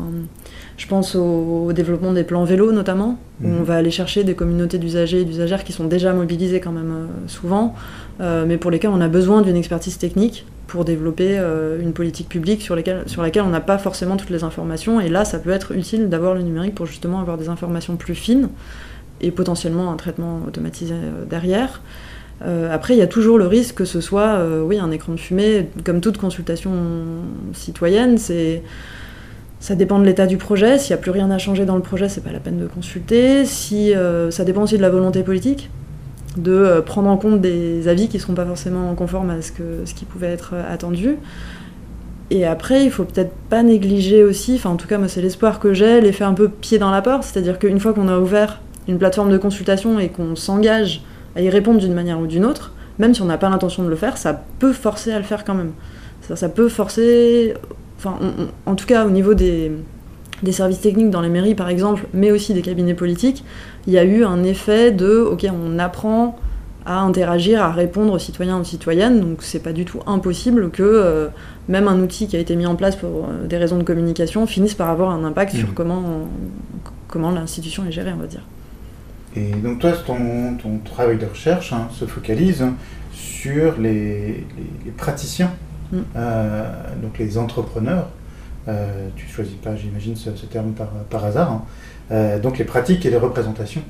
je 0.76 0.86
pense 0.88 1.14
au, 1.14 1.72
développement 1.72 2.12
des 2.12 2.24
plans 2.24 2.42
vélo 2.44 2.72
notamment, 2.72 3.18
où 3.42 3.46
on 3.46 3.60
mhm. 3.60 3.62
va 3.62 3.76
aller 3.76 3.92
chercher 3.92 4.24
des 4.24 4.34
communautés 4.34 4.78
d'usagers 4.78 5.20
et 5.20 5.24
d'usagères 5.24 5.62
qui 5.62 5.72
sont 5.72 5.84
déjà 5.84 6.12
mobilisées 6.12 6.58
quand 6.58 6.72
même 6.72 6.90
euh, 6.90 7.06
souvent, 7.28 7.74
euh, 8.20 8.44
mais 8.46 8.56
pour 8.56 8.72
lesquels 8.72 8.90
on 8.90 9.00
a 9.00 9.08
besoin 9.08 9.42
d'une 9.42 9.56
expertise 9.56 9.98
technique 9.98 10.46
pour 10.66 10.84
développer 10.84 11.38
euh, 11.38 11.80
une 11.80 11.92
politique 11.92 12.28
publique 12.28 12.62
sur, 12.62 12.76
sur 13.06 13.22
laquelle 13.22 13.42
on 13.42 13.50
n'a 13.50 13.60
pas 13.60 13.78
forcément 13.78 14.16
toutes 14.16 14.30
les 14.30 14.42
informations. 14.42 15.00
Et 15.00 15.08
là, 15.08 15.24
ça 15.24 15.38
peut 15.38 15.50
être 15.50 15.72
utile 15.72 16.08
d'avoir 16.08 16.34
le 16.34 16.42
numérique 16.42 16.74
pour 16.74 16.86
justement 16.86 17.20
avoir 17.20 17.38
des 17.38 17.48
informations 17.48 17.96
plus 17.96 18.16
fines 18.16 18.48
et 19.20 19.30
potentiellement 19.30 19.92
un 19.92 19.96
traitement 19.96 20.40
automatisé 20.46 20.94
derrière. 21.28 21.80
Euh, 22.42 22.74
après, 22.74 22.94
il 22.94 22.98
y 22.98 23.02
a 23.02 23.06
toujours 23.06 23.38
le 23.38 23.46
risque 23.46 23.76
que 23.76 23.84
ce 23.84 24.00
soit, 24.00 24.38
euh, 24.38 24.62
oui, 24.62 24.78
un 24.78 24.90
écran 24.90 25.12
de 25.12 25.20
fumée, 25.20 25.68
comme 25.84 26.00
toute 26.00 26.18
consultation 26.18 26.72
citoyenne, 27.52 28.16
ça 28.18 29.74
dépend 29.74 29.98
de 29.98 30.06
l'état 30.06 30.26
du 30.26 30.38
projet. 30.38 30.78
S'il 30.78 30.94
n'y 30.94 31.00
a 31.00 31.02
plus 31.02 31.10
rien 31.10 31.30
à 31.30 31.38
changer 31.38 31.66
dans 31.66 31.76
le 31.76 31.82
projet, 31.82 32.08
c'est 32.08 32.22
pas 32.22 32.32
la 32.32 32.40
peine 32.40 32.58
de 32.58 32.66
consulter. 32.66 33.44
Si 33.44 33.94
euh, 33.94 34.30
ça 34.30 34.44
dépend 34.44 34.62
aussi 34.62 34.78
de 34.78 34.82
la 34.82 34.88
volonté 34.88 35.22
politique, 35.22 35.68
de 36.38 36.80
prendre 36.86 37.10
en 37.10 37.16
compte 37.18 37.40
des 37.40 37.88
avis 37.88 38.08
qui 38.08 38.16
ne 38.16 38.22
seront 38.22 38.34
pas 38.34 38.46
forcément 38.46 38.94
conformes 38.94 39.30
à 39.30 39.42
ce, 39.42 39.52
que, 39.52 39.84
ce 39.84 39.94
qui 39.94 40.06
pouvait 40.06 40.28
être 40.28 40.54
attendu. 40.70 41.16
Et 42.30 42.46
après, 42.46 42.84
il 42.84 42.90
faut 42.92 43.04
peut-être 43.04 43.32
pas 43.50 43.64
négliger 43.64 44.22
aussi, 44.22 44.54
enfin 44.54 44.70
en 44.70 44.76
tout 44.76 44.86
cas 44.86 44.98
moi 44.98 45.08
c'est 45.08 45.20
l'espoir 45.20 45.58
que 45.58 45.74
j'ai, 45.74 46.00
l'effet 46.00 46.22
un 46.22 46.32
peu 46.32 46.48
pied 46.48 46.78
dans 46.78 46.92
la 46.92 47.02
porte, 47.02 47.24
c'est-à-dire 47.24 47.58
qu'une 47.58 47.80
fois 47.80 47.92
qu'on 47.92 48.06
a 48.06 48.20
ouvert 48.20 48.60
une 48.88 48.98
plateforme 48.98 49.30
de 49.30 49.38
consultation 49.38 49.98
et 49.98 50.08
qu'on 50.08 50.36
s'engage 50.36 51.02
à 51.36 51.40
y 51.40 51.50
répondre 51.50 51.78
d'une 51.78 51.94
manière 51.94 52.20
ou 52.20 52.26
d'une 52.26 52.44
autre, 52.44 52.72
même 52.98 53.14
si 53.14 53.22
on 53.22 53.26
n'a 53.26 53.38
pas 53.38 53.48
l'intention 53.48 53.82
de 53.82 53.88
le 53.88 53.96
faire, 53.96 54.16
ça 54.16 54.44
peut 54.58 54.72
forcer 54.72 55.12
à 55.12 55.18
le 55.18 55.24
faire 55.24 55.44
quand 55.44 55.54
même. 55.54 55.72
Ça, 56.22 56.36
ça 56.36 56.48
peut 56.48 56.68
forcer, 56.68 57.54
enfin, 57.98 58.18
en 58.66 58.74
tout 58.74 58.86
cas 58.86 59.06
au 59.06 59.10
niveau 59.10 59.34
des, 59.34 59.72
des, 60.42 60.52
services 60.52 60.80
techniques 60.80 61.10
dans 61.10 61.22
les 61.22 61.28
mairies 61.28 61.54
par 61.54 61.68
exemple, 61.68 62.06
mais 62.12 62.30
aussi 62.30 62.52
des 62.52 62.62
cabinets 62.62 62.94
politiques, 62.94 63.44
il 63.86 63.92
y 63.92 63.98
a 63.98 64.04
eu 64.04 64.24
un 64.24 64.42
effet 64.44 64.90
de, 64.90 65.18
ok, 65.20 65.46
on 65.50 65.78
apprend 65.78 66.38
à 66.86 67.00
interagir, 67.00 67.62
à 67.62 67.72
répondre 67.72 68.12
aux 68.12 68.18
citoyens 68.18 68.58
et 68.58 68.60
aux 68.60 68.64
citoyennes, 68.64 69.20
donc 69.20 69.42
c'est 69.42 69.62
pas 69.62 69.72
du 69.72 69.84
tout 69.84 70.00
impossible 70.06 70.70
que 70.70 70.82
euh, 70.82 71.28
même 71.68 71.88
un 71.88 72.00
outil 72.00 72.26
qui 72.26 72.36
a 72.36 72.38
été 72.38 72.56
mis 72.56 72.66
en 72.66 72.74
place 72.74 72.96
pour 72.96 73.08
euh, 73.08 73.46
des 73.46 73.56
raisons 73.56 73.78
de 73.78 73.82
communication 73.82 74.46
finisse 74.46 74.74
par 74.74 74.90
avoir 74.90 75.10
un 75.10 75.24
impact 75.24 75.54
sur 75.54 75.68
mmh. 75.68 75.74
comment, 75.74 76.02
comment 77.08 77.30
l'institution 77.30 77.84
est 77.86 77.92
gérée, 77.92 78.12
on 78.14 78.20
va 78.20 78.26
dire. 78.26 78.42
Et 79.36 79.52
donc 79.52 79.78
toi, 79.78 79.92
ton, 79.92 80.56
ton 80.60 80.78
travail 80.78 81.16
de 81.18 81.26
recherche 81.26 81.72
hein, 81.72 81.88
se 81.92 82.04
focalise 82.04 82.64
sur 83.12 83.78
les, 83.78 84.46
praticiens, 84.96 85.52
mm. 85.92 85.98
euh, 86.16 86.72
donc 87.02 87.18
les 87.18 87.38
entrepreneurs. 87.38 88.08
Euh, 88.68 89.08
tu 89.16 89.26
choisis 89.26 89.54
pas, 89.54 89.74
j'imagine, 89.76 90.16
ce, 90.16 90.30
terme 90.46 90.72
par, 91.08 91.24
hasard. 91.24 91.52
Hein. 91.52 91.62
Euh, 92.10 92.38
donc 92.38 92.58
les 92.58 92.64
pratiques 92.64 93.06
et 93.06 93.10
les 93.10 93.16
représentations 93.16 93.82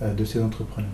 de 0.00 0.24
ces 0.24 0.40
entrepreneurs. 0.40 0.90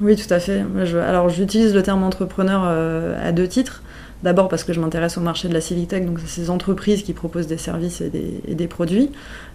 Oui, 0.00 0.14
tout 0.14 0.32
à 0.32 0.38
fait. 0.38 0.62
alors 1.02 1.28
j'utilise 1.30 1.74
le 1.74 1.82
terme 1.82 2.04
entrepreneur 2.04 2.62
à 2.64 3.32
deux 3.32 3.48
titres. 3.48 3.82
D'abord 4.22 4.48
parce 4.48 4.64
que 4.64 4.72
je 4.72 4.80
m'intéresse 4.80 5.18
au 5.18 5.20
marché 5.20 5.46
de 5.46 5.52
la 5.52 5.60
civic 5.60 5.88
tech, 5.88 6.06
donc 6.06 6.20
ces 6.24 6.48
entreprises 6.48 7.02
qui 7.02 7.12
proposent 7.12 7.46
des 7.46 7.58
services 7.58 8.00
et 8.00 8.10
des, 8.54 8.66
produits, 8.66 9.10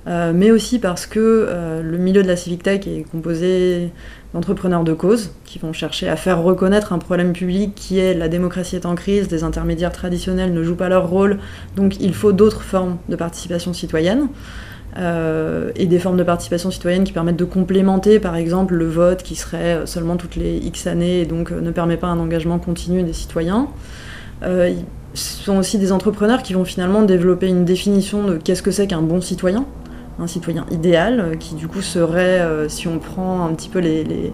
euh, 0.08 0.34
mais 0.36 0.52
aussi 0.52 0.78
parce 0.78 1.08
que 1.08 1.20
euh, 1.20 1.82
le 1.82 1.98
milieu 1.98 2.22
de 2.22 2.28
la 2.28 2.36
civic 2.36 2.62
tech 2.62 2.86
est 2.86 3.04
composé 3.12 3.90
d'entrepreneurs 4.34 4.84
de 4.84 4.94
cause 4.94 5.32
qui 5.46 5.58
vont 5.58 5.74
chercher 5.74 6.08
à 6.08 6.16
faire 6.16 6.44
reconnaître 6.44 6.94
un 6.94 7.00
problème 7.00 7.34
public 7.34 7.74
qui 7.76 7.98
est 7.98 8.14
la 8.14 8.30
démocratie 8.30 8.76
est 8.76 8.86
en 8.86 8.94
crise, 8.94 9.28
des 9.28 9.44
intermédiaires 9.44 9.92
traditionnels 9.92 10.54
ne 10.54 10.62
jouent 10.62 10.76
pas 10.76 10.90
leur 10.90 11.10
rôle, 11.10 11.40
donc 11.76 12.00
il 12.00 12.14
faut 12.14 12.32
d'autres 12.32 12.62
formes 12.62 12.98
de 13.10 13.16
participation 13.16 13.74
citoyenne. 13.74 14.28
Euh, 14.98 15.72
et 15.78 15.86
des 15.86 16.00
formes 16.00 16.18
de 16.18 16.24
participation 16.24 16.70
citoyenne 16.70 17.06
qui 17.06 17.14
permettent 17.14 17.38
de 17.38 17.46
complémenter 17.46 18.20
par 18.20 18.36
exemple 18.36 18.74
le 18.74 18.90
vote 18.90 19.24
qui 19.24 19.38
serait 19.38 19.84
seulement 19.86 20.18
toutes 20.18 20.36
les 20.36 20.58
X 20.58 20.86
années 20.86 21.22
et 21.22 21.26
donc 21.26 21.52
ne 21.52 21.72
permet 21.72 21.96
pas 21.96 22.08
un 22.08 22.20
engagement 22.20 22.60
continu 22.60 23.02
des 23.02 23.14
citoyens. 23.14 23.70
Euh, 24.44 24.74
ce 25.14 25.44
sont 25.44 25.58
aussi 25.58 25.78
des 25.78 25.92
entrepreneurs 25.92 26.42
qui 26.42 26.54
vont 26.54 26.66
finalement 26.66 27.04
développer 27.04 27.48
une 27.48 27.66
définition 27.66 28.24
de 28.24 28.38
qu'est-ce 28.38 28.64
que 28.64 28.72
c'est 28.72 28.88
qu'un 28.88 29.02
bon 29.02 29.22
citoyen, 29.22 29.66
un 30.20 30.28
citoyen 30.28 30.66
idéal, 30.72 31.20
euh, 31.20 31.36
qui 31.36 31.56
du 31.56 31.68
coup 31.68 31.82
serait, 31.82 32.40
euh, 32.40 32.70
si 32.70 32.88
on 32.88 33.00
prend 33.00 33.46
un 33.46 33.54
petit 33.54 33.70
peu 33.70 33.80
les, 33.80 34.04
les, 34.04 34.34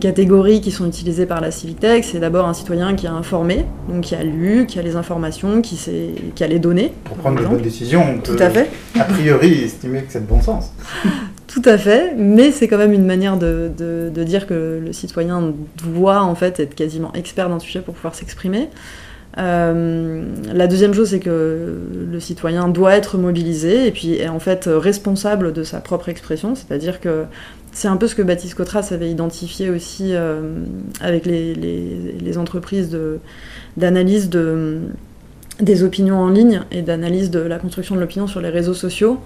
catégories 0.00 0.62
qui 0.62 0.70
sont 0.70 0.86
utilisées 0.86 1.26
par 1.26 1.42
la 1.42 1.50
Civitech, 1.50 2.04
c'est 2.04 2.18
d'abord 2.18 2.48
un 2.48 2.54
citoyen 2.54 2.94
qui 2.94 3.06
a 3.06 3.12
informé, 3.12 3.66
donc 3.90 4.04
qui 4.04 4.14
a 4.14 4.22
lu, 4.22 4.64
qui 4.66 4.78
a 4.78 4.82
les 4.82 4.96
informations, 4.96 5.60
qui, 5.60 5.76
sait, 5.76 6.14
qui 6.34 6.42
a 6.42 6.46
les 6.46 6.58
données. 6.58 6.94
Pour 7.04 7.18
prendre 7.18 7.38
de 7.38 7.46
bonnes 7.46 7.60
décisions, 7.60 8.02
on 8.14 8.18
peut 8.18 8.34
Tout 8.34 8.42
à 8.42 8.48
fait. 8.48 8.70
a 8.98 9.04
priori 9.04 9.52
estimer 9.64 10.00
que 10.00 10.10
c'est 10.10 10.20
de 10.20 10.26
bon 10.26 10.40
sens. 10.40 10.72
Tout 11.46 11.60
à 11.66 11.76
fait, 11.76 12.14
mais 12.16 12.52
c'est 12.52 12.68
quand 12.68 12.78
même 12.78 12.94
une 12.94 13.04
manière 13.04 13.36
de, 13.36 13.70
de, 13.76 14.10
de, 14.14 14.24
dire 14.24 14.46
que 14.46 14.80
le 14.82 14.94
citoyen 14.94 15.52
doit 15.84 16.22
en 16.22 16.34
fait 16.34 16.58
être 16.58 16.74
quasiment 16.74 17.12
expert 17.12 17.50
d'un 17.50 17.58
sujet 17.58 17.80
pour 17.80 17.92
pouvoir 17.92 18.14
s'exprimer. 18.14 18.70
Euh, 19.38 20.24
la 20.52 20.66
deuxième 20.66 20.92
chose, 20.92 21.10
c'est 21.10 21.20
que 21.20 21.78
le 22.10 22.20
citoyen 22.20 22.68
doit 22.68 22.94
être 22.94 23.16
mobilisé 23.16 23.86
et 23.86 23.90
puis 23.90 24.14
est 24.14 24.28
en 24.28 24.38
fait 24.38 24.68
responsable 24.70 25.52
de 25.52 25.64
sa 25.64 25.80
propre 25.80 26.08
expression, 26.08 26.54
c'est-à-dire 26.54 27.00
que 27.00 27.24
c'est 27.72 27.88
un 27.88 27.96
peu 27.96 28.06
ce 28.06 28.14
que 28.14 28.22
Baptiste 28.22 28.54
Cotras 28.54 28.88
avait 28.90 29.10
identifié 29.10 29.70
aussi 29.70 30.14
euh, 30.14 30.64
avec 31.00 31.24
les, 31.24 31.54
les, 31.54 32.38
entreprises 32.38 32.96
d'analyse 33.78 34.28
de, 34.28 34.80
des 35.60 35.82
opinions 35.82 36.18
en 36.18 36.28
ligne 36.28 36.62
et 36.70 36.82
d'analyse 36.82 37.30
de 37.30 37.40
la 37.40 37.58
construction 37.58 37.94
de 37.94 38.00
l'opinion 38.00 38.26
sur 38.26 38.40
les 38.40 38.48
réseaux 38.48 38.74
sociaux. 38.74 39.20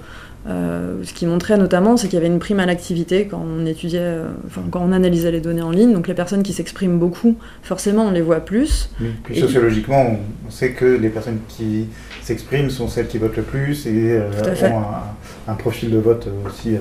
Euh, 0.49 1.03
ce 1.03 1.13
qui 1.13 1.27
montrait 1.27 1.59
notamment, 1.59 1.97
c'est 1.97 2.07
qu'il 2.07 2.15
y 2.15 2.19
avait 2.19 2.33
une 2.33 2.39
prime 2.39 2.61
à 2.61 2.67
l'activité 2.67 3.27
quand 3.27 3.45
on 3.45 3.67
étudiait, 3.67 3.99
euh, 4.01 4.29
enfin, 4.47 4.63
quand 4.71 4.81
on 4.81 4.93
analysait 4.93 5.33
les 5.33 5.41
données 5.41 5.63
en 5.63 5.71
ligne. 5.71 5.93
Donc 5.93 6.07
les 6.07 6.15
personnes 6.15 6.43
qui 6.43 6.53
s'expriment 6.53 6.99
beaucoup, 6.99 7.37
forcément, 7.63 8.05
on 8.05 8.11
les 8.13 8.23
voit 8.23 8.41
plus. 8.41 8.91
puis 9.25 9.41
sociologiquement, 9.41 10.17
on 10.47 10.51
sait 10.51 10.71
que 10.71 10.85
les 10.85 11.09
personnes 11.09 11.39
qui 11.49 11.87
s'expriment 12.23 12.71
sont 12.71 12.87
celles 12.87 13.09
qui 13.09 13.19
votent 13.19 13.37
le 13.37 13.43
plus 13.43 13.87
et 13.87 14.13
euh, 14.13 14.31
ont 14.63 15.51
un, 15.51 15.55
profil 15.55 15.91
de 15.91 15.99
vote 15.99 16.29
aussi 16.47 16.77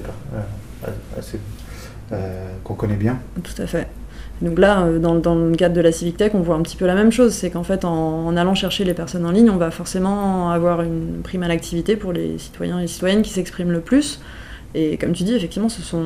assez 1.18 1.40
qu'on 2.64 2.76
connaît 2.76 2.96
bien. 2.96 3.18
Tout 3.44 3.62
à 3.62 3.66
fait. 3.66 3.88
Donc 4.42 4.60
là, 4.60 4.84
euh, 4.84 5.00
dans, 5.00 5.36
le 5.36 5.56
cadre 5.56 5.76
de 5.76 5.82
la 5.82 5.92
Civic 5.92 6.18
Tech, 6.18 6.32
on 6.34 6.42
voit 6.42 6.56
un 6.56 6.62
petit 6.62 6.76
peu 6.76 6.86
la 6.86 6.96
même 6.96 7.12
chose. 7.12 7.34
C'est 7.34 7.50
qu'en 7.50 7.64
fait, 7.64 7.86
en, 7.86 8.36
allant 8.36 8.56
chercher 8.56 8.84
les 8.84 8.94
personnes 8.94 9.26
en 9.26 9.32
ligne, 9.32 9.50
on 9.50 9.58
va 9.58 9.72
forcément 9.72 10.52
avoir 10.52 10.82
une 10.82 11.22
prime 11.24 11.44
à 11.44 11.48
l'activité 11.48 11.96
pour 11.96 12.12
les 12.12 12.38
citoyens 12.38 12.80
et 12.80 12.84
les 12.84 12.88
citoyennes 12.88 13.22
qui 13.22 13.32
s'expriment 13.32 13.72
le 13.72 13.82
plus. 13.82 14.20
Et 14.74 14.98
comme 14.98 15.14
tu 15.14 15.24
dis, 15.24 15.34
effectivement, 15.34 15.70
ce 15.70 15.82
sont. 15.82 16.04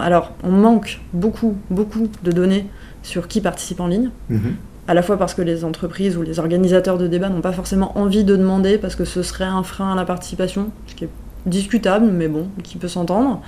Alors, 0.00 0.32
on 0.42 0.50
manque 0.50 1.00
beaucoup, 1.12 1.56
beaucoup 1.70 2.08
de 2.22 2.32
données 2.32 2.66
sur 3.02 3.28
qui 3.28 3.40
participe 3.40 3.80
en 3.80 3.88
ligne. 3.88 4.10
Mhm. 4.30 4.54
À 4.88 4.94
la 4.94 5.02
fois 5.02 5.18
parce 5.18 5.34
que 5.34 5.42
les 5.42 5.64
entreprises 5.64 6.16
ou 6.16 6.22
les 6.22 6.38
organisateurs 6.38 6.96
de 6.96 7.08
débats 7.08 7.28
n'ont 7.28 7.40
pas 7.40 7.52
forcément 7.52 7.98
envie 7.98 8.24
de 8.24 8.36
demander 8.36 8.78
parce 8.78 8.94
que 8.94 9.04
ce 9.04 9.22
serait 9.22 9.44
un 9.44 9.64
frein 9.64 9.92
à 9.92 9.96
la 9.96 10.04
participation, 10.04 10.70
ce 10.86 10.94
qui 10.94 11.04
est 11.04 11.10
discutable, 11.44 12.06
mais 12.06 12.28
bon, 12.28 12.48
qui 12.62 12.78
peut 12.78 12.88
s'entendre. 12.88 13.42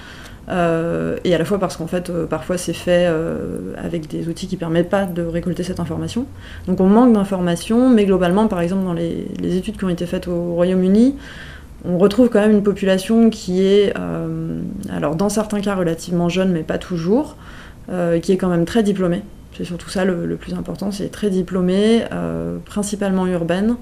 Et 0.49 1.35
à 1.35 1.39
la 1.39 1.45
fois 1.45 1.59
parce 1.59 1.77
qu'en 1.77 1.87
fait, 1.87 2.11
parfois 2.27 2.57
c'est 2.57 2.73
fait 2.73 3.07
avec 3.77 4.09
des 4.09 4.29
outils 4.29 4.47
qui 4.47 4.57
permettent 4.57 4.89
pas 4.89 5.05
de 5.05 5.23
récolter 5.23 5.63
cette 5.63 5.81
information. 5.81 6.27
Donc 6.67 6.81
on 6.81 6.87
manque 6.87 7.13
d'informations, 7.13 7.91
mais 7.91 8.07
globalement, 8.07 8.49
par 8.49 8.61
exemple, 8.61 8.85
dans 8.85 8.95
les, 8.95 9.27
études 9.43 9.77
qui 9.77 9.85
ont 9.85 9.89
été 9.91 10.07
faites 10.07 10.29
au 10.29 10.55
Royaume-Uni, 10.55 11.17
on 11.85 11.99
retrouve 11.99 12.29
quand 12.29 12.41
même 12.41 12.53
une 12.53 12.63
population 12.63 13.31
qui 13.31 13.63
est, 13.63 13.93
alors 14.91 15.17
dans 15.17 15.29
certains 15.29 15.61
cas 15.61 15.75
relativement 15.75 16.29
jeune, 16.29 16.53
mais 16.53 16.63
pas 16.63 16.79
toujours, 16.79 17.37
qui 17.89 18.33
est 18.33 18.37
quand 18.37 18.49
même 18.49 18.65
très 18.65 18.83
diplômée. 18.83 19.23
C'est 19.57 19.65
surtout 19.65 19.91
ça 19.91 20.05
le, 20.05 20.37
plus 20.37 20.55
important, 20.55 20.91
c'est 20.93 21.11
très 21.11 21.31
diplômée, 21.31 22.05
principalement 22.65 23.27
urbaine, 23.27 23.77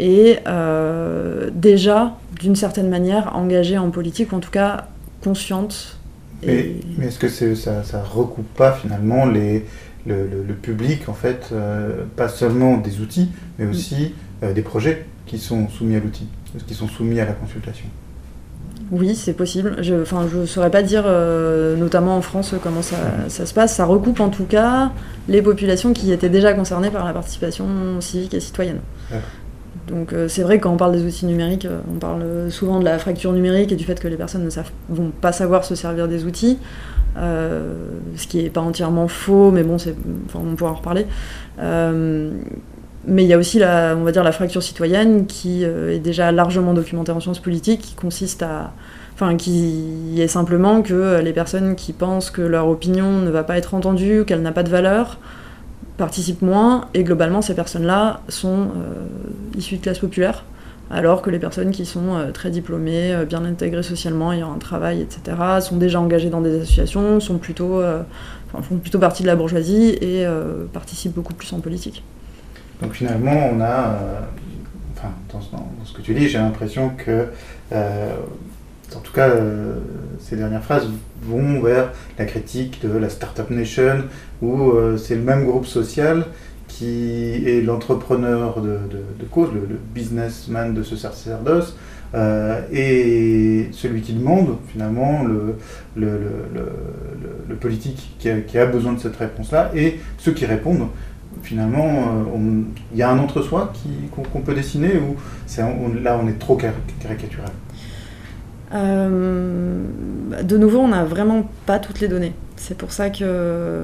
et 0.00 0.38
euh, 0.48 1.50
déjà, 1.52 2.16
d'une 2.38 2.56
certaine 2.56 2.88
manière, 2.88 3.36
engagée 3.36 3.76
en 3.76 3.90
politique, 3.90 4.32
ou 4.32 4.36
en 4.36 4.40
tout 4.40 4.50
cas 4.50 4.86
consciente. 5.22 5.96
Mais, 6.46 6.76
est-ce 7.02 7.18
que 7.18 7.28
ça, 7.28 7.82
ça 7.84 8.02
recoupe 8.02 8.48
pas 8.54 8.72
finalement 8.72 9.26
les, 9.26 9.66
le, 10.06 10.54
public, 10.54 11.08
en 11.08 11.14
fait, 11.14 11.50
euh, 11.52 12.04
pas 12.16 12.28
seulement 12.28 12.78
des 12.78 13.00
outils, 13.00 13.28
mais 13.58 13.66
mm. 13.66 13.70
aussi 13.70 14.14
euh, 14.42 14.52
des 14.52 14.62
projets 14.62 15.04
qui 15.26 15.38
sont 15.38 15.68
soumis 15.68 15.96
à 15.96 16.00
l'outil, 16.00 16.26
qui 16.66 16.74
sont 16.74 16.88
soumis 16.88 17.20
à 17.20 17.26
la 17.26 17.32
consultation? 17.32 17.86
Oui, 18.90 19.14
c'est 19.14 19.34
possible. 19.34 19.76
Je 19.82 19.94
ne 19.94 20.46
saurais 20.46 20.70
pas 20.70 20.82
dire, 20.82 21.04
notamment 21.78 22.16
en 22.16 22.22
France, 22.22 22.54
comment 22.60 22.82
ça, 22.82 22.96
ça, 23.28 23.46
se 23.46 23.54
passe. 23.54 23.76
Ça 23.76 23.84
recoupe 23.84 24.18
en 24.18 24.30
tout 24.30 24.46
cas 24.46 24.90
les 25.28 25.42
populations 25.42 25.92
qui 25.92 26.10
étaient 26.10 26.28
déjà 26.28 26.54
concernées 26.54 26.90
par 26.90 27.04
la 27.04 27.12
participation 27.12 27.68
civique 28.00 28.34
et 28.34 28.40
citoyenne. 28.40 28.80
Donc 29.88 30.12
euh, 30.12 30.28
c'est 30.28 30.42
vrai 30.42 30.58
que 30.58 30.64
quand 30.64 30.72
on 30.72 30.76
parle 30.76 30.92
des 30.92 31.04
outils 31.04 31.26
numériques, 31.26 31.64
euh, 31.64 31.80
on 31.92 31.98
parle 31.98 32.50
souvent 32.50 32.78
de 32.78 32.84
la 32.84 32.98
fracture 32.98 33.32
numérique 33.32 33.72
et 33.72 33.76
du 33.76 33.84
fait 33.84 33.98
que 33.98 34.08
les 34.08 34.16
personnes 34.16 34.44
ne 34.44 34.50
savent, 34.50 34.70
vont 34.88 35.10
pas 35.10 35.32
savoir 35.32 35.64
se 35.64 35.74
servir 35.74 36.08
des 36.08 36.24
outils, 36.24 36.58
euh, 37.16 37.74
ce 38.16 38.26
qui 38.26 38.42
n'est 38.42 38.50
pas 38.50 38.60
entièrement 38.60 39.08
faux, 39.08 39.50
mais 39.50 39.62
bon, 39.62 39.76
on 40.34 40.54
pourra 40.54 40.70
en 40.70 40.74
reparler. 40.74 41.06
mais 41.58 43.24
il 43.24 43.28
y 43.28 43.32
a 43.32 43.38
aussi 43.38 43.58
la, 43.58 43.96
on 43.96 44.04
va 44.04 44.12
dire, 44.12 44.22
la 44.22 44.32
fracture 44.32 44.62
citoyenne 44.62 45.26
qui 45.26 45.64
est 45.64 45.98
déjà 45.98 46.30
largement 46.32 46.74
documentée 46.74 47.12
en 47.12 47.20
sciences 47.20 47.40
politiques, 47.40 47.80
qui 47.80 47.94
consiste 47.94 48.42
à, 48.42 48.72
enfin, 49.14 49.36
qui 49.36 50.16
est 50.18 50.28
simplement 50.28 50.82
que 50.82 51.20
les 51.20 51.32
personnes 51.32 51.74
qui 51.74 51.92
pensent 51.92 52.30
que 52.30 52.42
leur 52.42 52.68
opinion 52.68 53.18
ne 53.20 53.30
va 53.30 53.42
pas 53.42 53.56
être 53.56 53.74
entendue, 53.74 54.24
qu'elle 54.26 54.42
n'a 54.42 54.52
pas 54.52 54.62
de 54.62 54.70
valeur, 54.70 55.18
participent 56.00 56.40
moins, 56.40 56.88
et 56.94 57.04
globalement, 57.04 57.42
ces 57.42 57.54
personnes-là 57.54 58.22
sont 58.28 58.68
euh, 58.74 59.56
issues 59.56 59.76
de 59.76 59.82
classe 59.82 59.98
populaire, 59.98 60.44
alors 60.90 61.20
que 61.20 61.28
les 61.28 61.38
personnes 61.38 61.72
qui 61.72 61.84
sont 61.84 62.14
euh, 62.14 62.30
très 62.32 62.50
diplômées, 62.50 63.12
euh, 63.12 63.26
bien 63.26 63.44
intégrées 63.44 63.82
socialement, 63.82 64.32
ayant 64.32 64.50
un 64.52 64.58
travail, 64.58 65.02
etc., 65.02 65.36
sont 65.60 65.76
déjà 65.76 66.00
engagées 66.00 66.30
dans 66.30 66.40
des 66.40 66.62
associations, 66.62 67.20
sont 67.20 67.36
plutôt, 67.36 67.82
font 68.62 68.76
plutôt 68.78 68.98
partie 68.98 69.22
de 69.22 69.28
la 69.28 69.36
bourgeoisie 69.36 69.90
et 70.00 70.24
participent 70.72 71.14
beaucoup 71.14 71.34
plus 71.34 71.52
en 71.52 71.60
politique. 71.60 72.02
Donc 72.80 72.94
finalement, 72.94 73.50
on 73.52 73.60
a, 73.60 73.98
enfin, 74.96 75.10
dans, 75.32 75.40
ce 75.84 75.92
que 75.92 76.00
tu 76.00 76.14
dis, 76.14 76.28
j'ai 76.28 76.38
l'impression 76.38 76.92
que 76.96 77.26
en 78.96 79.00
tout 79.00 79.12
cas, 79.12 79.28
euh, 79.28 79.74
ces 80.18 80.36
dernières 80.36 80.62
phrases 80.62 80.88
vont 81.22 81.60
vers 81.60 81.92
la 82.18 82.24
critique 82.24 82.80
de 82.82 82.96
la 82.96 83.08
Startup 83.08 83.48
Nation, 83.50 84.04
où 84.42 84.70
euh, 84.70 84.96
c'est 84.96 85.16
le 85.16 85.22
même 85.22 85.44
groupe 85.44 85.66
social 85.66 86.26
qui 86.68 87.42
est 87.46 87.62
l'entrepreneur 87.62 88.62
de, 88.62 88.78
cause, 89.30 89.50
le, 89.52 89.78
businessman 89.94 90.72
de 90.72 90.82
ce 90.82 90.96
sacerdoce, 90.96 91.76
euh, 92.14 92.60
et 92.72 93.68
celui 93.72 94.00
qui 94.00 94.14
demande 94.14 94.56
finalement 94.68 95.24
le, 95.24 95.56
le, 95.96 97.54
politique 97.56 98.16
qui 98.18 98.58
a, 98.58 98.66
besoin 98.66 98.94
de 98.94 99.00
cette 99.00 99.16
réponse-là, 99.16 99.72
et 99.74 99.98
ceux 100.16 100.32
qui 100.32 100.46
répondent 100.46 100.86
finalement, 101.42 102.24
il 102.92 102.98
y 102.98 103.02
a 103.02 103.10
un 103.10 103.18
entre-soi 103.18 103.72
qu'on 104.32 104.40
peut 104.40 104.54
dessiner 104.54 104.94
ou 104.96 105.16
là 106.02 106.18
on 106.22 106.28
est 106.28 106.38
trop 106.38 106.56
caricatural 106.56 107.50
euh, 108.72 109.84
de 110.42 110.56
nouveau, 110.56 110.78
on 110.78 110.88
n'a 110.88 111.04
vraiment 111.04 111.48
pas 111.66 111.78
toutes 111.78 112.00
les 112.00 112.08
données. 112.08 112.34
C'est 112.56 112.76
pour 112.76 112.92
ça 112.92 113.10
que. 113.10 113.82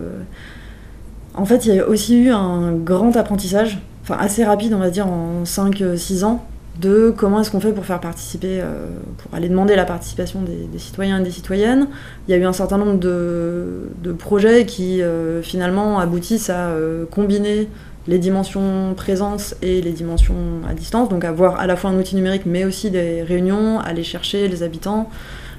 En 1.35 1.45
fait, 1.45 1.67
il 1.67 1.75
y 1.75 1.81
a 1.81 1.87
aussi 1.87 2.19
eu 2.19 2.31
un 2.31 2.73
grand 2.73 3.15
apprentissage, 3.17 3.79
enfin 4.03 4.17
assez 4.19 4.45
rapide, 4.45 4.73
on 4.73 4.79
va 4.79 4.91
dire, 4.91 5.07
en 5.07 5.43
5-6 5.45 6.25
ans, 6.25 6.47
de 6.81 7.13
comment 7.15 7.41
est-ce 7.41 7.51
qu'on 7.51 7.61
fait 7.61 7.73
pour 7.73 7.85
faire 7.85 8.01
participer, 8.01 8.61
euh, 8.63 8.87
pour 9.19 9.35
aller 9.35 9.51
demander 9.51 9.77
la 9.77 9.85
participation 9.85 10.41
des, 10.43 10.79
citoyens 10.79 11.21
et 11.21 11.25
des 11.25 11.31
citoyennes. 11.31 11.89
Il 12.27 12.31
y 12.31 12.35
a 12.35 12.39
eu 12.39 12.45
un 12.45 12.55
certain 12.55 12.79
nombre 12.79 12.99
de, 12.99 14.13
projets 14.19 14.65
qui 14.65 15.03
euh, 15.03 15.43
finalement 15.43 15.99
aboutissent 15.99 16.49
à 16.49 16.71
combiner 17.11 17.69
les 18.09 18.19
dimensions 18.19 18.95
présence 18.95 19.55
et 19.63 19.81
les 19.81 19.93
dimensions 19.93 20.35
à 20.69 20.75
distance, 20.75 21.09
donc 21.09 21.25
avoir 21.25 21.59
à 21.59 21.67
la 21.67 21.77
fois 21.77 21.91
un 21.91 21.99
outil 21.99 22.17
numérique 22.17 22.47
mais 22.47 22.65
aussi 22.65 22.91
des 22.91 23.23
réunions, 23.23 23.81
aller 23.81 24.05
chercher 24.05 24.49
les 24.49 24.63
habitants, 24.63 25.11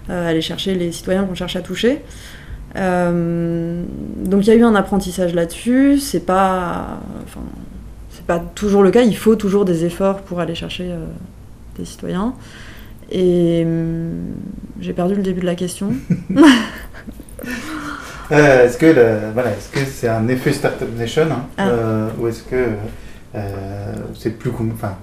euh, 0.10 0.30
aller 0.30 0.42
chercher 0.42 0.76
les 0.76 0.92
citoyens 0.92 1.26
qu'on 1.26 1.36
cherche 1.36 1.56
à 1.56 1.62
toucher. 1.62 2.02
Euh, 2.76 3.84
donc 4.24 4.46
il 4.46 4.48
y 4.48 4.52
a 4.52 4.56
eu 4.56 4.64
un 4.64 4.76
apprentissage 4.76 5.34
là-dessus, 5.34 6.00
c'est 6.00 6.26
pas, 6.26 7.00
c'est 8.12 8.26
pas 8.26 8.40
toujours 8.40 8.84
le 8.84 8.92
cas, 8.92 9.02
il 9.02 9.18
faut 9.18 9.36
toujours 9.36 9.66
des 9.66 9.86
efforts 9.86 10.22
pour 10.22 10.40
aller 10.40 10.56
chercher 10.56 10.92
euh, 10.92 11.06
des 11.78 11.86
citoyens. 11.86 12.34
Et 13.10 13.64
hum, 13.66 14.36
j'ai 14.80 14.94
perdu 14.94 15.16
le 15.16 15.24
début 15.24 15.42
de 15.42 15.46
la 15.46 15.56
question. 15.56 15.94
Euh, 18.32 18.66
est-ce 18.66 18.78
que 18.78 19.32
voilà, 19.34 19.52
est-ce 19.52 19.70
que 19.70 19.86
c'est 19.90 20.10
un 20.10 20.28
effet 20.28 20.52
Startup 20.52 20.88
Nation 20.98 21.28
hein, 21.32 21.46
ah. 21.58 21.70
euh, 21.70 22.10
ou 22.20 22.28
est-ce 22.28 22.44
que 22.44 22.68
euh, 23.36 23.94
c'est 24.18 24.32
plus 24.32 24.52
enfin 24.74 24.96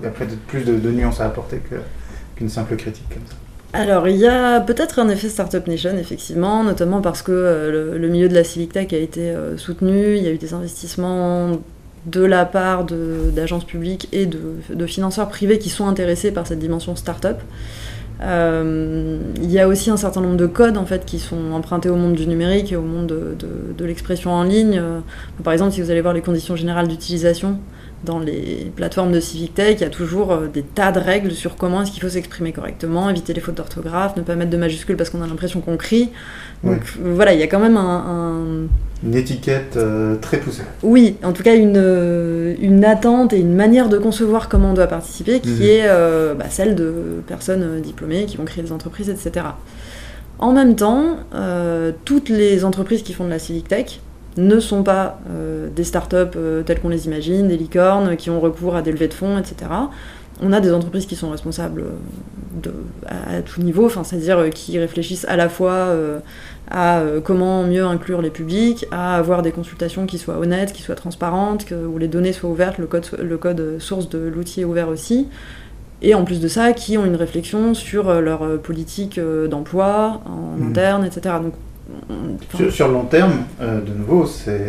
il 0.00 0.04
y 0.04 0.08
a 0.08 0.10
peut-être 0.10 0.38
plus 0.46 0.62
de, 0.64 0.90
nuances 0.90 1.20
à 1.20 1.26
apporter 1.26 1.60
qu'une 2.34 2.48
simple 2.48 2.76
critique 2.76 3.08
comme 3.08 3.26
ça? 3.26 3.34
Alors, 3.74 4.08
il 4.08 4.16
y 4.16 4.26
a 4.26 4.60
peut-être 4.60 4.98
un 4.98 5.08
effet 5.08 5.28
Startup 5.28 5.66
Nation, 5.66 5.96
effectivement, 5.96 6.62
notamment 6.62 7.00
parce 7.00 7.22
que 7.22 7.70
le, 7.98 8.08
milieu 8.08 8.28
de 8.28 8.34
la 8.34 8.44
Civic 8.44 8.72
Tech 8.72 8.92
a 8.92 8.96
été 8.96 9.32
soutenu, 9.56 10.16
il 10.16 10.22
y 10.22 10.26
a 10.26 10.30
eu 10.30 10.38
des 10.38 10.52
investissements 10.52 11.52
de 12.04 12.22
la 12.22 12.44
part 12.44 12.84
d'agences 12.84 13.64
publiques 13.64 14.08
et 14.12 14.26
de, 14.26 14.56
de, 14.74 14.86
financeurs 14.86 15.28
privés 15.28 15.58
qui 15.58 15.70
sont 15.70 15.86
intéressés 15.86 16.32
par 16.32 16.46
cette 16.46 16.58
dimension 16.58 16.96
startup. 16.96 17.38
Il 18.22 19.50
y 19.50 19.58
a 19.58 19.68
aussi 19.68 19.90
un 19.90 19.96
certain 19.96 20.20
nombre 20.20 20.36
de 20.36 20.46
codes 20.46 20.76
en 20.76 20.86
fait 20.86 21.04
qui 21.04 21.18
sont 21.18 21.52
empruntés 21.52 21.88
au 21.88 21.96
monde 21.96 22.14
du 22.14 22.26
numérique 22.26 22.72
et 22.72 22.76
au 22.76 22.82
monde 22.82 23.06
de, 23.06 23.84
l'expression 23.84 24.32
en 24.32 24.44
ligne. 24.44 24.78
Euh, 24.80 25.00
par 25.42 25.52
exemple, 25.52 25.72
si 25.72 25.82
vous 25.82 25.90
allez 25.90 26.00
voir 26.00 26.14
les 26.14 26.20
conditions 26.20 26.54
générales 26.54 26.86
d'utilisation 26.86 27.58
dans 28.04 28.20
les 28.20 28.72
plateformes 28.76 29.12
de 29.12 29.20
Civic 29.20 29.54
Tech, 29.54 29.76
il 29.78 29.82
y 29.82 29.84
a 29.84 29.90
toujours 29.90 30.32
euh, 30.32 30.46
des 30.46 30.62
tas 30.62 30.92
de 30.92 31.00
règles 31.00 31.32
sur 31.32 31.56
comment 31.56 31.82
est-ce 31.82 31.90
qu'il 31.90 32.02
faut 32.02 32.08
s'exprimer 32.08 32.52
correctement, 32.52 33.10
éviter 33.10 33.34
les 33.34 33.40
fautes 33.40 33.56
d'orthographe, 33.56 34.16
ne 34.16 34.22
pas 34.22 34.36
mettre 34.36 34.50
de 34.50 34.56
majuscules 34.56 34.96
parce 34.96 35.10
qu'on 35.10 35.22
a 35.22 35.26
l'impression 35.26 35.60
qu'on 35.60 35.76
crie. 35.76 36.10
Donc 36.62 36.80
voilà, 37.00 37.34
il 37.34 37.40
y 37.40 37.42
a 37.42 37.48
quand 37.48 37.58
même 37.58 37.76
un 37.76 38.68
une 39.04 39.14
étiquette 39.14 39.76
euh, 39.76 40.16
très 40.16 40.38
poussée. 40.38 40.62
Oui, 40.82 41.16
en 41.24 41.32
tout 41.32 41.42
cas 41.42 41.56
une, 41.56 41.76
euh, 41.76 42.54
une 42.60 42.84
attente 42.84 43.32
et 43.32 43.38
une 43.38 43.54
manière 43.54 43.88
de 43.88 43.98
concevoir 43.98 44.48
comment 44.48 44.70
on 44.70 44.74
doit 44.74 44.86
participer 44.86 45.40
qui 45.40 45.50
mhm. 45.50 45.62
est 45.62 45.82
euh, 45.86 46.34
bah, 46.34 46.46
celle 46.48 46.74
de 46.74 47.22
personnes 47.26 47.80
diplômées 47.80 48.26
qui 48.26 48.36
vont 48.36 48.44
créer 48.44 48.62
des 48.62 48.72
entreprises, 48.72 49.10
etc. 49.10 49.46
En 50.38 50.52
même 50.52 50.74
temps, 50.74 51.18
toutes 52.04 52.28
les 52.28 52.64
entreprises 52.64 53.04
qui 53.04 53.12
font 53.12 53.24
de 53.24 53.30
la 53.30 53.38
civic 53.38 53.68
tech 53.68 54.00
ne 54.36 54.58
sont 54.58 54.82
pas 54.82 55.20
des 55.76 55.84
startups 55.84 56.36
telles 56.66 56.80
qu'on 56.80 56.88
les 56.88 57.06
imagine, 57.06 57.46
des 57.46 57.56
licornes 57.56 58.16
qui 58.16 58.28
ont 58.28 58.40
recours 58.40 58.74
à 58.74 58.82
des 58.82 58.90
levées 58.90 59.06
de 59.06 59.14
fonds, 59.14 59.38
etc. 59.38 59.70
On 60.40 60.52
a 60.52 60.58
des 60.58 60.72
entreprises 60.72 61.06
qui 61.06 61.14
sont 61.14 61.30
responsables 61.30 61.84
de, 62.60 62.72
à, 63.06 63.40
tout 63.42 63.62
niveau, 63.62 63.88
c'est-à-dire 63.88 64.50
qui 64.50 64.80
réfléchissent 64.80 65.26
à 65.26 65.36
la 65.36 65.48
fois 65.48 65.94
à 66.72 67.00
euh, 67.00 67.20
comment 67.20 67.62
mieux 67.64 67.84
inclure 67.84 68.22
les 68.22 68.30
publics, 68.30 68.86
à 68.90 69.16
avoir 69.16 69.42
des 69.42 69.52
consultations 69.52 70.06
qui 70.06 70.18
soient 70.18 70.38
honnêtes, 70.38 70.72
qui 70.72 70.82
soient 70.82 70.94
transparentes, 70.94 71.66
où 71.70 71.98
les 71.98 72.08
données 72.08 72.32
soient 72.32 72.50
ouvertes, 72.50 72.78
le 72.78 72.86
code, 72.86 73.06
le 73.22 73.36
code 73.36 73.76
source 73.78 74.08
de 74.08 74.18
l'outil 74.18 74.62
est 74.62 74.64
ouvert 74.64 74.88
aussi. 74.88 75.28
Et 76.00 76.14
en 76.14 76.24
plus 76.24 76.40
de 76.40 76.48
ça, 76.48 76.72
qui 76.72 76.96
ont 76.96 77.04
une 77.04 77.14
réflexion 77.14 77.74
sur 77.74 78.08
euh, 78.08 78.20
leur 78.20 78.42
euh, 78.42 78.56
politique 78.56 79.20
d'emploi 79.20 80.22
en 80.24 80.56
hmm. 80.56 80.68
interne, 80.70 81.04
etc. 81.04 81.36
Donc, 81.42 81.52
sur, 82.70 82.88
le 82.88 82.94
long 82.94 83.04
terme, 83.04 83.44
de 83.60 83.92
nouveau, 83.92 84.24
c'est 84.26 84.64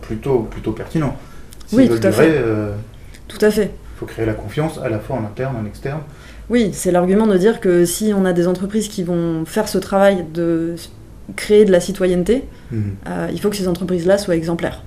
plutôt, 0.00 0.40
plutôt 0.50 0.72
pertinent. 0.72 1.14
oui, 1.72 1.88
tout 1.88 2.06
à 2.06 2.12
fait. 2.12 2.42
tout 3.28 3.38
à 3.42 3.50
fait. 3.50 3.72
Il 3.98 4.06
faut 4.06 4.06
créer 4.06 4.26
la 4.26 4.34
confiance 4.34 4.78
à 4.78 4.88
la 4.88 5.00
fois 5.00 5.16
en 5.16 5.24
interne, 5.24 5.56
en 5.56 5.66
externe. 5.66 6.02
Oui, 6.50 6.70
c'est 6.72 6.92
l'argument 6.92 7.26
de 7.26 7.36
dire 7.36 7.58
que 7.58 7.84
si 7.84 8.12
on 8.14 8.24
a 8.24 8.32
des 8.32 8.46
entreprises 8.46 8.86
qui 8.86 9.02
vont 9.02 9.44
faire 9.44 9.66
ce 9.66 9.76
travail 9.76 10.24
de 10.32 10.76
créer 11.34 11.64
de 11.64 11.72
la 11.72 11.80
citoyenneté, 11.80 12.44
mhm. 12.70 12.94
euh, 13.08 13.28
il 13.32 13.40
faut 13.40 13.50
que 13.50 13.56
ces 13.56 13.66
entreprises-là 13.66 14.16
soient 14.16 14.36
exemplaires. 14.36 14.84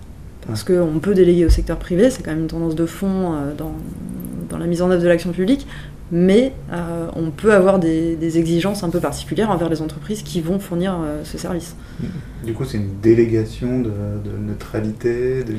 Parce 0.47 0.63
qu'on 0.63 0.99
peut 1.01 1.13
déléguer 1.13 1.45
au 1.45 1.49
secteur 1.49 1.77
privé, 1.77 2.09
c'est 2.09 2.23
quand 2.23 2.31
même 2.31 2.43
une 2.43 2.47
tendance 2.47 2.73
de 2.73 2.85
fond 2.85 3.33
euh, 3.33 3.53
dans, 3.53 4.57
la 4.57 4.65
mise 4.65 4.81
en 4.81 4.89
œuvre 4.89 5.03
de 5.03 5.07
l'action 5.09 5.31
publique, 5.33 5.67
mais 6.09 6.53
on 6.71 7.31
peut 7.31 7.53
avoir 7.53 7.79
des, 7.79 8.37
exigences 8.37 8.83
un 8.83 8.89
peu 8.89 8.99
particulières 8.99 9.49
envers 9.49 9.69
les 9.69 9.81
entreprises 9.81 10.23
qui 10.23 10.39
vont 10.39 10.59
fournir 10.59 10.97
ce 11.23 11.37
service. 11.37 11.75
Du 12.45 12.53
coup, 12.53 12.65
c'est 12.65 12.77
une 12.77 12.99
délégation 13.01 13.79
de, 13.79 13.91
neutralité, 14.45 15.43
de... 15.43 15.53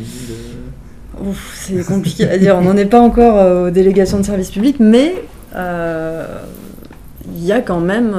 c'est 1.55 1.85
compliqué 1.87 2.29
à 2.29 2.39
dire. 2.39 2.57
On 2.57 2.63
n'en 2.63 2.77
est 2.77 2.87
pas 2.87 3.01
encore 3.01 3.67
aux 3.67 3.71
délégations 3.71 4.19
de 4.19 4.25
services 4.25 4.51
publics, 4.51 4.81
mais 4.81 5.15
il 5.55 7.45
y 7.45 7.53
a 7.53 7.61
quand 7.61 7.81
même 7.81 8.15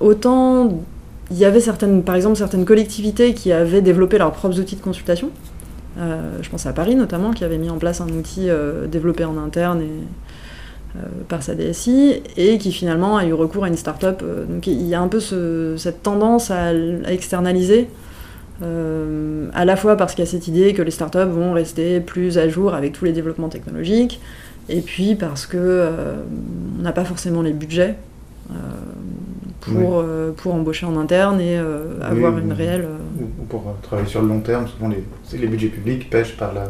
autant 0.00 0.82
il 1.30 1.38
y 1.38 1.44
avait 1.44 1.60
certaines, 1.60 2.02
par 2.02 2.14
exemple 2.14 2.36
certaines 2.36 2.64
collectivités 2.64 3.34
qui 3.34 3.52
avaient 3.52 3.82
développé 3.82 4.18
leurs 4.18 4.32
propres 4.32 4.60
outils 4.60 4.76
de 4.76 4.80
consultation. 4.80 5.30
Euh, 5.98 6.38
je 6.42 6.50
pense 6.50 6.66
à 6.66 6.72
Paris 6.72 6.94
notamment, 6.94 7.32
qui 7.32 7.44
avait 7.44 7.58
mis 7.58 7.70
en 7.70 7.78
place 7.78 8.00
un 8.00 8.08
outil 8.08 8.48
euh, 8.48 8.86
développé 8.86 9.24
en 9.24 9.36
interne 9.38 9.80
et, 9.80 10.96
euh, 10.96 11.00
par 11.28 11.42
sa 11.42 11.54
DSI, 11.54 12.22
et 12.36 12.58
qui 12.58 12.70
finalement 12.70 13.16
a 13.16 13.24
eu 13.24 13.32
recours 13.32 13.64
à 13.64 13.68
une 13.68 13.76
start-up. 13.76 14.22
donc 14.48 14.66
il 14.66 14.86
y 14.86 14.94
a 14.94 15.00
un 15.00 15.08
peu 15.08 15.20
cette 15.20 16.02
tendance 16.02 16.50
à, 16.50 16.72
externaliser, 17.08 17.88
à 18.62 19.64
la 19.64 19.76
fois 19.76 19.96
parce 19.96 20.14
qu'il 20.14 20.24
y 20.24 20.28
a 20.28 20.30
cette 20.30 20.48
idée 20.48 20.72
que 20.72 20.82
les 20.82 20.90
start-up 20.90 21.28
vont 21.28 21.52
rester 21.52 22.00
plus 22.00 22.38
à 22.38 22.48
jour 22.48 22.74
avec 22.74 22.92
tous 22.92 23.04
les 23.04 23.12
développements 23.12 23.48
technologiques, 23.48 24.20
et 24.68 24.80
puis 24.80 25.14
parce 25.14 25.46
que 25.46 25.90
on 26.78 26.82
n'a 26.82 26.92
pas 26.92 27.04
forcément 27.04 27.42
les 27.42 27.52
budgets 27.52 27.96
pour, 29.72 29.98
euh, 29.98 30.32
pour 30.32 30.54
embaucher 30.54 30.86
en 30.86 30.96
interne 30.96 31.40
et 31.40 31.58
euh, 31.58 32.00
avoir 32.02 32.38
une 32.38 32.52
réelle. 32.52 32.84
Euh, 32.84 33.24
ou 33.40 33.44
pour 33.44 33.74
travailler 33.82 34.08
sur 34.08 34.22
le 34.22 34.28
long 34.28 34.40
terme, 34.40 34.66
souvent 34.68 34.88
les, 34.88 35.04
les 35.38 35.46
budgets 35.46 35.68
publics 35.68 36.08
pêchent 36.08 36.36
par 36.36 36.52
la, 36.52 36.68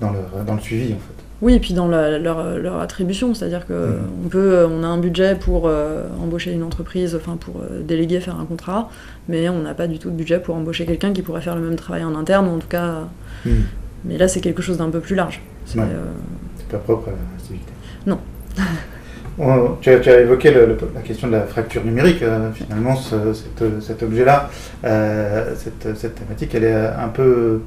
dans, 0.00 0.10
le, 0.10 0.18
dans 0.46 0.54
le 0.54 0.60
suivi 0.60 0.94
en 0.94 0.98
fait. 0.98 1.19
Oui, 1.42 1.54
et 1.54 1.60
puis 1.60 1.72
dans 1.72 1.88
leur, 1.88 2.58
leur, 2.58 2.80
attribution, 2.80 3.32
c'est-à-dire 3.32 3.66
qu'on 3.66 3.74
mmh. 3.74 4.24
on 4.26 4.28
peut, 4.28 4.66
on 4.70 4.82
a 4.82 4.86
un 4.86 4.98
budget 4.98 5.34
pour 5.34 5.70
embaucher 6.22 6.52
une 6.52 6.62
entreprise, 6.62 7.14
enfin 7.14 7.36
pour 7.36 7.62
déléguer, 7.82 8.20
faire 8.20 8.38
un 8.38 8.44
contrat, 8.44 8.90
mais 9.28 9.48
on 9.48 9.62
n'a 9.62 9.72
pas 9.72 9.86
du 9.86 9.98
tout 9.98 10.10
de 10.10 10.16
budget 10.16 10.38
pour 10.38 10.54
embaucher 10.54 10.84
quelqu'un 10.84 11.12
qui 11.12 11.22
pourrait 11.22 11.40
faire 11.40 11.56
le 11.56 11.62
même 11.62 11.76
travail 11.76 12.04
en 12.04 12.14
interne, 12.14 12.46
en 12.46 12.58
tout 12.58 12.68
cas. 12.68 13.08
Mmh. 13.46 13.50
Mais 14.04 14.18
là, 14.18 14.28
c'est 14.28 14.40
quelque 14.40 14.62
chose 14.62 14.78
d'un 14.78 14.90
peu 14.90 15.00
plus 15.00 15.14
large. 15.14 15.40
C'est 15.64 15.80
pas 16.70 16.78
propre 16.78 17.08
à 17.08 17.12
l'activité. 17.12 17.72
Non. 18.06 18.18
tu, 19.80 19.90
as, 19.90 20.20
évoqué 20.20 20.52
la 20.94 21.00
question 21.02 21.28
de 21.28 21.32
la 21.32 21.42
fracture 21.42 21.84
numérique. 21.84 22.22
Euh, 22.22 22.50
finalement, 22.52 22.96
cet 22.96 24.02
objet-là, 24.02 24.50
euh, 24.84 25.54
cette, 25.56 26.14
thématique, 26.14 26.54
elle 26.54 26.64
est 26.64 26.74
un 26.74 27.08
peu 27.08 27.60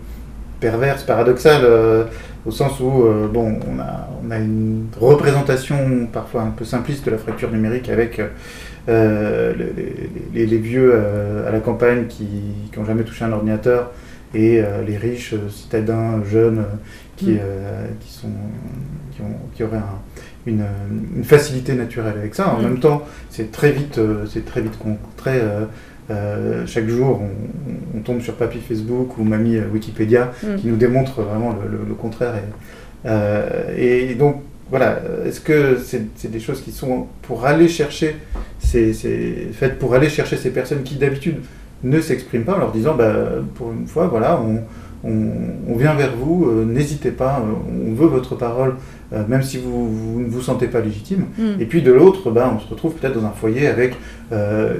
perverse, 0.63 1.03
paradoxale, 1.03 1.63
euh, 1.65 2.05
au 2.45 2.51
sens 2.51 2.79
où 2.79 3.05
bon, 3.31 3.59
on 3.69 3.79
a, 3.79 4.37
une 4.39 4.87
représentation 4.99 6.07
parfois 6.11 6.41
un 6.41 6.49
peu 6.51 6.65
simpliste 6.65 7.05
de 7.05 7.11
la 7.11 7.17
fracture 7.17 7.51
numérique 7.51 7.87
avec 7.87 8.19
les, 8.87 10.57
vieux 10.57 10.93
à 11.47 11.51
la 11.51 11.59
campagne 11.59 12.07
qui 12.07 12.27
n'ont 12.75 12.83
jamais 12.83 13.03
touché 13.03 13.23
un 13.23 13.31
ordinateur 13.31 13.91
et 14.33 14.61
les 14.85 14.97
riches 14.97 15.35
citadins 15.49 16.21
jeunes 16.29 16.65
qui, 17.15 17.31
mm. 17.31 17.39
qui, 18.01 18.11
sont, 18.11 18.27
qui, 19.15 19.21
ont, 19.21 19.37
qui 19.55 19.63
auraient 19.63 19.77
un 19.77 20.01
une, 20.45 21.23
facilité 21.23 21.73
naturelle 21.73 22.15
avec 22.17 22.35
ça. 22.35 22.53
En 22.53 22.59
mm. 22.59 22.63
même 22.63 22.79
temps, 22.79 23.03
c'est 23.29 23.51
très 23.51 23.71
vite, 23.71 23.97
euh, 23.97 24.25
c'est 24.25 24.45
très 24.45 24.61
vite 24.61 24.77
très, 25.17 25.41
euh, 26.09 26.13
euh, 26.13 26.67
chaque 26.67 26.87
jour, 26.87 27.21
on, 27.95 27.99
tombe 27.99 28.21
sur 28.21 28.33
Papy 28.33 28.59
Facebook 28.59 29.17
ou 29.17 29.23
Mamie 29.23 29.59
Wikipédia 29.59 30.31
mm. 30.43 30.55
qui 30.57 30.67
nous 30.67 30.75
démontre 30.75 31.21
vraiment 31.21 31.53
le, 31.53 31.93
contraire. 31.93 32.33
Et, 33.77 34.11
et, 34.11 34.15
donc, 34.15 34.41
voilà, 34.69 34.99
est-ce 35.25 35.39
que 35.39 35.77
c'est 35.77 36.31
des 36.31 36.39
choses 36.39 36.61
qui 36.61 36.71
sont 36.71 37.07
pour 37.21 37.45
aller 37.45 37.67
chercher, 37.67 38.17
c'est 38.59 38.93
faites 39.53 39.79
pour 39.79 39.93
aller 39.93 40.09
chercher 40.09 40.37
ces 40.37 40.49
personnes 40.49 40.83
qui 40.83 40.95
d'habitude 40.95 41.37
ne 41.83 41.99
s'expriment 42.01 42.43
pas 42.43 42.55
en 42.55 42.59
leur 42.59 42.71
disant, 42.71 42.95
bah, 42.95 43.13
pour 43.55 43.71
une 43.71 43.87
fois, 43.87 44.07
voilà, 44.07 44.41
on, 44.41 44.61
on, 45.03 45.75
vient 45.75 45.95
vers 45.95 46.15
vous, 46.15 46.49
n'hésitez 46.65 47.11
pas, 47.11 47.43
on 47.69 47.93
veut 47.93 48.07
votre 48.07 48.35
parole 48.35 48.75
euh, 49.13 49.23
même 49.27 49.43
si 49.43 49.57
vous, 49.57 50.21
ne 50.21 50.27
vous 50.27 50.41
sentez 50.41 50.67
pas 50.67 50.79
légitime. 50.79 51.25
Mm. 51.37 51.61
Et 51.61 51.65
puis 51.65 51.81
de 51.81 51.91
l'autre, 51.91 52.31
ben, 52.31 52.51
on 52.55 52.59
se 52.59 52.67
retrouve 52.67 52.93
peut-être 52.95 53.19
dans 53.19 53.27
un 53.27 53.31
foyer 53.31 53.67
avec 53.67 53.95
euh, 54.31 54.77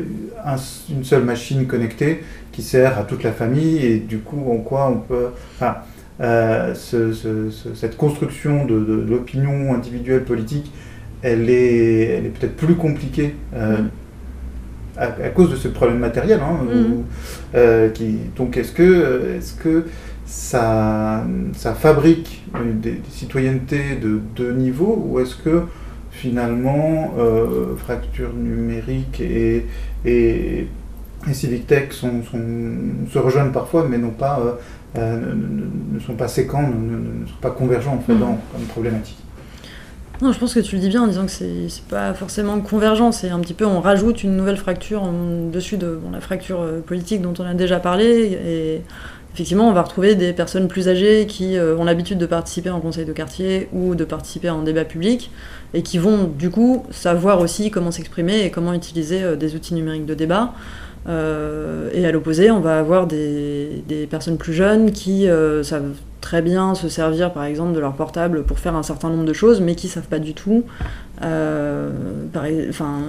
une 0.89 1.03
seule 1.03 1.23
machine 1.23 1.67
connectée 1.67 2.23
qui 2.51 2.63
sert 2.63 2.97
à 2.97 3.03
toute 3.03 3.23
la 3.23 3.31
famille, 3.31 3.85
et 3.85 3.97
du 3.97 4.19
coup, 4.19 4.51
en 4.51 4.57
quoi 4.57 4.89
on 4.89 4.97
peut... 4.97 5.27
Enfin, 5.55 5.77
euh, 6.21 6.73
cette 6.75 7.97
construction 7.97 8.65
de, 8.65 8.75
l'opinion 9.07 9.73
individuelle 9.73 10.23
politique, 10.23 10.71
elle 11.21 11.49
est, 11.49 12.05
elle 12.05 12.25
est 12.25 12.29
peut-être 12.29 12.55
plus 12.55 12.75
compliquée. 12.75 13.35
Mm. 13.53 13.89
À, 14.95 15.07
cause 15.29 15.49
de 15.49 15.55
ce 15.55 15.67
problème 15.67 15.97
matériel. 15.97 16.39
Hein, 16.39 16.59
mm. 17.53 17.91
qui, 17.93 18.17
donc 18.35 18.57
est-ce 18.57 18.71
que, 18.71 19.35
est-ce 19.37 19.53
que 19.53 19.85
ça, 20.33 21.23
ça 21.53 21.75
fabrique 21.75 22.41
des, 22.81 22.99
citoyennetés 23.11 23.97
de 24.01 24.19
deux 24.35 24.53
niveaux 24.53 25.05
ou 25.07 25.19
est-ce 25.19 25.35
que 25.35 25.65
finalement 26.11 27.13
euh, 27.19 27.75
fracture 27.77 28.33
numérique 28.33 29.19
et, 29.21 29.67
et, 30.05 30.67
civic 31.31 31.67
tech 31.67 31.91
sont, 31.91 32.23
se 33.11 33.19
rejoignent 33.19 33.51
parfois 33.51 33.85
mais 33.87 33.99
non 33.99 34.09
pas, 34.09 34.39
euh, 34.39 34.53
euh, 34.97 35.33
ne, 35.93 35.99
sont 35.99 36.15
pas 36.15 36.27
séquents, 36.27 36.67
ne, 36.67 37.27
sont 37.27 37.39
pas 37.39 37.51
convergents 37.51 37.93
en 37.93 37.99
fait, 37.99 38.13
mmh. 38.13 38.19
dans, 38.19 38.39
comme 38.51 38.63
problématique? 38.69 39.19
Non, 40.21 40.31
je 40.31 40.39
pense 40.39 40.53
que 40.55 40.61
tu 40.61 40.75
le 40.75 40.81
dis 40.81 40.89
bien 40.89 41.03
en 41.03 41.07
disant 41.07 41.25
que 41.25 41.31
c'est 41.31 41.83
pas 41.89 42.13
forcément 42.15 42.59
convergent, 42.59 43.11
c'est 43.11 43.29
un 43.29 43.39
petit 43.39 43.53
peu 43.53 43.65
on 43.65 43.81
rajoute 43.81 44.23
une 44.23 44.35
nouvelle 44.35 44.57
fracture 44.57 45.07
dessus 45.51 45.77
de 45.77 45.99
la 46.11 46.21
fracture 46.21 46.65
politique 46.87 47.21
dont 47.21 47.33
on 47.37 47.45
a 47.45 47.53
déjà 47.53 47.79
parlé 47.79 48.39
et 48.45 48.81
effectivement, 49.33 49.67
on 49.67 49.73
va 49.73 49.81
retrouver 49.81 50.15
des 50.15 50.31
personnes 50.31 50.67
plus 50.67 50.87
âgées 50.87 51.25
qui 51.25 51.57
euh, 51.57 51.75
ont 51.77 51.83
l'habitude 51.83 52.19
de 52.19 52.25
participer 52.25 52.69
en 52.69 52.79
conseil 52.79 53.05
de 53.05 53.13
quartier 53.13 53.67
ou 53.73 53.95
de 53.95 54.05
participer 54.05 54.49
en 54.49 54.61
débat 54.61 54.85
public 54.85 55.31
et 55.73 55.81
qui 55.81 55.97
vont 55.97 56.25
du 56.25 56.51
coup 56.51 56.85
savoir 56.91 57.39
aussi 57.39 57.71
comment 57.71 57.89
s'exprimer 57.89 58.41
et 58.41 58.51
comment 58.51 58.73
utiliser 58.73 59.23
euh, 59.23 59.35
des 59.35 59.55
outils 59.55 59.73
numériques 59.73 60.05
de 60.05 60.13
débat. 60.13 60.53
Euh, 61.09 61.89
et 61.93 62.05
à 62.05 62.11
l'opposé, 62.11 62.51
on 62.51 62.59
va 62.59 62.77
avoir 62.79 63.07
des, 63.07 63.83
personnes 64.09 64.37
plus 64.37 64.53
jeunes 64.53 64.91
qui 64.91 65.27
savent 65.63 65.95
très 66.21 66.41
bien 66.41 66.75
se 66.75 66.87
servir 66.87 67.33
par 67.33 67.43
exemple 67.43 67.73
de 67.73 67.79
leur 67.79 67.93
portable 67.93 68.43
pour 68.43 68.59
faire 68.59 68.75
un 68.75 68.83
certain 68.83 69.09
nombre 69.09 69.25
de 69.25 69.33
choses, 69.33 69.59
mais 69.59 69.75
qui 69.75 69.87
savent 69.89 70.07
pas 70.07 70.19
du 70.19 70.33
tout 70.33 70.63
enfin, 71.19 72.99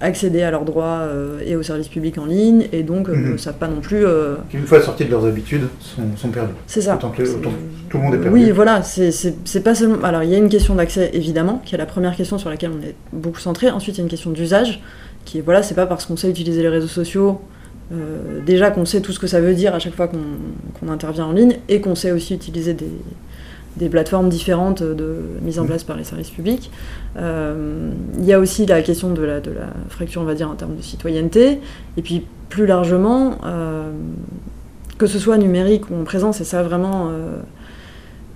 accéder 0.00 0.42
à 0.42 0.50
leurs 0.50 0.64
droits 0.64 1.00
euh, 1.00 1.40
et 1.44 1.56
aux 1.56 1.62
services 1.62 1.88
publics 1.88 2.18
en 2.18 2.26
ligne 2.26 2.66
et 2.72 2.82
donc 2.82 3.08
euh, 3.08 3.14
mhm. 3.14 3.32
ne 3.32 3.36
savent 3.36 3.58
pas 3.58 3.68
non 3.68 3.80
plus. 3.80 4.04
Euh, 4.04 4.36
Une 4.54 4.66
fois 4.66 4.80
sortis 4.80 5.04
de 5.04 5.10
leurs 5.10 5.24
habitudes, 5.24 5.68
sont, 5.80 6.02
sont 6.16 6.28
perdus. 6.28 6.52
C'est 6.66 6.82
ça. 6.82 6.94
Autant 6.96 7.10
que, 7.10 7.22
tout 7.22 7.98
le 7.98 8.02
monde 8.02 8.14
est 8.14 8.18
perdu. 8.18 8.38
Oui, 8.38 8.50
voilà, 8.50 8.82
c'est 8.82 9.64
pas 9.64 9.74
seulement. 9.74 10.02
Alors 10.04 10.22
il 10.22 10.30
y 10.30 10.34
a 10.34 10.38
une 10.38 10.48
question 10.48 10.74
d'accès 10.74 11.10
évidemment, 11.12 11.60
qui 11.64 11.74
est 11.74 11.78
la 11.78 11.86
première 11.86 12.14
question 12.14 12.38
sur 12.38 12.50
laquelle 12.50 12.70
on 12.78 12.86
est 12.86 12.94
beaucoup 13.12 13.40
centré. 13.40 13.70
Ensuite, 13.70 13.96
il 13.96 13.98
y 13.98 14.02
a 14.02 14.04
une 14.04 14.10
question 14.10 14.30
d'usage, 14.30 14.80
qui 15.24 15.38
est 15.38 15.40
voilà, 15.40 15.62
c'est 15.62 15.74
pas 15.74 15.86
parce 15.86 16.06
qu'on 16.06 16.16
sait 16.16 16.30
utiliser 16.30 16.62
les 16.62 16.68
réseaux 16.68 16.86
sociaux. 16.86 17.40
déjà 18.46 18.70
qu'on 18.70 18.84
sait 18.84 19.00
tout 19.00 19.12
ce 19.12 19.18
que 19.18 19.26
ça 19.26 19.40
veut 19.40 19.54
dire 19.54 19.74
à 19.74 19.78
chaque 19.78 19.94
fois 19.94 20.08
qu'on 20.08 20.88
intervient 20.88 21.26
en 21.26 21.32
ligne 21.32 21.56
et 21.68 21.80
qu'on 21.80 21.94
sait 21.94 22.12
aussi 22.12 22.34
utiliser 22.34 22.74
des, 22.74 22.90
des 23.78 23.88
plateformes 23.88 24.28
différentes 24.28 24.82
de 24.82 25.16
mise 25.42 25.58
en 25.58 25.66
place 25.66 25.84
par 25.84 25.96
les 25.96 26.04
services 26.04 26.30
publics. 26.30 26.70
Euh, 27.16 27.90
il 28.18 28.24
y 28.24 28.32
a 28.32 28.38
aussi 28.38 28.66
la 28.66 28.82
question 28.82 29.12
de 29.12 29.22
la, 29.22 29.40
de 29.40 29.50
la, 29.50 29.68
fracture, 29.88 30.22
on 30.22 30.24
va 30.24 30.34
dire, 30.34 30.50
en 30.50 30.54
termes 30.54 30.76
de 30.76 30.82
citoyenneté. 30.82 31.60
Et 31.96 32.02
puis, 32.02 32.26
plus 32.48 32.66
largement, 32.66 33.38
euh, 33.44 33.90
que 34.98 35.06
ce 35.06 35.18
soit 35.18 35.38
numérique 35.38 35.90
ou 35.90 35.94
en 35.94 36.04
présence, 36.04 36.40
et 36.40 36.44
ça 36.44 36.62
vraiment 36.62 37.10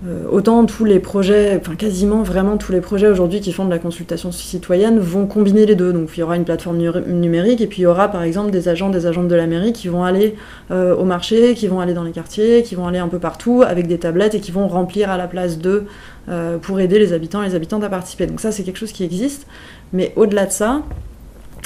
euh, 0.05 0.25
autant 0.29 0.67
tous 0.67 0.85
les 0.85 0.99
projets, 0.99 1.57
enfin 1.61 1.77
quasiment 1.77 2.25
vraiment 2.25 2.57
tous 2.57 2.73
les 2.73 2.81
projets 2.81 3.07
aujourd'hui 3.07 3.41
qui 3.41 3.53
font 3.53 3.65
de 3.65 3.71
la 3.71 3.79
consultation 3.79 4.33
citoyenne 4.33 4.99
vont 4.99 5.27
combiner 5.27 5.65
les 5.65 5.77
deux. 5.77 5.93
Donc 5.93 6.11
il 6.17 6.21
y 6.21 6.23
aura 6.25 6.35
une 6.35 6.45
plateforme 6.45 6.79
numérique 7.07 7.61
et 7.61 7.69
puis 7.69 7.83
il 7.83 7.83
y 7.83 7.87
aura 7.87 8.09
par 8.09 8.25
exemple 8.25 8.51
des 8.51 8.69
agents, 8.69 8.89
des 8.91 9.07
agentes 9.07 9.29
de 9.29 9.35
la 9.37 9.47
mairie 9.47 9.73
qui 9.73 9.87
vont 9.87 10.03
aller 10.03 10.35
euh, 10.73 10.97
au 10.97 11.05
marché, 11.05 11.55
qui 11.55 11.69
vont 11.69 11.79
aller 11.79 11.95
dans 11.95 12.03
les 12.03 12.11
quartiers, 12.11 12.65
qui 12.65 12.75
vont 12.75 12.89
aller 12.89 12.99
un 12.99 13.07
peu 13.07 13.21
partout 13.21 13.63
avec 13.65 13.87
des 13.87 13.99
tablettes 13.99 14.35
et 14.35 14.41
qui 14.41 14.51
vont 14.51 14.67
remplir 14.67 15.09
à 15.09 15.17
la 15.17 15.29
place 15.29 15.59
d'eux 15.59 15.87
euh, 16.29 16.59
pour 16.59 16.81
aider 16.81 16.99
les 16.99 17.13
habitants 17.13 17.41
et 17.41 17.49
les 17.49 17.55
habitantes 17.55 17.85
à 17.85 17.89
participer. 17.89 18.27
Donc 18.27 18.41
ça 18.41 18.51
c'est 18.51 18.65
quelque 18.65 18.79
chose 18.79 18.93
qui 18.93 19.05
existe. 19.05 19.47
Mais 19.93 20.13
au-delà 20.17 20.47
de 20.47 20.53
ça, 20.53 20.83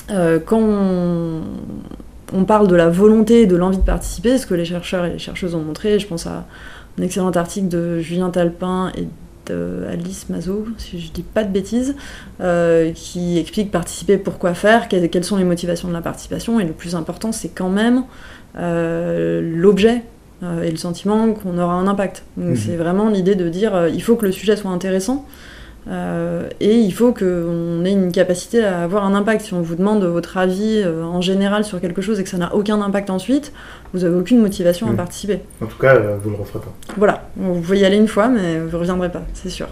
quand 0.08 0.60
on, 0.60 1.40
on, 2.34 2.44
parle 2.44 2.68
de 2.68 2.76
la 2.76 2.88
volonté 2.88 3.42
et 3.42 3.46
de 3.46 3.56
l'envie 3.56 3.78
de 3.78 3.82
participer, 3.82 4.36
ce 4.36 4.46
que 4.46 4.54
les 4.54 4.64
chercheurs 4.64 5.06
et 5.06 5.10
les 5.10 5.18
chercheuses 5.18 5.54
ont 5.54 5.62
montré, 5.62 5.98
je 5.98 6.06
pense 6.06 6.26
à 6.26 6.44
un 6.98 7.02
excellent 7.02 7.30
article 7.30 7.68
de 7.68 8.00
Julien 8.00 8.30
Talpin 8.30 8.92
et 8.96 9.06
d'Alice 9.46 10.28
Mazot, 10.28 10.66
si 10.78 11.00
je 11.00 11.12
dis 11.12 11.22
pas 11.22 11.44
de 11.44 11.52
bêtises, 11.52 11.94
euh, 12.40 12.92
qui 12.92 13.38
explique 13.38 13.70
participer, 13.70 14.18
pourquoi 14.18 14.54
faire, 14.54 14.88
quelles, 14.88 15.24
sont 15.24 15.36
les 15.36 15.44
motivations 15.44 15.88
de 15.88 15.92
la 15.92 16.00
participation, 16.00 16.58
et 16.60 16.64
le 16.64 16.72
plus 16.72 16.94
important, 16.94 17.32
c'est 17.32 17.50
quand 17.50 17.68
même 17.68 18.04
euh, 18.58 19.40
l'objet 19.42 20.02
euh, 20.42 20.62
et 20.62 20.70
le 20.70 20.76
sentiment 20.76 21.32
qu'on 21.32 21.58
aura 21.58 21.74
un 21.74 21.86
impact. 21.86 22.24
Donc 22.36 22.50
mhm. 22.50 22.56
c'est 22.56 22.76
vraiment 22.76 23.08
l'idée 23.08 23.34
de 23.34 23.48
dire, 23.48 23.88
il 23.88 24.02
faut 24.02 24.16
que 24.16 24.26
le 24.26 24.32
sujet 24.32 24.56
soit 24.56 24.70
intéressant, 24.70 25.26
Euh, 25.88 26.48
et 26.60 26.74
il 26.80 26.92
faut 26.92 27.12
qu'on 27.12 27.84
ait 27.84 27.92
une 27.92 28.10
capacité 28.10 28.64
à 28.64 28.82
avoir 28.82 29.04
un 29.04 29.14
impact. 29.14 29.42
Si 29.42 29.54
on 29.54 29.62
vous 29.62 29.76
demande 29.76 30.02
votre 30.04 30.36
avis 30.36 30.82
euh, 30.84 31.04
en 31.04 31.20
général 31.20 31.64
sur 31.64 31.80
quelque 31.80 32.02
chose 32.02 32.18
et 32.18 32.24
que 32.24 32.28
ça 32.28 32.38
n'a 32.38 32.54
aucun 32.54 32.80
impact 32.82 33.08
ensuite, 33.10 33.52
vous 33.94 34.00
n'avez 34.00 34.16
aucune 34.16 34.40
motivation 34.40 34.88
à 34.88 34.92
Mm. 34.92 34.96
participer. 34.96 35.40
En 35.62 35.66
tout 35.66 35.78
cas, 35.78 35.94
euh, 35.94 36.16
vous 36.22 36.30
le 36.30 36.36
referez 36.36 36.58
pas. 36.58 36.72
Voilà, 36.96 37.28
vous 37.36 37.60
pouvez 37.60 37.78
y 37.78 37.84
aller 37.84 37.96
une 37.98 38.08
fois, 38.08 38.28
mais 38.28 38.58
vous 38.58 38.70
ne 38.70 38.80
reviendrez 38.80 39.10
pas, 39.12 39.22
c'est 39.34 39.48
sûr. 39.48 39.68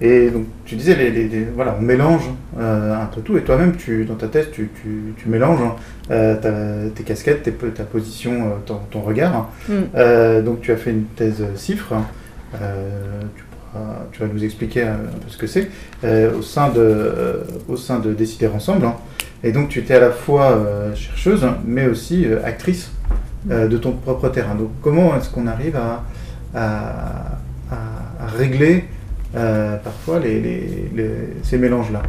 Et 0.00 0.30
donc, 0.30 0.44
tu 0.64 0.76
disais, 0.76 0.94
les, 0.94 1.10
les- 1.10 1.26
les- 1.28 1.44
voilà, 1.46 1.74
on 1.76 1.82
mélange 1.82 2.30
un 2.56 3.06
peu 3.12 3.20
tout. 3.20 3.36
Et 3.36 3.42
toi-même, 3.42 3.74
tu, 3.74 4.04
dans 4.04 4.14
ta 4.14 4.28
thèse, 4.28 4.46
tu, 4.52 4.70
tu- 4.80 5.14
tu 5.16 5.28
mélanges 5.28 5.58
hein, 6.08 6.36
tes 6.94 7.02
casquettes, 7.02 7.42
tes, 7.42 7.50
ta 7.50 7.82
position, 7.82 8.52
ton, 8.64 8.76
ton 8.92 9.00
regard. 9.00 9.34
hein. 9.34 9.46
Mm. 9.68 10.42
Donc, 10.44 10.60
tu 10.60 10.70
as 10.70 10.76
fait 10.76 10.90
une 10.92 11.06
thèse 11.16 11.42
CIFRE. 11.56 11.94
hein. 11.94 12.06
Tu, 13.34 13.42
tu 14.12 14.20
vas 14.20 14.26
nous 14.32 14.44
expliquer 14.44 14.82
un, 14.82 14.96
peu 14.96 15.28
ce 15.28 15.36
que 15.36 15.46
c'est 15.46 15.68
euh, 16.04 16.30
au 16.38 16.42
sein 16.42 16.68
de, 16.70 16.80
euh, 16.80 17.34
au 17.68 17.76
sein 17.76 17.98
de 17.98 18.12
Décider 18.12 18.46
Ensemble. 18.48 18.86
hein. 18.86 18.94
Et 19.44 19.52
donc, 19.52 19.68
tu 19.68 19.78
étais 19.78 19.94
à 19.94 20.00
la 20.00 20.10
fois 20.10 20.50
euh, 20.52 20.94
chercheuse, 20.96 21.46
mais 21.64 21.86
aussi 21.86 22.24
euh, 22.26 22.38
actrice 22.44 22.90
euh, 23.50 23.68
de 23.68 23.78
ton 23.78 23.92
propre 23.92 24.28
terrain. 24.30 24.54
Donc, 24.56 24.70
comment 24.82 25.16
est-ce 25.16 25.30
qu'on 25.30 25.46
arrive 25.46 25.76
à, 25.76 26.02
à- 26.54 27.38
à- 27.70 28.24
à 28.24 28.26
régler 28.36 28.84
euh, 29.36 29.76
parfois 29.76 30.18
les, 30.18 30.40
les- 30.40 30.90
les- 30.96 31.10
ces 31.42 31.58
mélanges-là? 31.58 32.02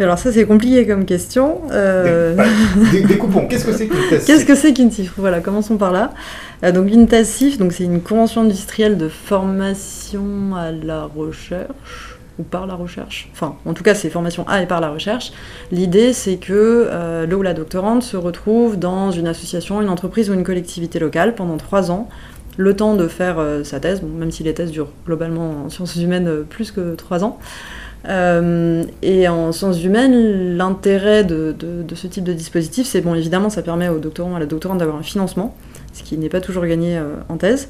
Alors 0.00 0.16
ça 0.16 0.30
c'est 0.32 0.44
compliqué 0.44 0.86
comme 0.86 1.04
question. 1.04 1.60
Euh, 1.72 2.32
bah, 2.36 2.44
dé- 2.92 3.00
Découpons, 3.02 3.48
qu'est-ce 3.48 3.64
que 3.64 3.72
c'est 3.72 3.88
qu'une 3.88 3.98
Qu'est-ce 4.26 4.44
que 4.44 4.54
c'est 4.54 4.72
qu'une 4.72 4.90
Voilà, 5.16 5.40
commençons 5.40 5.76
par 5.76 5.90
là. 5.90 6.12
Euh, 6.64 6.72
donc 6.72 6.90
CIF, 7.24 7.58
donc 7.58 7.72
c'est 7.72 7.84
une 7.84 8.00
convention 8.00 8.40
industrielle 8.42 8.96
de 8.98 9.08
formation 9.08 10.54
à 10.56 10.72
la 10.72 11.04
recherche 11.04 12.18
ou 12.38 12.42
par 12.44 12.66
la 12.66 12.74
recherche. 12.74 13.28
Enfin, 13.32 13.56
en 13.66 13.74
tout 13.74 13.82
cas, 13.82 13.94
c'est 13.94 14.10
formation 14.10 14.46
à 14.48 14.62
et 14.62 14.66
par 14.66 14.80
la 14.80 14.90
recherche. 14.90 15.32
L'idée, 15.72 16.12
c'est 16.12 16.36
que 16.36 16.52
euh, 16.88 17.26
le 17.26 17.36
ou 17.36 17.42
la 17.42 17.52
doctorante 17.54 18.02
se 18.02 18.16
retrouve 18.16 18.78
dans 18.78 19.10
une 19.10 19.26
association, 19.26 19.82
une 19.82 19.88
entreprise 19.88 20.30
ou 20.30 20.34
une 20.34 20.44
collectivité 20.44 20.98
locale 21.00 21.34
pendant 21.34 21.56
trois 21.56 21.90
ans, 21.90 22.08
le 22.56 22.74
temps 22.74 22.94
de 22.94 23.08
faire 23.08 23.38
euh, 23.38 23.64
sa 23.64 23.80
thèse, 23.80 24.02
même 24.02 24.30
si 24.30 24.42
les 24.44 24.54
thèses 24.54 24.70
durent 24.70 24.90
globalement 25.06 25.64
en 25.66 25.68
sciences 25.70 25.96
humaines 25.96 26.28
euh, 26.28 26.42
plus 26.48 26.70
que 26.70 26.94
trois 26.94 27.24
ans. 27.24 27.38
Et 29.02 29.28
en 29.28 29.52
sciences 29.52 29.82
humaines, 29.82 30.56
l'intérêt 30.56 31.24
de, 31.24 31.54
de- 31.58 31.82
de 31.82 31.94
ce 31.94 32.06
type 32.06 32.24
de 32.24 32.32
dispositif, 32.32 32.86
c'est 32.86 33.00
bon, 33.00 33.14
évidemment, 33.14 33.50
ça 33.50 33.60
permet 33.62 33.88
aux 33.88 33.98
doctorants 33.98 34.32
et 34.34 34.36
à 34.36 34.38
la 34.38 34.46
doctorante 34.46 34.78
d'avoir 34.78 34.96
un 34.96 35.02
financement, 35.02 35.54
ce 35.98 36.02
qui 36.02 36.16
n'est 36.16 36.28
pas 36.28 36.40
toujours 36.40 36.64
gagné 36.64 36.96
euh, 36.96 37.14
en 37.28 37.36
thèse, 37.36 37.68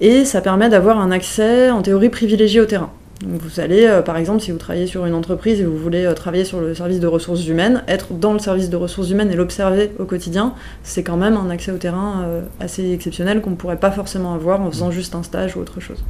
et 0.00 0.24
ça 0.24 0.40
permet 0.40 0.68
d'avoir 0.68 1.00
un 1.00 1.10
accès 1.10 1.70
en 1.70 1.82
théorie 1.82 2.10
privilégié 2.10 2.60
au 2.60 2.66
terrain. 2.66 2.90
Donc 3.24 3.40
vous 3.42 3.58
allez, 3.58 3.84
euh, 3.84 4.00
par 4.00 4.16
exemple, 4.16 4.40
si 4.40 4.52
vous 4.52 4.58
travaillez 4.58 4.86
sur 4.86 5.04
une 5.04 5.14
entreprise 5.14 5.60
et 5.60 5.64
vous 5.64 5.76
voulez 5.76 6.04
euh, 6.04 6.14
travailler 6.14 6.44
sur 6.44 6.60
le 6.60 6.74
service 6.74 7.00
de 7.00 7.08
ressources 7.08 7.48
humaines, 7.48 7.82
être 7.88 8.12
dans 8.12 8.32
le 8.32 8.38
service 8.38 8.70
de 8.70 8.76
ressources 8.76 9.10
humaines 9.10 9.32
et 9.32 9.34
l'observer 9.34 9.90
au 9.98 10.04
quotidien, 10.04 10.54
c'est 10.84 11.02
quand 11.02 11.16
même 11.16 11.36
un 11.36 11.50
accès 11.50 11.72
au 11.72 11.78
terrain 11.78 12.26
assez 12.60 12.92
exceptionnel 12.92 13.40
qu'on 13.40 13.50
ne 13.50 13.56
pourrait 13.56 13.80
pas 13.80 13.90
forcément 13.90 14.34
avoir 14.34 14.60
en 14.60 14.70
faisant 14.70 14.92
juste 14.92 15.16
un 15.16 15.24
stage 15.24 15.56
ou 15.56 15.60
autre 15.60 15.80
chose. 15.80 16.04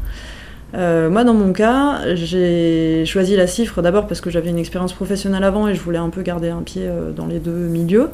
Moi, 0.75 1.25
dans 1.25 1.33
mon 1.33 1.55
cas, 1.55 2.15
j'ai 2.15 3.07
choisi 3.07 3.37
la 3.37 3.47
cifre 3.47 3.81
d'abord 3.81 4.07
parce 4.07 4.21
que 4.21 4.29
j'avais 4.29 4.51
une 4.51 4.59
expérience 4.59 4.93
professionnelle 4.93 5.45
avant 5.45 5.67
et 5.67 5.75
je 5.75 5.81
voulais 5.81 5.99
un 5.99 6.11
peu 6.11 6.21
garder 6.21 6.51
un 6.51 6.61
pied 6.61 6.87
dans 7.17 7.27
les 7.27 7.39
deux 7.39 7.53
milieux. 7.53 8.11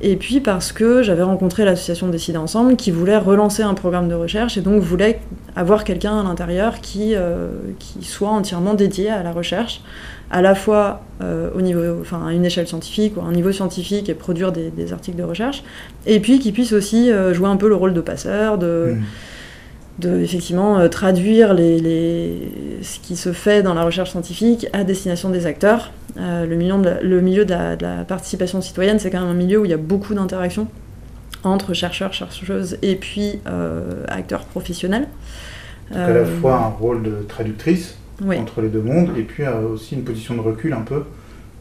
Et 0.00 0.14
puis 0.14 0.38
parce 0.40 0.70
que 0.70 1.02
j'avais 1.02 1.24
rencontré 1.24 1.64
l'association 1.64 2.06
Décider 2.08 2.38
Ensemble 2.38 2.76
qui 2.76 2.92
voulait 2.92 3.16
relancer 3.18 3.62
un 3.62 3.74
programme 3.74 4.08
de 4.08 4.14
recherche 4.14 4.56
et 4.56 4.60
donc 4.60 4.80
voulait 4.80 5.18
avoir 5.56 5.82
quelqu'un 5.82 6.20
à 6.20 6.22
l'intérieur 6.22 6.80
qui, 6.80 7.14
euh, 7.16 7.48
qui 7.80 8.04
soit 8.04 8.28
entièrement 8.28 8.74
dédié 8.74 9.10
à 9.10 9.24
la 9.24 9.32
recherche, 9.32 9.80
à 10.30 10.40
la 10.40 10.54
fois 10.54 11.00
euh, 11.20 11.50
au 11.56 11.62
niveau, 11.62 11.80
enfin, 12.00 12.24
à 12.28 12.32
une 12.32 12.44
échelle 12.44 12.68
scientifique 12.68 13.16
ou 13.16 13.20
à 13.20 13.24
un 13.24 13.32
niveau 13.32 13.50
scientifique 13.50 14.08
et 14.08 14.14
produire 14.14 14.52
des, 14.52 14.70
des 14.70 14.92
articles 14.92 15.16
de 15.18 15.24
recherche, 15.24 15.64
et 16.06 16.20
puis 16.20 16.38
qui 16.38 16.52
puisse 16.52 16.72
aussi 16.72 17.10
euh, 17.10 17.34
jouer 17.34 17.48
un 17.48 17.56
peu 17.56 17.68
le 17.68 17.74
rôle 17.74 17.92
de 17.92 18.00
passeur, 18.00 18.56
de, 18.58 18.94
Mm. 18.94 19.02
de 20.02 20.20
effectivement 20.20 20.78
euh, 20.78 20.86
traduire 20.88 21.54
les, 21.54 21.80
les- 21.80 22.52
ce 22.82 23.00
qui 23.00 23.16
se 23.16 23.32
fait 23.32 23.64
dans 23.64 23.74
la 23.74 23.82
recherche 23.82 24.10
scientifique 24.10 24.68
à 24.72 24.84
destination 24.84 25.28
des 25.30 25.44
acteurs. 25.46 25.90
Euh, 26.18 26.46
le, 26.46 26.56
milieu 26.56 26.76
de 26.78 26.84
la, 26.84 27.00
le 27.00 27.20
milieu 27.20 27.44
de 27.44 27.50
la, 27.50 27.76
de 27.76 27.82
la 27.84 28.04
participation 28.04 28.60
citoyenne, 28.60 28.98
c'est 28.98 29.10
quand 29.10 29.20
même 29.20 29.28
un 29.30 29.34
milieu 29.34 29.58
où 29.60 29.64
il 29.64 29.70
y 29.70 29.74
a 29.74 29.78
beaucoup 29.78 30.14
d'interactions 30.14 30.66
entre 31.44 31.72
chercheurs, 31.74 32.12
chercheuses 32.12 32.76
et 32.82 32.96
puis 32.96 33.38
euh, 33.46 34.02
acteurs 34.08 34.44
professionnels. 34.44 35.06
Donc, 35.90 35.98
à 36.00 36.10
la 36.12 36.24
fois 36.24 36.56
un 36.56 36.68
rôle 36.68 37.02
de 37.02 37.24
traductrice 37.28 37.96
Euh, 38.20 38.24
oui. 38.26 38.36
entre 38.38 38.60
les 38.62 38.68
deux 38.68 38.82
mondes, 38.82 39.10
et 39.16 39.22
puis 39.22 39.44
euh, 39.44 39.68
aussi 39.74 39.94
une 39.94 40.02
position 40.02 40.34
de 40.34 40.40
recul 40.40 40.72
un 40.72 40.80
peu 40.80 41.04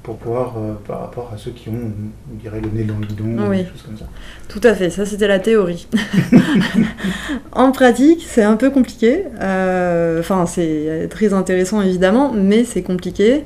pour 0.02 0.18
pouvoir, 0.18 0.56
euh, 0.58 0.74
par 0.88 1.02
rapport 1.02 1.32
à 1.34 1.38
ceux 1.38 1.52
qui 1.52 1.70
ont, 1.70 1.92
on 2.32 2.36
dirait, 2.42 2.60
le 2.62 2.70
nez 2.70 2.84
dans 2.84 2.98
le 2.98 3.06
guidon, 3.06 3.48
Oui. 3.50 3.58
des 3.58 3.64
choses 3.70 3.84
comme 3.86 3.98
ça. 3.98 4.06
Tout 4.48 4.62
à 4.64 4.74
fait, 4.74 4.90
ça 4.90 5.06
c'était 5.06 5.28
la 5.28 5.38
théorie. 5.40 5.88
en 7.52 7.72
pratique, 7.72 8.26
c'est 8.28 8.44
un 8.44 8.56
peu 8.56 8.70
compliqué. 8.70 9.24
Euh, 9.42 10.20
Enfin, 10.20 10.46
c'est 10.48 11.08
très 11.12 11.34
intéressant 11.34 11.82
évidemment, 11.82 12.32
mais 12.34 12.64
c'est 12.64 12.82
compliqué. 12.82 13.46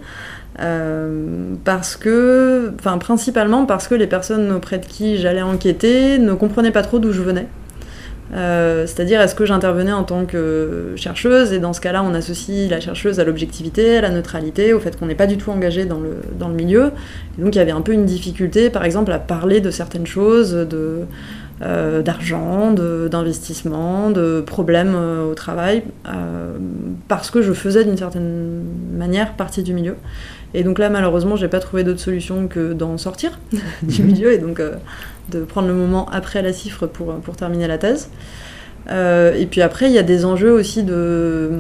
Euh, 0.62 1.56
parce 1.64 1.96
que, 1.96 2.72
enfin, 2.80 2.98
principalement 2.98 3.66
parce 3.66 3.88
que 3.88 3.96
les 3.96 4.08
personnes 4.08 4.52
auprès 4.52 4.78
de 4.78 4.86
qui 4.86 5.18
j'allais 5.18 5.42
enquêter 5.42 6.20
ne 6.20 6.34
comprenaient 6.34 6.72
pas 6.72 6.84
trop 6.84 7.00
d'où 7.00 7.12
je 7.12 7.22
venais. 7.22 7.48
Euh, 8.34 8.86
C'est-à-dire, 8.86 9.20
est-ce 9.22 9.36
que 9.36 9.46
j'intervenais 9.46 9.92
en 9.92 10.04
tant 10.04 10.26
que 10.26 10.94
chercheuse? 10.96 11.52
Et 11.52 11.60
dans 11.60 11.74
ce 11.74 11.82
cas-là, 11.82 12.04
on 12.04 12.14
associe 12.14 12.70
la 12.70 12.80
chercheuse 12.80 13.20
à 13.20 13.24
l'objectivité, 13.24 13.98
à 13.98 14.02
la 14.02 14.10
neutralité, 14.12 14.74
au 14.74 14.80
fait 14.80 14.98
qu'on 14.98 15.08
n'est 15.08 15.16
pas 15.16 15.28
du 15.28 15.38
tout 15.38 15.52
engagé 15.52 15.86
dans 15.86 16.00
le, 16.00 16.18
dans 16.38 16.48
le 16.48 16.56
milieu. 16.56 16.92
Donc, 17.38 17.56
il 17.56 17.58
y 17.58 17.62
avait 17.62 17.72
un 17.72 17.82
peu 17.82 17.94
une 17.94 18.06
difficulté, 18.06 18.70
par 18.70 18.86
exemple, 18.86 19.12
à 19.12 19.20
parler 19.20 19.62
de 19.62 19.72
certaines 19.72 20.08
choses, 20.08 20.56
euh, 21.62 22.02
d'argent, 22.02 22.72
d'investissement, 22.72 24.12
de, 24.12 24.42
problèmes 24.42 24.96
au 24.96 25.34
travail, 25.34 25.84
parce 27.08 27.32
que 27.32 27.42
je 27.42 27.52
faisais 27.52 27.84
d'une 27.84 27.98
certaine 27.98 28.64
manière 28.98 29.34
partie 29.34 29.62
du 29.62 29.74
milieu. 29.74 29.96
Et 30.54 30.64
donc 30.64 30.80
là, 30.80 30.90
malheureusement, 30.90 31.36
j'ai 31.36 31.48
pas 31.48 31.60
trouvé 31.60 31.84
d'autre 31.84 32.00
solution 32.00 32.48
que 32.48 32.74
d'en 32.74 32.98
sortir 32.98 33.40
du 33.84 34.04
milieu 34.04 34.34
et 34.34 34.38
donc 34.38 34.60
euh, 34.60 34.76
de 35.30 35.42
prendre 35.42 35.68
le 35.68 35.74
moment 35.74 36.10
après 36.12 36.42
la 36.42 36.54
cifre 36.54 36.88
pour, 36.88 37.14
pour 37.16 37.36
terminer 37.36 37.68
la 37.68 37.78
thèse. 37.78 38.10
Euh, 38.90 39.34
et 39.36 39.46
puis 39.46 39.62
après, 39.62 39.88
il 39.88 39.94
y 39.94 40.00
a 40.00 40.04
des 40.04 40.26
enjeux 40.26 40.52
aussi 40.52 40.84
de, 40.84 41.52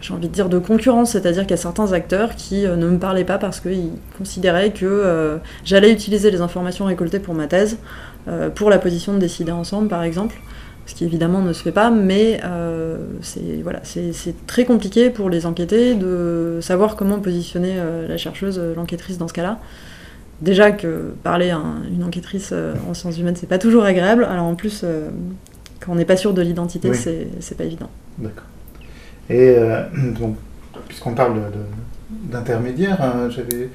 j'ai 0.00 0.14
envie 0.14 0.28
de 0.28 0.32
dire, 0.32 0.48
de 0.48 0.58
concurrence, 0.58 1.12
c'est-à-dire 1.12 1.42
qu'il 1.42 1.50
y 1.52 1.54
a 1.54 1.62
certains 1.62 1.92
acteurs 1.92 2.36
qui 2.36 2.66
euh, 2.66 2.76
ne 2.76 2.88
me 2.88 2.98
parlaient 2.98 3.24
pas 3.24 3.38
parce 3.38 3.60
qu'ils 3.60 3.90
considéraient 4.16 4.70
que 4.70 4.86
euh, 4.86 5.38
j'allais 5.64 5.92
utiliser 5.92 6.30
les 6.30 6.40
informations 6.40 6.84
récoltées 6.84 7.18
pour 7.18 7.34
ma 7.34 7.46
thèse, 7.46 7.78
euh, 8.28 8.50
pour 8.50 8.70
la 8.70 8.78
position 8.78 9.14
de 9.14 9.18
décider 9.18 9.52
ensemble, 9.52 9.88
par 9.88 10.02
exemple, 10.02 10.36
ce 10.88 10.94
qui 10.94 11.04
évidemment 11.04 11.42
ne 11.42 11.52
se 11.52 11.62
fait 11.62 11.70
pas, 11.72 11.90
mais 11.90 12.40
euh, 12.44 12.96
c'est 13.20 13.60
voilà, 13.62 13.82
très 14.46 14.64
compliqué 14.64 15.10
pour 15.10 15.28
les 15.28 15.44
enquêtés 15.44 15.94
de 15.94 16.58
savoir 16.62 16.96
comment 16.96 17.20
positionner 17.20 17.74
euh, 17.76 18.08
la 18.08 18.16
chercheuse, 18.16 18.58
euh, 18.58 18.74
l'enquêtrice 18.74 19.18
dans 19.18 19.28
ce 19.28 19.34
cas-là. 19.34 19.58
Déjà 20.40 20.70
que 20.72 21.12
parler 21.22 21.50
à 21.50 21.58
un- 21.58 21.82
une 21.92 22.02
enquêtrice 22.04 22.50
euh, 22.52 22.72
en 22.88 22.94
sciences 22.94 23.18
humaines, 23.18 23.36
c'est 23.36 23.46
pas 23.48 23.58
toujours 23.58 23.84
agréable. 23.84 24.24
Alors 24.24 24.46
en 24.46 24.54
plus, 24.54 24.82
quand 25.80 25.92
on 25.92 25.94
n'est 25.96 26.06
pas 26.06 26.16
sûr 26.16 26.32
de 26.32 26.40
l'identité, 26.40 26.88
Oui. 26.90 26.96
c'est 27.40 27.56
pas 27.56 27.64
évident. 27.64 27.90
D'accord. 28.16 28.46
Et 29.28 29.56
donc, 30.18 30.36
puisqu'on 30.88 31.12
parle 31.14 31.34
d'intermédiaire, 32.10 32.98
euh, 33.02 33.30
j'avais 33.30 33.68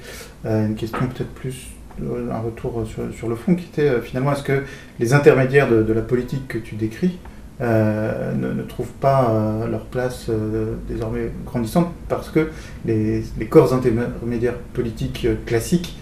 une 0.44 0.74
question 0.74 0.98
peut-être 1.06 1.30
plus, 1.30 1.68
un 2.00 2.38
retour 2.40 2.84
sur, 2.86 3.02
sur 3.14 3.28
le 3.28 3.34
fond, 3.36 3.54
qui 3.54 3.64
était 3.66 3.88
euh, 3.88 4.00
finalement, 4.00 4.32
est-ce 4.32 4.42
que 4.42 4.62
les 4.98 5.14
intermédiaires 5.14 5.68
de, 5.70 5.82
de 5.82 5.92
la 5.92 6.02
politique 6.02 6.48
que 6.48 6.58
tu 6.58 6.74
décris 6.74 7.18
euh, 7.60 8.34
ne, 8.34 8.52
ne 8.52 8.62
trouvent 8.62 8.92
pas 9.00 9.30
euh, 9.30 9.68
leur 9.68 9.84
place 9.84 10.26
euh, 10.28 10.74
désormais 10.88 11.30
grandissante 11.46 11.88
parce 12.08 12.28
que 12.30 12.48
les, 12.84 13.22
les 13.38 13.46
corps 13.46 13.72
intermédiaires 13.72 14.56
politiques 14.72 15.26
classiques 15.46 15.96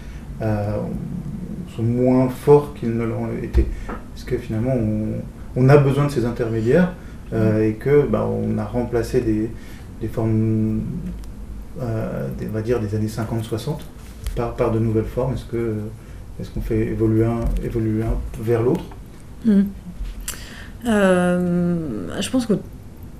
sont 1.75 1.83
moins 1.83 2.27
forts 2.29 2.73
qu'ils 2.73 2.95
ne 2.97 3.03
l'ont 3.05 3.29
été? 3.41 3.61
Est-ce 4.15 4.25
que 4.25 4.37
finalement 4.37 4.73
on, 4.75 5.05
on 5.55 5.69
a 5.69 5.77
besoin 5.77 6.05
de 6.07 6.11
ces 6.11 6.25
intermédiaires 6.25 6.91
euh, 7.33 7.67
et 7.67 7.73
que 7.75 8.05
bah, 8.05 8.27
on 8.29 8.57
a 8.57 8.65
remplacé 8.65 9.21
des, 9.21 9.49
des 10.01 10.07
formes, 10.07 10.81
des- 11.79 12.47
on 12.47 12.51
va 12.51 12.61
dire 12.61 12.79
des 12.79 12.95
années 12.95 13.07
50-60 13.07 13.77
par, 14.35 14.55
par 14.55 14.71
de 14.71 14.79
nouvelles 14.79 15.05
formes 15.05 15.33
Est-ce 15.33 16.49
qu'on 16.49 16.61
fait 16.61 16.87
évoluer 16.87 17.25
un, 17.25 18.15
vers 18.39 18.61
l'autre? 18.61 18.83
Mhm. 19.45 19.65
Euh, 20.87 22.07
je 22.19 22.29
pense 22.29 22.45
qu'au 22.45 22.59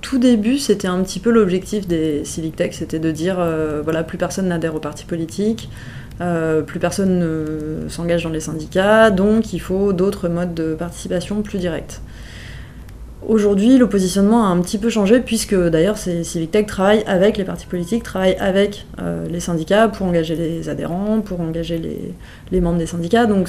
tout 0.00 0.18
début, 0.18 0.58
c'était 0.58 0.88
un 0.88 1.02
petit 1.02 1.18
peu 1.18 1.30
l'objectif 1.30 1.86
des 1.86 2.24
Civic 2.24 2.56
Tech, 2.56 2.74
c'était 2.74 2.98
de 2.98 3.10
dire 3.10 3.36
euh, 3.38 3.80
voilà, 3.82 4.02
plus 4.02 4.18
personne 4.18 4.48
n'adhère 4.48 4.74
au 4.74 4.80
parti 4.80 5.06
politique, 5.06 5.70
euh, 6.20 6.60
plus 6.60 6.78
personne 6.78 7.18
ne 7.18 7.88
s'engage 7.88 8.24
dans 8.24 8.30
les 8.30 8.40
syndicats, 8.40 9.10
donc 9.10 9.52
il 9.54 9.60
faut 9.60 9.92
d'autres 9.92 10.28
modes 10.28 10.54
de 10.54 10.74
participation 10.74 11.40
plus 11.42 11.58
directs. 11.58 12.00
Aujourd'hui, 13.26 13.78
le 13.78 13.88
positionnement 13.88 14.44
a 14.44 14.48
un 14.48 14.60
petit 14.60 14.76
peu 14.76 14.90
changé 14.90 15.20
puisque 15.20 15.54
d'ailleurs 15.54 15.96
Civic 15.96 16.50
Tech 16.50 16.66
travaille 16.66 17.02
avec 17.06 17.38
les 17.38 17.44
partis 17.44 17.64
politiques, 17.64 18.02
travaille 18.02 18.36
avec 18.36 18.84
euh, 19.00 19.26
les 19.28 19.40
syndicats 19.40 19.88
pour 19.88 20.06
engager 20.06 20.36
les 20.36 20.68
adhérents, 20.68 21.20
pour 21.20 21.40
engager 21.40 21.80
les, 22.50 22.60
membres 22.60 22.78
des 22.78 22.86
syndicats. 22.86 23.24
Donc 23.24 23.48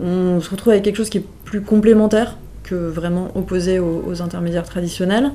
on 0.00 0.40
se 0.40 0.50
retrouve 0.50 0.72
avec 0.72 0.82
quelque 0.82 0.96
chose 0.96 1.10
qui 1.10 1.18
est 1.18 1.24
plus 1.44 1.60
complémentaire 1.60 2.36
que 2.64 2.74
vraiment 2.74 3.28
opposé 3.36 3.78
aux, 3.78 4.20
intermédiaires 4.20 4.64
traditionnels. 4.64 5.30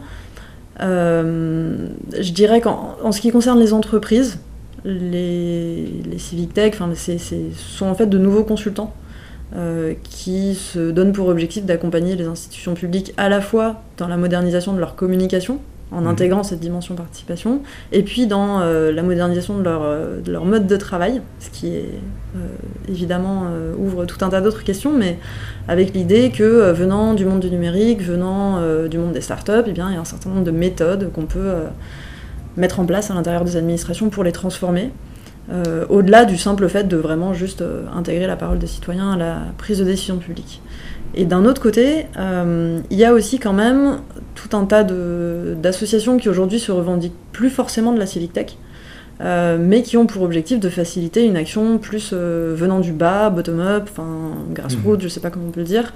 Euh, 0.82 1.88
je 2.20 2.32
dirais 2.34 2.60
qu'en 2.60 3.12
ce 3.14 3.22
qui 3.22 3.32
concerne 3.32 3.60
les 3.62 3.72
entreprises, 3.72 4.40
les, 4.84 5.88
Civic 6.18 6.54
Tech, 6.54 6.74
sont 7.56 7.86
en 7.86 7.96
fait 7.96 8.08
de 8.08 8.18
nouveaux 8.18 8.44
consultants 8.44 8.94
euh, 9.54 9.96
qui 10.04 10.56
se 10.56 10.92
donnent 10.92 11.12
pour 11.12 11.28
objectif 11.28 11.66
d'accompagner 11.66 12.16
les 12.16 12.26
institutions 12.26 12.74
publiques 12.74 13.14
à 13.18 13.28
la 13.28 13.42
fois 13.42 13.82
dans 13.98 14.08
la 14.08 14.16
modernisation 14.16 14.72
de 14.72 14.80
leur 14.80 14.96
communication, 14.96 15.60
en 15.92 16.02
mhm. 16.02 16.08
intégrant 16.08 16.44
cette 16.44 16.62
dimension 16.62 16.96
participation, 16.96 17.62
et 17.92 18.02
puis 18.02 18.28
dans 18.28 18.62
euh, 18.62 18.94
la 18.94 19.04
modernisation 19.04 19.58
de 19.58 19.64
leur, 19.64 19.82
euh, 19.84 20.22
de 20.22 20.32
leur, 20.32 20.46
mode 20.46 20.68
de 20.68 20.78
travail, 20.78 21.22
ce 21.40 21.50
qui 21.50 21.76
est 21.76 21.90
évidemment 22.88 23.48
ouvre 23.78 24.06
tout 24.06 24.24
un 24.24 24.30
tas 24.30 24.40
d'autres 24.40 24.64
questions, 24.64 24.94
mais 24.98 25.20
avec 25.68 25.94
l'idée 25.94 26.32
que 26.32 26.72
venant 26.72 27.14
du 27.14 27.26
monde 27.26 27.42
du 27.42 27.52
numérique, 27.52 28.02
venant 28.02 28.58
du 28.88 28.98
monde 28.98 29.12
des 29.12 29.20
startups, 29.20 29.52
eh 29.68 29.72
bien, 29.74 29.90
il 29.90 29.96
y 29.96 29.98
a 29.98 30.00
un 30.00 30.06
certain 30.06 30.30
nombre 30.30 30.46
de 30.46 30.52
méthodes 30.52 31.12
qu'on 31.12 31.26
peut 31.26 31.56
mettre 32.56 32.80
en 32.80 32.86
place 32.86 33.12
à 33.12 33.16
l'intérieur 33.16 33.44
des 33.44 33.58
administrations 33.58 34.10
pour 34.10 34.24
les 34.24 34.32
transformer. 34.32 34.92
Euh, 35.50 35.86
au-delà 35.90 36.26
du 36.26 36.38
simple 36.38 36.70
fait 36.70 36.88
de 36.88 36.98
vraiment 36.98 37.34
juste 37.34 37.62
euh, 37.62 37.84
intégrer 37.94 38.28
la 38.28 38.36
parole 38.36 38.60
des 38.60 38.68
citoyens 38.68 39.14
à 39.14 39.18
la 39.18 39.40
prise 39.58 39.80
de 39.80 39.84
décision 39.84 40.18
publique. 40.18 40.62
Et 41.14 41.26
d'un 41.26 41.46
autre 41.46 41.62
côté, 41.62 42.06
euh, 42.18 42.80
il 42.90 42.98
y 42.98 43.04
a 43.04 43.12
aussi 43.14 43.40
quand 43.40 43.52
même 43.52 44.00
tout 44.36 44.56
un 44.56 44.66
tas 44.66 44.84
d'associations 44.84 46.18
qui 46.18 46.30
aujourd'hui 46.30 46.60
se 46.60 46.72
revendiquent 46.72 47.18
plus 47.34 47.50
forcément 47.50 47.92
de 47.92 48.00
la 48.00 48.06
civic 48.06 48.32
tech, 48.32 48.56
mais 49.20 49.84
qui 49.84 49.98
ont 49.98 50.08
pour 50.08 50.24
objectif 50.24 50.60
de 50.60 50.70
faciliter 50.70 51.26
une 51.26 51.36
action 51.36 51.78
plus 51.80 52.14
venant 52.14 52.80
du 52.80 52.94
bas, 52.94 53.30
bottom-up, 53.30 53.90
enfin 53.92 54.32
grassroots, 54.54 54.98
mmh. 54.98 55.02
je 55.02 55.08
sais 55.10 55.20
pas 55.20 55.30
comment 55.30 55.48
on 55.50 55.52
peut 55.52 55.60
le 55.60 55.66
dire. 55.66 55.94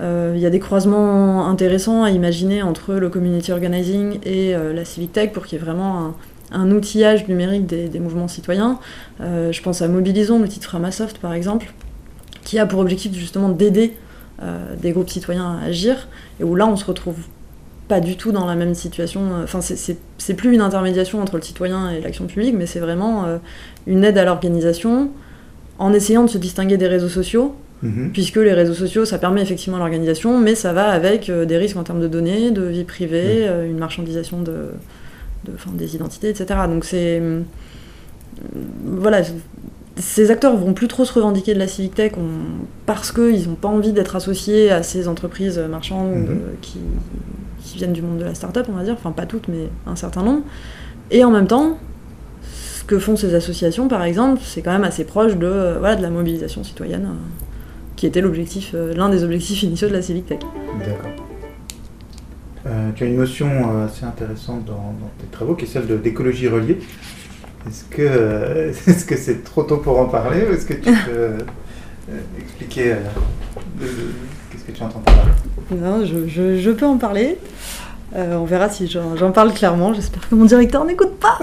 Il 0.00 0.38
y 0.38 0.44
a 0.44 0.50
des 0.50 0.58
croisements 0.58 1.48
intéressants 1.48 2.02
à 2.02 2.10
imaginer 2.10 2.62
entre 2.62 2.94
le 2.94 3.08
community 3.08 3.52
organizing 3.52 4.18
et 4.24 4.52
la 4.52 4.84
civic 4.84 5.12
tech 5.12 5.30
pour 5.30 5.46
qu'il 5.46 5.58
y 5.58 5.62
ait 5.62 5.64
vraiment 5.64 6.06
un, 6.06 6.14
un 6.52 6.70
outillage 6.70 7.26
numérique 7.28 7.66
des, 7.66 7.98
mouvements 7.98 8.28
citoyens. 8.28 8.78
Euh, 9.20 9.52
je 9.52 9.62
pense 9.62 9.82
à 9.82 9.88
Mobilisons, 9.88 10.38
le 10.38 10.48
titre 10.48 10.68
Framasoft 10.68 11.18
par 11.18 11.32
exemple, 11.32 11.72
qui 12.44 12.58
a 12.58 12.66
pour 12.66 12.80
objectif 12.80 13.12
justement 13.14 13.48
d'aider 13.48 13.94
euh, 14.42 14.74
des 14.80 14.92
groupes 14.92 15.10
citoyens 15.10 15.58
à 15.58 15.66
agir, 15.66 16.08
et 16.40 16.44
où 16.44 16.54
là 16.54 16.66
on 16.66 16.76
se 16.76 16.84
retrouve 16.84 17.16
pas 17.88 18.00
du 18.00 18.16
tout 18.16 18.32
dans 18.32 18.46
la 18.46 18.56
même 18.56 18.74
situation. 18.74 19.22
Enfin, 19.44 19.60
c'est 19.60 20.34
plus 20.34 20.52
une 20.52 20.60
intermédiation 20.60 21.20
entre 21.20 21.36
le 21.36 21.42
citoyen 21.42 21.90
et 21.90 22.00
l'action 22.00 22.26
publique, 22.26 22.54
mais 22.56 22.66
c'est 22.66 22.80
vraiment 22.80 23.24
euh, 23.24 23.38
une 23.86 24.04
aide 24.04 24.18
à 24.18 24.24
l'organisation 24.24 25.10
en 25.78 25.92
essayant 25.92 26.24
de 26.24 26.30
se 26.30 26.38
distinguer 26.38 26.78
des 26.78 26.88
réseaux 26.88 27.08
sociaux, 27.08 27.54
mhm. 27.82 28.10
puisque 28.12 28.36
les 28.36 28.54
réseaux 28.54 28.74
sociaux, 28.74 29.04
ça 29.04 29.18
permet 29.18 29.42
effectivement 29.42 29.78
l'organisation, 29.78 30.38
mais 30.40 30.54
ça 30.54 30.72
va 30.72 30.88
avec 30.88 31.30
des 31.30 31.56
risques 31.56 31.76
en 31.76 31.84
termes 31.84 32.00
de 32.00 32.08
données, 32.08 32.50
de 32.50 32.62
vie 32.62 32.84
privée, 32.84 33.46
une 33.68 33.78
marchandisation 33.78 34.40
de, 34.42 34.70
des 35.72 35.94
identités, 35.94 36.28
etc. 36.28 36.60
Donc 36.68 36.84
c'est. 36.84 37.20
Euh, 37.20 37.40
voilà, 38.84 39.22
ces 39.96 40.30
acteurs 40.30 40.56
vont 40.56 40.74
plus 40.74 40.88
trop 40.88 41.04
se 41.04 41.12
revendiquer 41.12 41.54
de 41.54 41.58
la 41.58 41.68
civic 41.68 41.94
tech 41.94 42.12
parce 42.84 43.12
qu'ils 43.12 43.48
n'ont 43.48 43.54
pas 43.54 43.68
envie 43.68 43.92
d'être 43.92 44.14
associés 44.14 44.70
à 44.70 44.82
ces 44.82 45.08
entreprises 45.08 45.58
marchandes 45.58 46.14
mhm. 46.14 46.26
euh, 46.28 46.54
qui, 46.60 46.78
viennent 47.76 47.92
du 47.92 48.00
monde 48.00 48.18
de 48.18 48.24
la 48.24 48.34
start-up, 48.34 48.66
on 48.70 48.72
va 48.72 48.84
dire, 48.84 48.94
enfin 48.94 49.10
pas 49.10 49.26
toutes, 49.26 49.48
mais 49.48 49.68
un 49.86 49.96
certain 49.96 50.22
nombre. 50.22 50.42
Et 51.10 51.24
en 51.24 51.30
même 51.30 51.46
temps, 51.46 51.78
ce 52.42 52.84
que 52.84 52.98
font 52.98 53.16
ces 53.16 53.34
associations, 53.34 53.88
par 53.88 54.02
exemple, 54.04 54.40
c'est 54.44 54.62
quand 54.62 54.72
même 54.72 54.84
assez 54.84 55.04
proche 55.04 55.36
de, 55.36 55.46
euh, 55.46 55.76
voilà, 55.78 55.96
de 55.96 56.02
la 56.02 56.10
mobilisation 56.10 56.64
citoyenne, 56.64 57.08
qui 57.96 58.06
était 58.06 58.20
l'objectif, 58.20 58.74
l'un 58.74 59.08
des 59.08 59.24
objectifs 59.24 59.62
initiaux 59.62 59.88
de 59.88 59.94
la 59.94 60.02
civic 60.02 60.26
tech. 60.26 60.38
D'accord. 60.78 61.25
Euh, 62.66 62.90
tu 62.94 63.04
as 63.04 63.06
une 63.06 63.16
notion 63.16 63.46
euh, 63.48 63.86
assez 63.86 64.04
intéressante 64.04 64.64
dans, 64.64 64.94
tes 65.18 65.26
travaux 65.30 65.54
qui 65.54 65.64
est 65.64 65.68
celle 65.68 65.86
d'écologie 66.00 66.48
reliée. 66.48 66.78
Est-ce 67.66 67.84
que 67.84 68.02
euh, 68.02 68.72
est-ce 68.86 69.04
que 69.04 69.16
c'est 69.16 69.44
trop 69.44 69.62
tôt 69.62 69.78
pour 69.78 69.98
en 70.00 70.06
parler 70.06 70.44
ou 70.48 70.52
est-ce 70.52 70.66
que 70.66 70.74
tu 70.74 70.90
peux 70.90 71.36
expliquer 72.40 72.96
qu'est-ce 74.50 74.64
que 74.64 74.72
tu 74.72 74.82
entends 74.82 75.00
par 75.00 75.14
là? 75.14 75.22
Non, 75.70 76.04
je, 76.04 76.70
peux 76.70 76.86
en 76.86 76.98
parler. 76.98 77.38
on 78.14 78.44
verra 78.44 78.68
si 78.68 78.88
j'en 78.88 79.32
parle 79.32 79.52
clairement. 79.52 79.94
J'espère 79.94 80.28
que 80.28 80.34
mon 80.34 80.44
directeur 80.44 80.84
n'écoute 80.84 81.18
pas. 81.20 81.38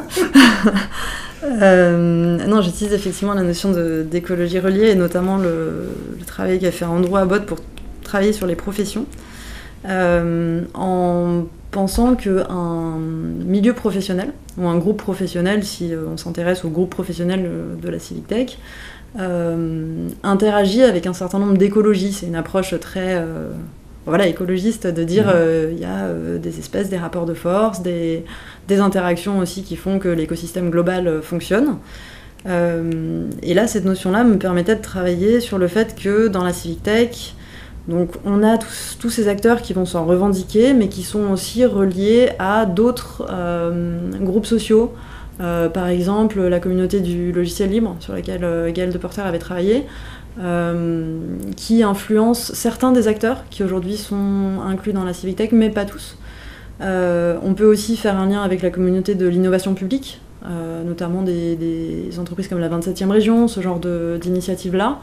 non, 1.98 2.62
j'utilise 2.62 2.94
effectivement 2.94 3.34
la 3.34 3.44
notion 3.44 3.72
d'écologie 4.04 4.60
reliée 4.60 4.90
et 4.90 4.96
notamment 4.96 5.38
le, 5.38 5.90
le 6.20 6.26
travail 6.26 6.60
qu'a 6.60 6.72
fait 6.72 6.86
Andrew 6.86 7.18
Abbott 7.18 7.46
pour 7.46 7.60
travailler 8.04 8.34
sur 8.34 8.48
les 8.48 8.56
professions. 8.56 9.06
Euh, 9.86 10.62
en 10.74 11.44
pensant 11.72 12.16
qu'un 12.16 12.98
milieu 12.98 13.74
professionnel, 13.74 14.32
ou 14.58 14.68
un 14.68 14.78
groupe 14.78 14.98
professionnel, 14.98 15.64
si 15.64 15.94
euh, 15.94 16.06
on 16.14 16.18
s'intéresse 16.18 16.64
au 16.64 16.70
groupe 16.70 16.90
professionnel 16.90 17.42
euh, 17.46 17.76
de 17.76 17.90
la 17.90 18.00
Civic 18.00 18.28
Tech, 18.28 18.58
interagit 20.24 20.82
avec 20.82 21.06
un 21.06 21.14
certain 21.14 21.38
nombre 21.38 21.58
d'écologies. 21.58 22.14
C'est 22.14 22.26
une 22.26 22.36
approche 22.36 22.74
très 22.80 23.24
voilà, 24.08 24.26
écologiste 24.26 24.88
de 24.88 25.04
dire 25.04 25.28
mmh. 25.28 25.72
il 25.74 25.80
y 25.80 25.86
a 25.86 26.10
des 26.40 26.58
espèces, 26.58 26.90
des 26.90 26.98
rapports 26.98 27.28
de 27.28 27.36
force, 27.36 27.84
des, 27.84 28.26
des 28.68 28.80
interactions 28.80 29.38
aussi 29.38 29.62
qui 29.62 29.76
font 29.76 30.00
que 30.00 30.10
l'écosystème 30.10 30.72
global 30.72 31.22
fonctionne. 31.22 31.78
et 32.48 33.54
là, 33.54 33.68
cette 33.68 33.86
notion-là 33.86 34.24
me 34.24 34.40
permettait 34.40 34.76
de 34.76 34.82
travailler 34.82 35.40
sur 35.42 35.60
le 35.60 35.68
fait 35.68 35.94
que 35.96 36.28
dans 36.28 36.44
la 36.44 36.52
Civic 36.52 36.82
Tech, 36.82 37.36
donc 37.88 38.12
on 38.24 38.44
a 38.44 38.58
tous, 38.58 39.10
ces 39.10 39.28
acteurs 39.28 39.62
qui 39.62 39.74
vont 39.74 39.86
s'en 39.86 40.06
revendiquer, 40.06 40.74
mais 40.74 40.88
qui 40.88 41.04
sont 41.04 41.32
aussi 41.32 41.66
reliés 41.66 42.30
à 42.40 42.66
d'autres 42.66 43.26
euh, 43.30 44.10
groupes 44.22 44.46
sociaux. 44.46 44.94
Euh, 45.42 45.68
par 45.68 45.88
exemple, 45.88 46.42
la 46.42 46.60
communauté 46.60 47.02
du 47.02 47.32
logiciel 47.32 47.72
libre, 47.72 47.96
sur 48.00 48.14
laquelle 48.14 48.44
euh, 48.44 48.72
Gaël 48.72 48.92
Deporter 48.92 49.26
avait 49.26 49.40
travaillé, 49.40 49.86
qui 51.56 51.84
influence 51.84 52.54
certains 52.54 52.92
des 52.92 53.08
acteurs 53.08 53.44
qui 53.52 53.64
aujourd'hui 53.64 53.98
sont 53.98 54.62
inclus 54.68 54.92
dans 54.92 55.04
la 55.04 55.14
Civic 55.14 55.36
Tech, 55.36 55.52
mais 55.52 55.70
pas 55.70 55.86
tous. 55.86 56.18
on 56.82 57.54
peut 57.56 57.68
aussi 57.68 57.96
faire 57.96 58.18
un 58.18 58.28
lien 58.28 58.42
avec 58.42 58.64
la 58.64 58.72
communauté 58.72 59.14
de 59.14 59.28
l'innovation 59.28 59.76
publique, 59.76 60.20
notamment 60.88 61.22
des, 61.22 61.56
des, 61.56 62.18
entreprises 62.18 62.48
comme 62.48 62.58
la 62.58 62.70
27e 62.70 63.12
région, 63.12 63.48
ce 63.48 63.62
genre 63.62 63.80
d'initiatives-là 63.80 65.02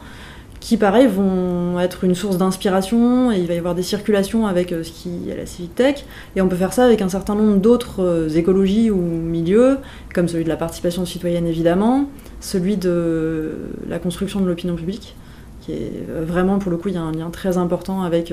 qui 0.61 0.77
pareil 0.77 1.07
vont 1.07 1.79
être 1.79 2.03
une 2.05 2.13
source 2.15 2.37
d'inspiration 2.37 3.31
et 3.31 3.39
il 3.39 3.47
va 3.47 3.55
y 3.55 3.57
avoir 3.57 3.75
des 3.75 3.81
circulations 3.81 4.45
avec 4.45 4.71
euh, 4.71 4.83
ce 4.83 4.91
qui 4.91 5.29
est 5.29 5.35
la 5.35 5.47
civic 5.47 5.73
tech 5.75 6.05
et 6.35 6.41
on 6.41 6.47
peut 6.47 6.55
faire 6.55 6.71
ça 6.71 6.85
avec 6.85 7.01
un 7.01 7.09
certain 7.09 7.33
nombre 7.35 7.57
d'autres 7.57 8.01
euh, 8.03 8.29
écologies 8.29 8.91
ou 8.91 9.01
milieux 9.01 9.79
comme 10.13 10.27
celui 10.27 10.43
de 10.43 10.49
la 10.49 10.57
participation 10.57 11.03
citoyenne 11.03 11.47
évidemment 11.47 12.05
celui 12.39 12.77
de 12.77 13.53
la 13.89 13.97
construction 13.97 14.39
de 14.39 14.45
l'opinion 14.45 14.75
publique 14.75 15.15
qui 15.61 15.73
est 15.73 15.91
euh, 16.09 16.23
vraiment 16.25 16.59
pour 16.59 16.69
le 16.69 16.77
coup 16.77 16.89
il 16.89 16.93
y 16.93 16.99
a 16.99 17.01
un 17.01 17.11
lien 17.11 17.31
très 17.31 17.57
important 17.57 18.03
avec 18.03 18.31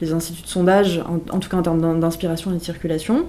les 0.00 0.12
instituts 0.12 0.44
de 0.44 0.48
sondage 0.48 1.02
en, 1.32 1.38
tout 1.40 1.48
cas 1.48 1.56
en 1.56 1.62
termes 1.62 2.00
d'inspiration 2.00 2.52
et 2.52 2.54
de 2.54 2.62
circulation 2.62 3.26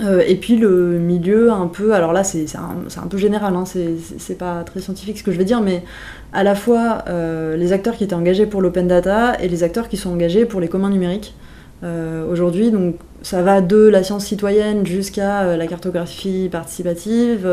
euh, 0.00 0.22
et 0.26 0.34
puis 0.34 0.56
le 0.56 0.98
milieu 0.98 1.52
un 1.52 1.68
peu, 1.68 1.94
alors 1.94 2.12
là 2.12 2.24
c'est 2.24 2.46
un, 2.56 3.02
un, 3.02 3.06
peu 3.06 3.16
général, 3.16 3.54
hein, 3.54 3.64
c'est 3.64 4.38
pas 4.38 4.64
très 4.64 4.80
scientifique 4.80 5.18
ce 5.18 5.22
que 5.22 5.30
je 5.30 5.38
vais 5.38 5.44
dire, 5.44 5.60
mais 5.60 5.84
à 6.32 6.42
la 6.42 6.54
fois 6.54 7.04
euh, 7.08 7.56
les 7.56 7.72
acteurs 7.72 7.96
qui 7.96 8.04
étaient 8.04 8.14
engagés 8.14 8.46
pour 8.46 8.60
l'open 8.60 8.88
data 8.88 9.40
et 9.40 9.48
les 9.48 9.62
acteurs 9.62 9.88
qui 9.88 9.96
sont 9.96 10.10
engagés 10.10 10.46
pour 10.46 10.60
les 10.60 10.68
communs 10.68 10.90
numériques. 10.90 11.34
Euh, 11.82 12.30
aujourd'hui, 12.30 12.70
donc 12.70 12.96
ça 13.22 13.42
va 13.42 13.60
de 13.60 13.86
la 13.86 14.02
science 14.02 14.24
citoyenne 14.24 14.84
jusqu'à 14.84 15.56
la 15.56 15.66
cartographie 15.66 16.48
participative, 16.50 17.48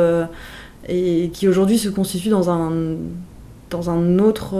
et 0.89 1.29
qui 1.31 1.47
aujourd'hui 1.47 1.77
se 1.77 1.89
constitue 1.89 2.29
dans 2.29 2.49
un, 2.49 2.71
dans 3.69 3.89
un 3.89 4.19
autre 4.19 4.55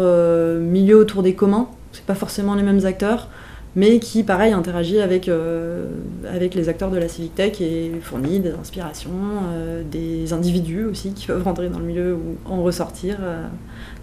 milieu 0.60 0.98
autour 0.98 1.24
des 1.24 1.34
communs. 1.34 1.68
C'est 1.94 2.06
pas 2.06 2.16
forcément 2.16 2.56
les 2.56 2.64
mêmes 2.64 2.86
acteurs 2.86 3.28
mais 3.76 4.00
qui, 4.00 4.24
pareil, 4.24 4.54
interagit 4.54 5.00
avec, 5.00 5.30
euh, 5.30 5.86
avec 6.30 6.56
les 6.56 6.70
acteurs 6.70 6.92
de 6.92 6.98
la 6.98 7.08
civic 7.08 7.36
tech 7.36 7.62
et 7.62 7.92
fournit 8.02 8.40
des 8.40 8.52
inspirations, 8.52 9.12
euh, 9.54 9.84
des 9.90 10.34
individus 10.34 10.86
aussi 10.86 11.14
qui 11.14 11.28
peuvent 11.28 11.44
rentrer 11.44 11.70
dans 11.70 11.80
le 11.80 11.86
milieu 11.86 12.16
ou 12.16 12.38
en 12.46 12.62
ressortir. 12.62 13.18
Euh. 13.22 13.46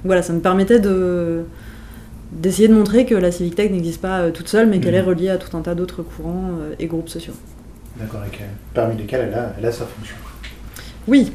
Voilà, 0.04 0.22
ça 0.22 0.32
me 0.32 0.40
permettait 0.40 0.80
de 0.80 1.44
d'essayer 2.30 2.68
de 2.68 2.74
montrer 2.74 3.06
que 3.06 3.14
la 3.14 3.32
civic 3.32 3.54
tech 3.54 3.70
n'existe 3.70 4.02
pas 4.02 4.30
toute 4.30 4.48
seule, 4.48 4.68
mais 4.68 4.80
qu'elle 4.80 4.94
est 4.94 5.00
mhm. 5.00 5.08
reliée 5.08 5.30
à 5.30 5.38
tout 5.38 5.56
un 5.56 5.62
tas 5.62 5.74
d'autres 5.74 6.02
courants 6.02 6.50
et 6.78 6.86
groupes 6.86 7.08
sociaux. 7.08 7.32
D'accord, 7.98 8.20
et 8.22 8.36
parmi 8.74 8.98
lesquels 8.98 9.28
elle 9.28 9.34
a, 9.34 9.54
elle 9.58 9.64
a 9.64 9.72
sa 9.72 9.86
fonction. 9.86 10.14
Oui, 11.06 11.32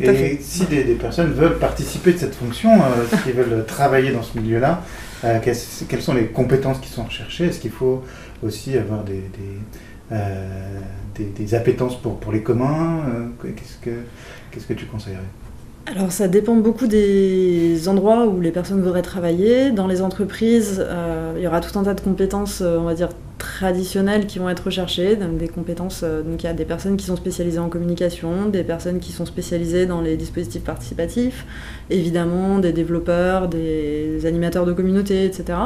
et 0.00 0.38
si 0.40 0.64
des, 0.66 0.84
des, 0.84 0.94
personnes 0.94 1.32
veulent 1.32 1.58
participer 1.58 2.12
de 2.12 2.18
cette 2.18 2.34
fonction, 2.34 2.70
euh, 2.74 3.16
qui 3.24 3.32
veulent 3.32 3.64
travailler 3.66 4.12
dans 4.12 4.22
ce 4.22 4.38
milieu-là, 4.38 4.82
quelles 5.22 6.02
sont 6.02 6.14
les 6.14 6.26
compétences 6.26 6.78
qui 6.78 6.88
sont 6.88 7.04
recherchées? 7.04 7.46
Est-ce 7.46 7.60
qu'il 7.60 7.70
faut 7.70 8.02
aussi 8.42 8.76
avoir 8.76 9.04
des, 9.04 9.22
des, 11.18 11.24
des, 11.24 11.54
appétences 11.54 12.00
pour, 12.00 12.18
pour 12.18 12.32
les 12.32 12.42
communs? 12.42 13.30
Qu'est-ce 13.42 13.78
que 13.84 13.90
Qu'est-ce 14.50 14.66
que 14.66 14.74
tu 14.74 14.86
conseillerais? 14.86 15.20
Alors 15.86 16.12
ça 16.12 16.28
dépend 16.28 16.54
beaucoup 16.54 16.86
des 16.86 17.88
endroits 17.88 18.26
où 18.26 18.40
les 18.40 18.50
personnes 18.50 18.82
voudraient 18.82 19.02
travailler. 19.02 19.70
Dans 19.70 19.86
les 19.86 20.02
entreprises, 20.02 20.84
euh, 20.86 21.34
il 21.36 21.42
y 21.42 21.46
aura 21.46 21.60
tout 21.60 21.78
un 21.78 21.82
tas 21.82 21.94
de 21.94 22.00
compétences, 22.00 22.60
euh, 22.60 22.78
on 22.78 22.84
va 22.84 22.94
dire, 22.94 23.08
traditionnelles 23.38 24.26
qui 24.26 24.38
vont 24.38 24.48
être 24.48 24.64
recherchées. 24.64 25.16
Des 25.16 25.48
compétences, 25.48 26.02
euh, 26.02 26.22
donc 26.22 26.42
il 26.42 26.46
y 26.46 26.48
a 26.48 26.52
des 26.52 26.64
personnes 26.64 26.96
qui 26.96 27.06
sont 27.06 27.16
spécialisées 27.16 27.58
en 27.58 27.68
communication, 27.68 28.48
des 28.48 28.64
personnes 28.64 28.98
qui 28.98 29.12
sont 29.12 29.24
spécialisées 29.24 29.86
dans 29.86 30.00
les 30.00 30.16
dispositifs 30.16 30.62
participatifs, 30.62 31.46
évidemment 31.88 32.58
des 32.58 32.72
développeurs, 32.72 33.48
des 33.48 34.26
animateurs 34.26 34.66
de 34.66 34.72
communauté, 34.72 35.24
etc. 35.24 35.58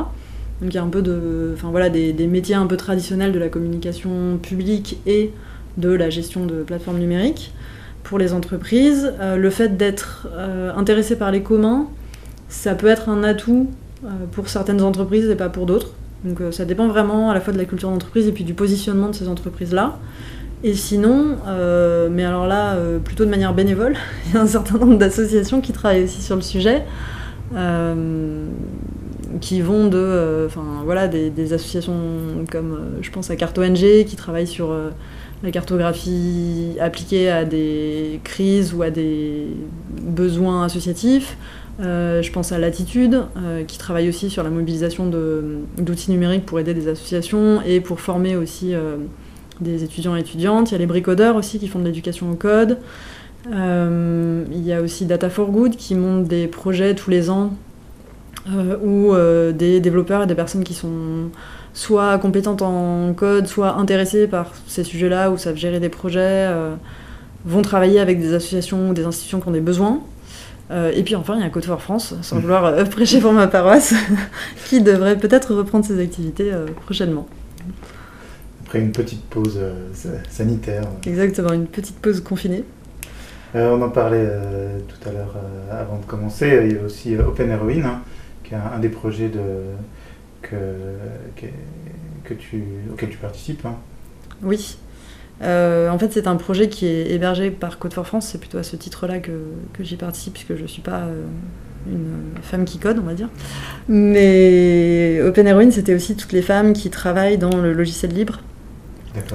Donc 0.60 0.72
il 0.72 0.74
y 0.74 0.78
a 0.78 0.82
un 0.82 0.88
peu 0.88 1.02
de, 1.02 1.56
des, 1.90 2.26
métiers 2.26 2.54
un 2.54 2.66
peu 2.66 2.76
traditionnels 2.76 3.32
de 3.32 3.38
la 3.38 3.48
communication 3.48 4.38
publique 4.40 4.98
et 5.06 5.32
de 5.76 5.90
la 5.90 6.10
gestion 6.10 6.46
de 6.46 6.62
plateformes 6.62 6.98
numériques 6.98 7.52
pour 8.04 8.18
les 8.18 8.32
entreprises. 8.32 9.12
Euh, 9.20 9.36
le 9.36 9.50
fait 9.50 9.76
d'être 9.76 10.28
euh, 10.32 10.72
intéressé 10.76 11.16
par 11.16 11.32
les 11.32 11.42
communs, 11.42 11.88
ça 12.48 12.74
peut 12.74 12.88
être 12.88 13.08
un 13.08 13.24
atout 13.24 13.70
pour 14.32 14.48
certaines 14.48 14.82
entreprises 14.82 15.30
et 15.30 15.36
pas 15.36 15.48
pour 15.48 15.64
d'autres. 15.64 15.94
Donc 16.24 16.40
ça 16.52 16.64
dépend 16.64 16.88
vraiment 16.88 17.30
à 17.30 17.34
la 17.34 17.40
fois 17.40 17.52
de 17.52 17.58
la 17.58 17.64
culture 17.64 17.90
d'entreprise 17.90 18.28
et 18.28 18.32
puis 18.32 18.44
du 18.44 18.54
positionnement 18.54 19.08
de 19.08 19.14
ces 19.14 19.28
entreprises-là. 19.28 19.98
Et 20.64 20.74
sinon, 20.74 21.38
mais 22.10 22.24
alors 22.24 22.46
là, 22.46 22.76
plutôt 23.04 23.24
de 23.24 23.30
manière 23.30 23.52
bénévole, 23.52 23.96
il 24.26 24.34
y 24.34 24.36
a 24.36 24.40
un 24.42 24.46
certain 24.46 24.78
nombre 24.78 24.96
d'associations 24.96 25.60
qui 25.60 25.72
travaillent 25.72 26.04
aussi 26.04 26.22
sur 26.22 26.36
le 26.36 26.42
sujet, 26.42 26.84
qui 29.40 29.60
vont 29.60 29.88
de, 29.88 30.44
enfin 30.46 30.82
voilà, 30.84 31.08
des, 31.08 31.30
des, 31.30 31.52
associations 31.52 31.96
comme, 32.50 32.78
je 33.00 33.10
pense 33.10 33.28
à 33.30 33.36
Carte 33.36 33.58
ONG, 33.58 34.04
qui 34.04 34.14
travaillent 34.14 34.46
sur 34.46 34.72
la 35.42 35.50
cartographie 35.50 36.76
appliquée 36.80 37.30
à 37.30 37.44
des 37.44 38.20
crises 38.24 38.74
ou 38.74 38.82
à 38.82 38.90
des 38.90 39.48
besoins 40.00 40.64
associatifs. 40.64 41.36
Euh, 41.80 42.22
je 42.22 42.30
pense 42.30 42.52
à 42.52 42.58
Latitude, 42.58 43.22
euh, 43.36 43.64
qui 43.64 43.78
travaille 43.78 44.08
aussi 44.08 44.30
sur 44.30 44.42
la 44.42 44.50
mobilisation 44.50 45.10
d'outils 45.78 46.10
numériques 46.10 46.44
pour 46.44 46.60
aider 46.60 46.74
des 46.74 46.88
associations 46.88 47.62
et 47.62 47.80
pour 47.80 48.00
former 48.00 48.36
aussi 48.36 48.74
euh, 48.74 48.96
des 49.60 49.82
étudiants 49.82 50.14
et 50.14 50.20
étudiantes. 50.20 50.70
Il 50.70 50.72
y 50.72 50.74
a 50.76 50.78
les 50.78 50.86
bricodeurs 50.86 51.34
aussi 51.36 51.58
qui 51.58 51.68
font 51.68 51.78
de 51.78 51.84
l'éducation 51.86 52.30
au 52.30 52.34
code. 52.34 52.78
il 53.46 54.62
y 54.64 54.72
a 54.72 54.82
aussi 54.82 55.06
Data 55.06 55.30
for 55.30 55.50
Good 55.50 55.76
qui 55.76 55.94
monte 55.94 56.28
des 56.28 56.46
projets 56.46 56.94
tous 56.94 57.10
les 57.10 57.30
ans 57.30 57.52
où 58.84 59.14
des 59.52 59.80
développeurs 59.80 60.24
et 60.24 60.26
des 60.26 60.34
personnes 60.34 60.64
qui 60.64 60.74
sont 60.74 61.30
soit 61.74 62.18
compétentes 62.18 62.62
en 62.62 63.12
code, 63.14 63.46
soit 63.46 63.76
intéressées 63.76 64.26
par 64.26 64.52
ces 64.66 64.84
sujets-là 64.84 65.30
ou 65.30 65.38
savent 65.38 65.56
gérer 65.56 65.80
des 65.80 65.88
projets, 65.88 66.20
euh, 66.20 66.74
vont 67.44 67.62
travailler 67.62 68.00
avec 68.00 68.20
des 68.20 68.34
associations 68.34 68.90
ou 68.90 68.94
des 68.94 69.04
institutions 69.04 69.40
qui 69.40 69.48
ont 69.48 69.52
des 69.52 69.60
besoins. 69.60 70.00
Euh, 70.70 70.92
et 70.94 71.02
puis 71.02 71.16
enfin, 71.16 71.34
il 71.36 71.42
y 71.42 71.44
a 71.44 71.50
Code 71.50 71.64
for 71.64 71.82
France, 71.82 72.14
sans 72.22 72.36
mmh. 72.36 72.40
vouloir 72.40 72.64
euh, 72.64 72.84
prêcher 72.84 73.20
pour 73.20 73.32
ma 73.32 73.46
paroisse, 73.46 73.94
qui 74.66 74.80
devrait 74.80 75.18
peut-être 75.18 75.54
reprendre 75.54 75.84
ses 75.84 76.00
activités 76.00 76.50
prochainement. 76.84 77.26
Après 78.66 78.80
une 78.80 78.92
petite 78.92 79.24
pause 79.24 79.60
sanitaire. 80.30 80.84
Exactement, 81.06 81.52
une 81.52 81.66
petite 81.66 81.96
pause 81.96 82.22
confinée. 82.22 82.64
on 83.54 83.82
en 83.82 83.90
parlait 83.90 84.30
tout 84.88 85.08
à 85.08 85.12
l'heure 85.12 85.34
avant 85.70 85.98
de 85.98 86.06
commencer. 86.06 86.62
Il 86.64 86.76
y 86.76 86.78
a 86.78 86.82
aussi 86.82 87.16
Open 87.16 87.50
Heroine, 87.50 87.84
hein, 87.84 88.00
qui 88.42 88.54
est 88.54 88.56
un, 88.56 88.78
des 88.78 88.88
projets 88.88 89.28
de, 89.28 89.40
que, 91.36 91.46
que, 92.24 92.34
tu, 92.34 92.64
auquel 92.92 93.10
tu 93.10 93.18
participes. 93.18 93.64
Hein. 93.64 93.76
Oui. 94.42 94.76
Euh, 95.42 95.88
en 95.88 95.98
fait, 95.98 96.12
c'est 96.12 96.26
un 96.26 96.36
projet 96.36 96.68
qui 96.68 96.86
est 96.86 97.10
hébergé 97.10 97.50
par 97.50 97.78
Code 97.78 97.94
for 97.94 98.06
France. 98.06 98.28
C'est 98.30 98.38
plutôt 98.38 98.58
à 98.58 98.62
ce 98.62 98.76
titre-là 98.76 99.18
que, 99.18 99.32
que 99.72 99.82
j'y 99.82 99.96
participe, 99.96 100.34
puisque 100.34 100.56
je 100.56 100.62
ne 100.62 100.68
suis 100.68 100.82
pas 100.82 101.00
euh, 101.00 101.24
une 101.90 102.40
femme 102.42 102.64
qui 102.64 102.78
code, 102.78 102.98
on 102.98 103.06
va 103.06 103.14
dire. 103.14 103.28
Mais 103.88 105.20
Open 105.22 105.46
Heroine, 105.46 105.72
c'était 105.72 105.94
aussi 105.94 106.14
toutes 106.16 106.32
les 106.32 106.42
femmes 106.42 106.72
qui 106.72 106.90
travaillent 106.90 107.38
dans 107.38 107.56
le 107.56 107.72
logiciel 107.72 108.12
libre. 108.12 108.40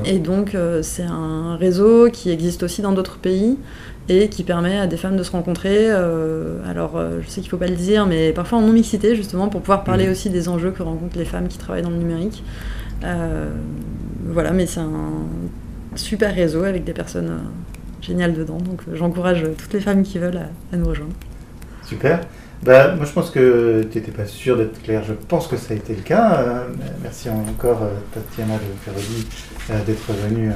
Et 0.06 0.18
donc, 0.18 0.56
euh, 0.56 0.82
c'est 0.82 1.04
un 1.04 1.56
réseau 1.56 2.10
qui 2.10 2.32
existe 2.32 2.64
aussi 2.64 2.82
dans 2.82 2.94
d'autres 2.94 3.20
pays 3.20 3.58
et 4.10 4.30
qui 4.30 4.44
permet 4.44 4.78
à 4.78 4.88
des 4.88 4.98
femmes 4.98 5.18
de 5.18 5.24
se 5.24 5.32
rencontrer. 5.32 5.90
Euh, 5.90 6.60
alors, 6.70 6.96
euh, 6.96 7.20
je 7.22 7.28
sais 7.28 7.42
qu'il 7.42 7.48
ne 7.48 7.50
faut 7.50 7.58
pas 7.58 7.68
le 7.68 7.76
dire, 7.76 8.06
mais 8.06 8.32
parfois 8.32 8.60
en 8.60 8.62
non-mixité, 8.62 9.16
justement, 9.16 9.50
pour 9.50 9.62
pouvoir 9.62 9.84
parler 9.84 10.06
mhm. 10.06 10.12
aussi 10.12 10.30
des 10.30 10.50
enjeux 10.50 10.72
que 10.72 10.84
rencontrent 10.84 11.18
les 11.18 11.26
femmes 11.26 11.48
qui 11.48 11.58
travaillent 11.58 11.84
dans 11.84 11.90
le 11.90 11.98
numérique. 11.98 12.44
Euh, 13.04 13.50
voilà, 14.26 14.52
mais 14.52 14.66
c'est 14.66 14.80
un 14.80 15.26
super 15.96 16.34
réseau 16.34 16.64
avec 16.64 16.84
des 16.84 16.94
personnes 16.94 17.40
géniales 18.02 18.34
dedans. 18.34 18.58
Donc, 18.58 18.82
j'encourage 18.94 19.46
toutes 19.58 19.74
les 19.74 19.82
femmes 19.82 20.04
qui 20.04 20.20
veulent 20.20 20.42
à, 20.72 20.78
nous 20.78 20.88
rejoindre. 20.88 21.14
Super. 21.84 22.22
Bah, 22.64 22.96
moi, 22.96 23.06
je 23.06 23.12
pense 23.12 23.30
que 23.30 23.86
tu 23.92 23.98
n'étais 23.98 24.12
pas 24.12 24.26
sûr 24.26 24.58
d'être 24.58 24.82
clair. 24.82 25.04
Je 25.06 25.14
pense 25.14 25.48
que 25.48 25.58
ça 25.58 25.74
a 25.74 25.78
été 25.78 25.94
le 25.94 26.02
cas. 26.02 26.64
merci 27.04 27.30
encore, 27.30 27.82
Tatiana 28.14 28.56
de 28.56 28.92
Ferrodi, 28.92 29.28
d'être 29.86 30.14
venue 30.28 30.52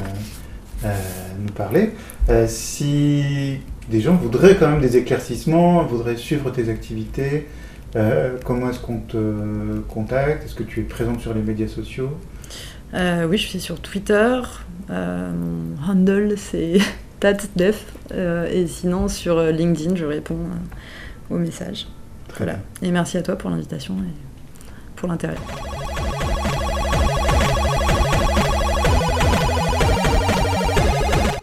nous 0.83 1.51
parler. 1.53 1.91
Euh, 2.29 2.45
si 2.47 3.59
des 3.89 4.01
gens 4.01 4.15
voudraient 4.15 4.55
quand 4.55 4.69
même 4.69 4.81
des 4.81 4.97
éclaircissements, 4.97 5.83
voudraient 5.83 6.17
suivre 6.17 6.49
tes 6.51 6.69
activités, 6.69 7.47
euh, 7.95 8.37
comment 8.45 8.69
est-ce 8.69 8.79
qu'on 8.79 8.99
te 8.99 9.79
contacte? 9.89 10.45
Est-ce 10.45 10.55
que 10.55 10.63
tu 10.63 10.79
es 10.79 10.83
présente 10.83 11.19
sur 11.19 11.33
les 11.33 11.41
médias 11.41 11.67
sociaux? 11.67 12.09
Euh, 12.93 13.27
Oui, 13.27 13.37
je 13.37 13.47
suis 13.47 13.59
sur 13.59 13.79
Twitter. 13.79 14.39
mon 14.89 15.75
handle, 15.87 16.33
c'est 16.37 16.77
tatdef. 17.19 17.85
et 18.13 18.65
sinon, 18.67 19.07
sur 19.07 19.41
LinkedIn, 19.41 19.95
je 19.95 20.05
réponds 20.05 20.39
aux 21.29 21.37
messages. 21.37 21.87
voilà. 22.37 22.57
Et 22.81 22.91
merci 22.91 23.17
à 23.17 23.21
toi 23.21 23.35
pour 23.37 23.49
l'invitation 23.49 23.95
et 23.95 24.95
pour 24.95 25.07
l'intérêt. 25.09 25.35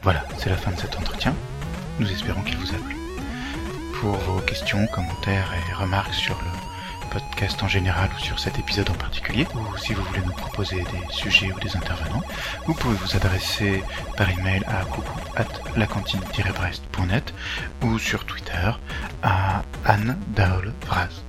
Voilà, 0.03 0.25
c'est 0.39 0.51
la 0.51 0.57
fin 0.57 0.71
de 0.71 0.79
cet 0.79 0.97
entretien. 0.97 1.35
Nous 1.99 2.11
espérons 2.11 2.43
qu'il 2.43 2.57
vous 2.57 2.71
a 2.71 2.79
plu. 2.79 2.97
Pour 4.01 4.13
vos 4.13 4.41
questions, 4.41 4.87
commentaires 4.89 5.53
et 5.55 5.75
remarques 5.75 6.15
sur 6.15 6.37
le 6.37 7.11
podcast 7.11 7.63
en 7.63 7.69
général 7.69 8.09
ou 8.17 8.21
sur 8.21 8.39
cet 8.39 8.59
épisode 8.59 8.91
en 8.91 8.95
particulier, 8.95 9.47
ou 9.55 9.77
si 9.77 9.95
vous 9.95 10.03
voulez 10.05 10.21
nous 10.25 10.33
proposer 10.33 10.77
des 10.77 11.15
sujets 11.15 11.53
ou 11.53 11.59
des 11.61 11.77
intervenants, 11.77 12.23
vous 12.67 12.75
pouvez 12.75 12.97
vous 12.97 13.17
adresser 13.17 13.83
par 14.17 14.31
email 14.31 14.63
à 14.67 14.85
coucou 14.85 15.19
at 15.37 15.49
lacantine-brest.net 15.77 17.35
ou 17.83 17.99
sur 17.99 18.25
Twitter 18.25 18.71
à 19.23 19.63
Anne 19.85 20.19
Daol 20.29 20.73
Vraz. 20.87 21.28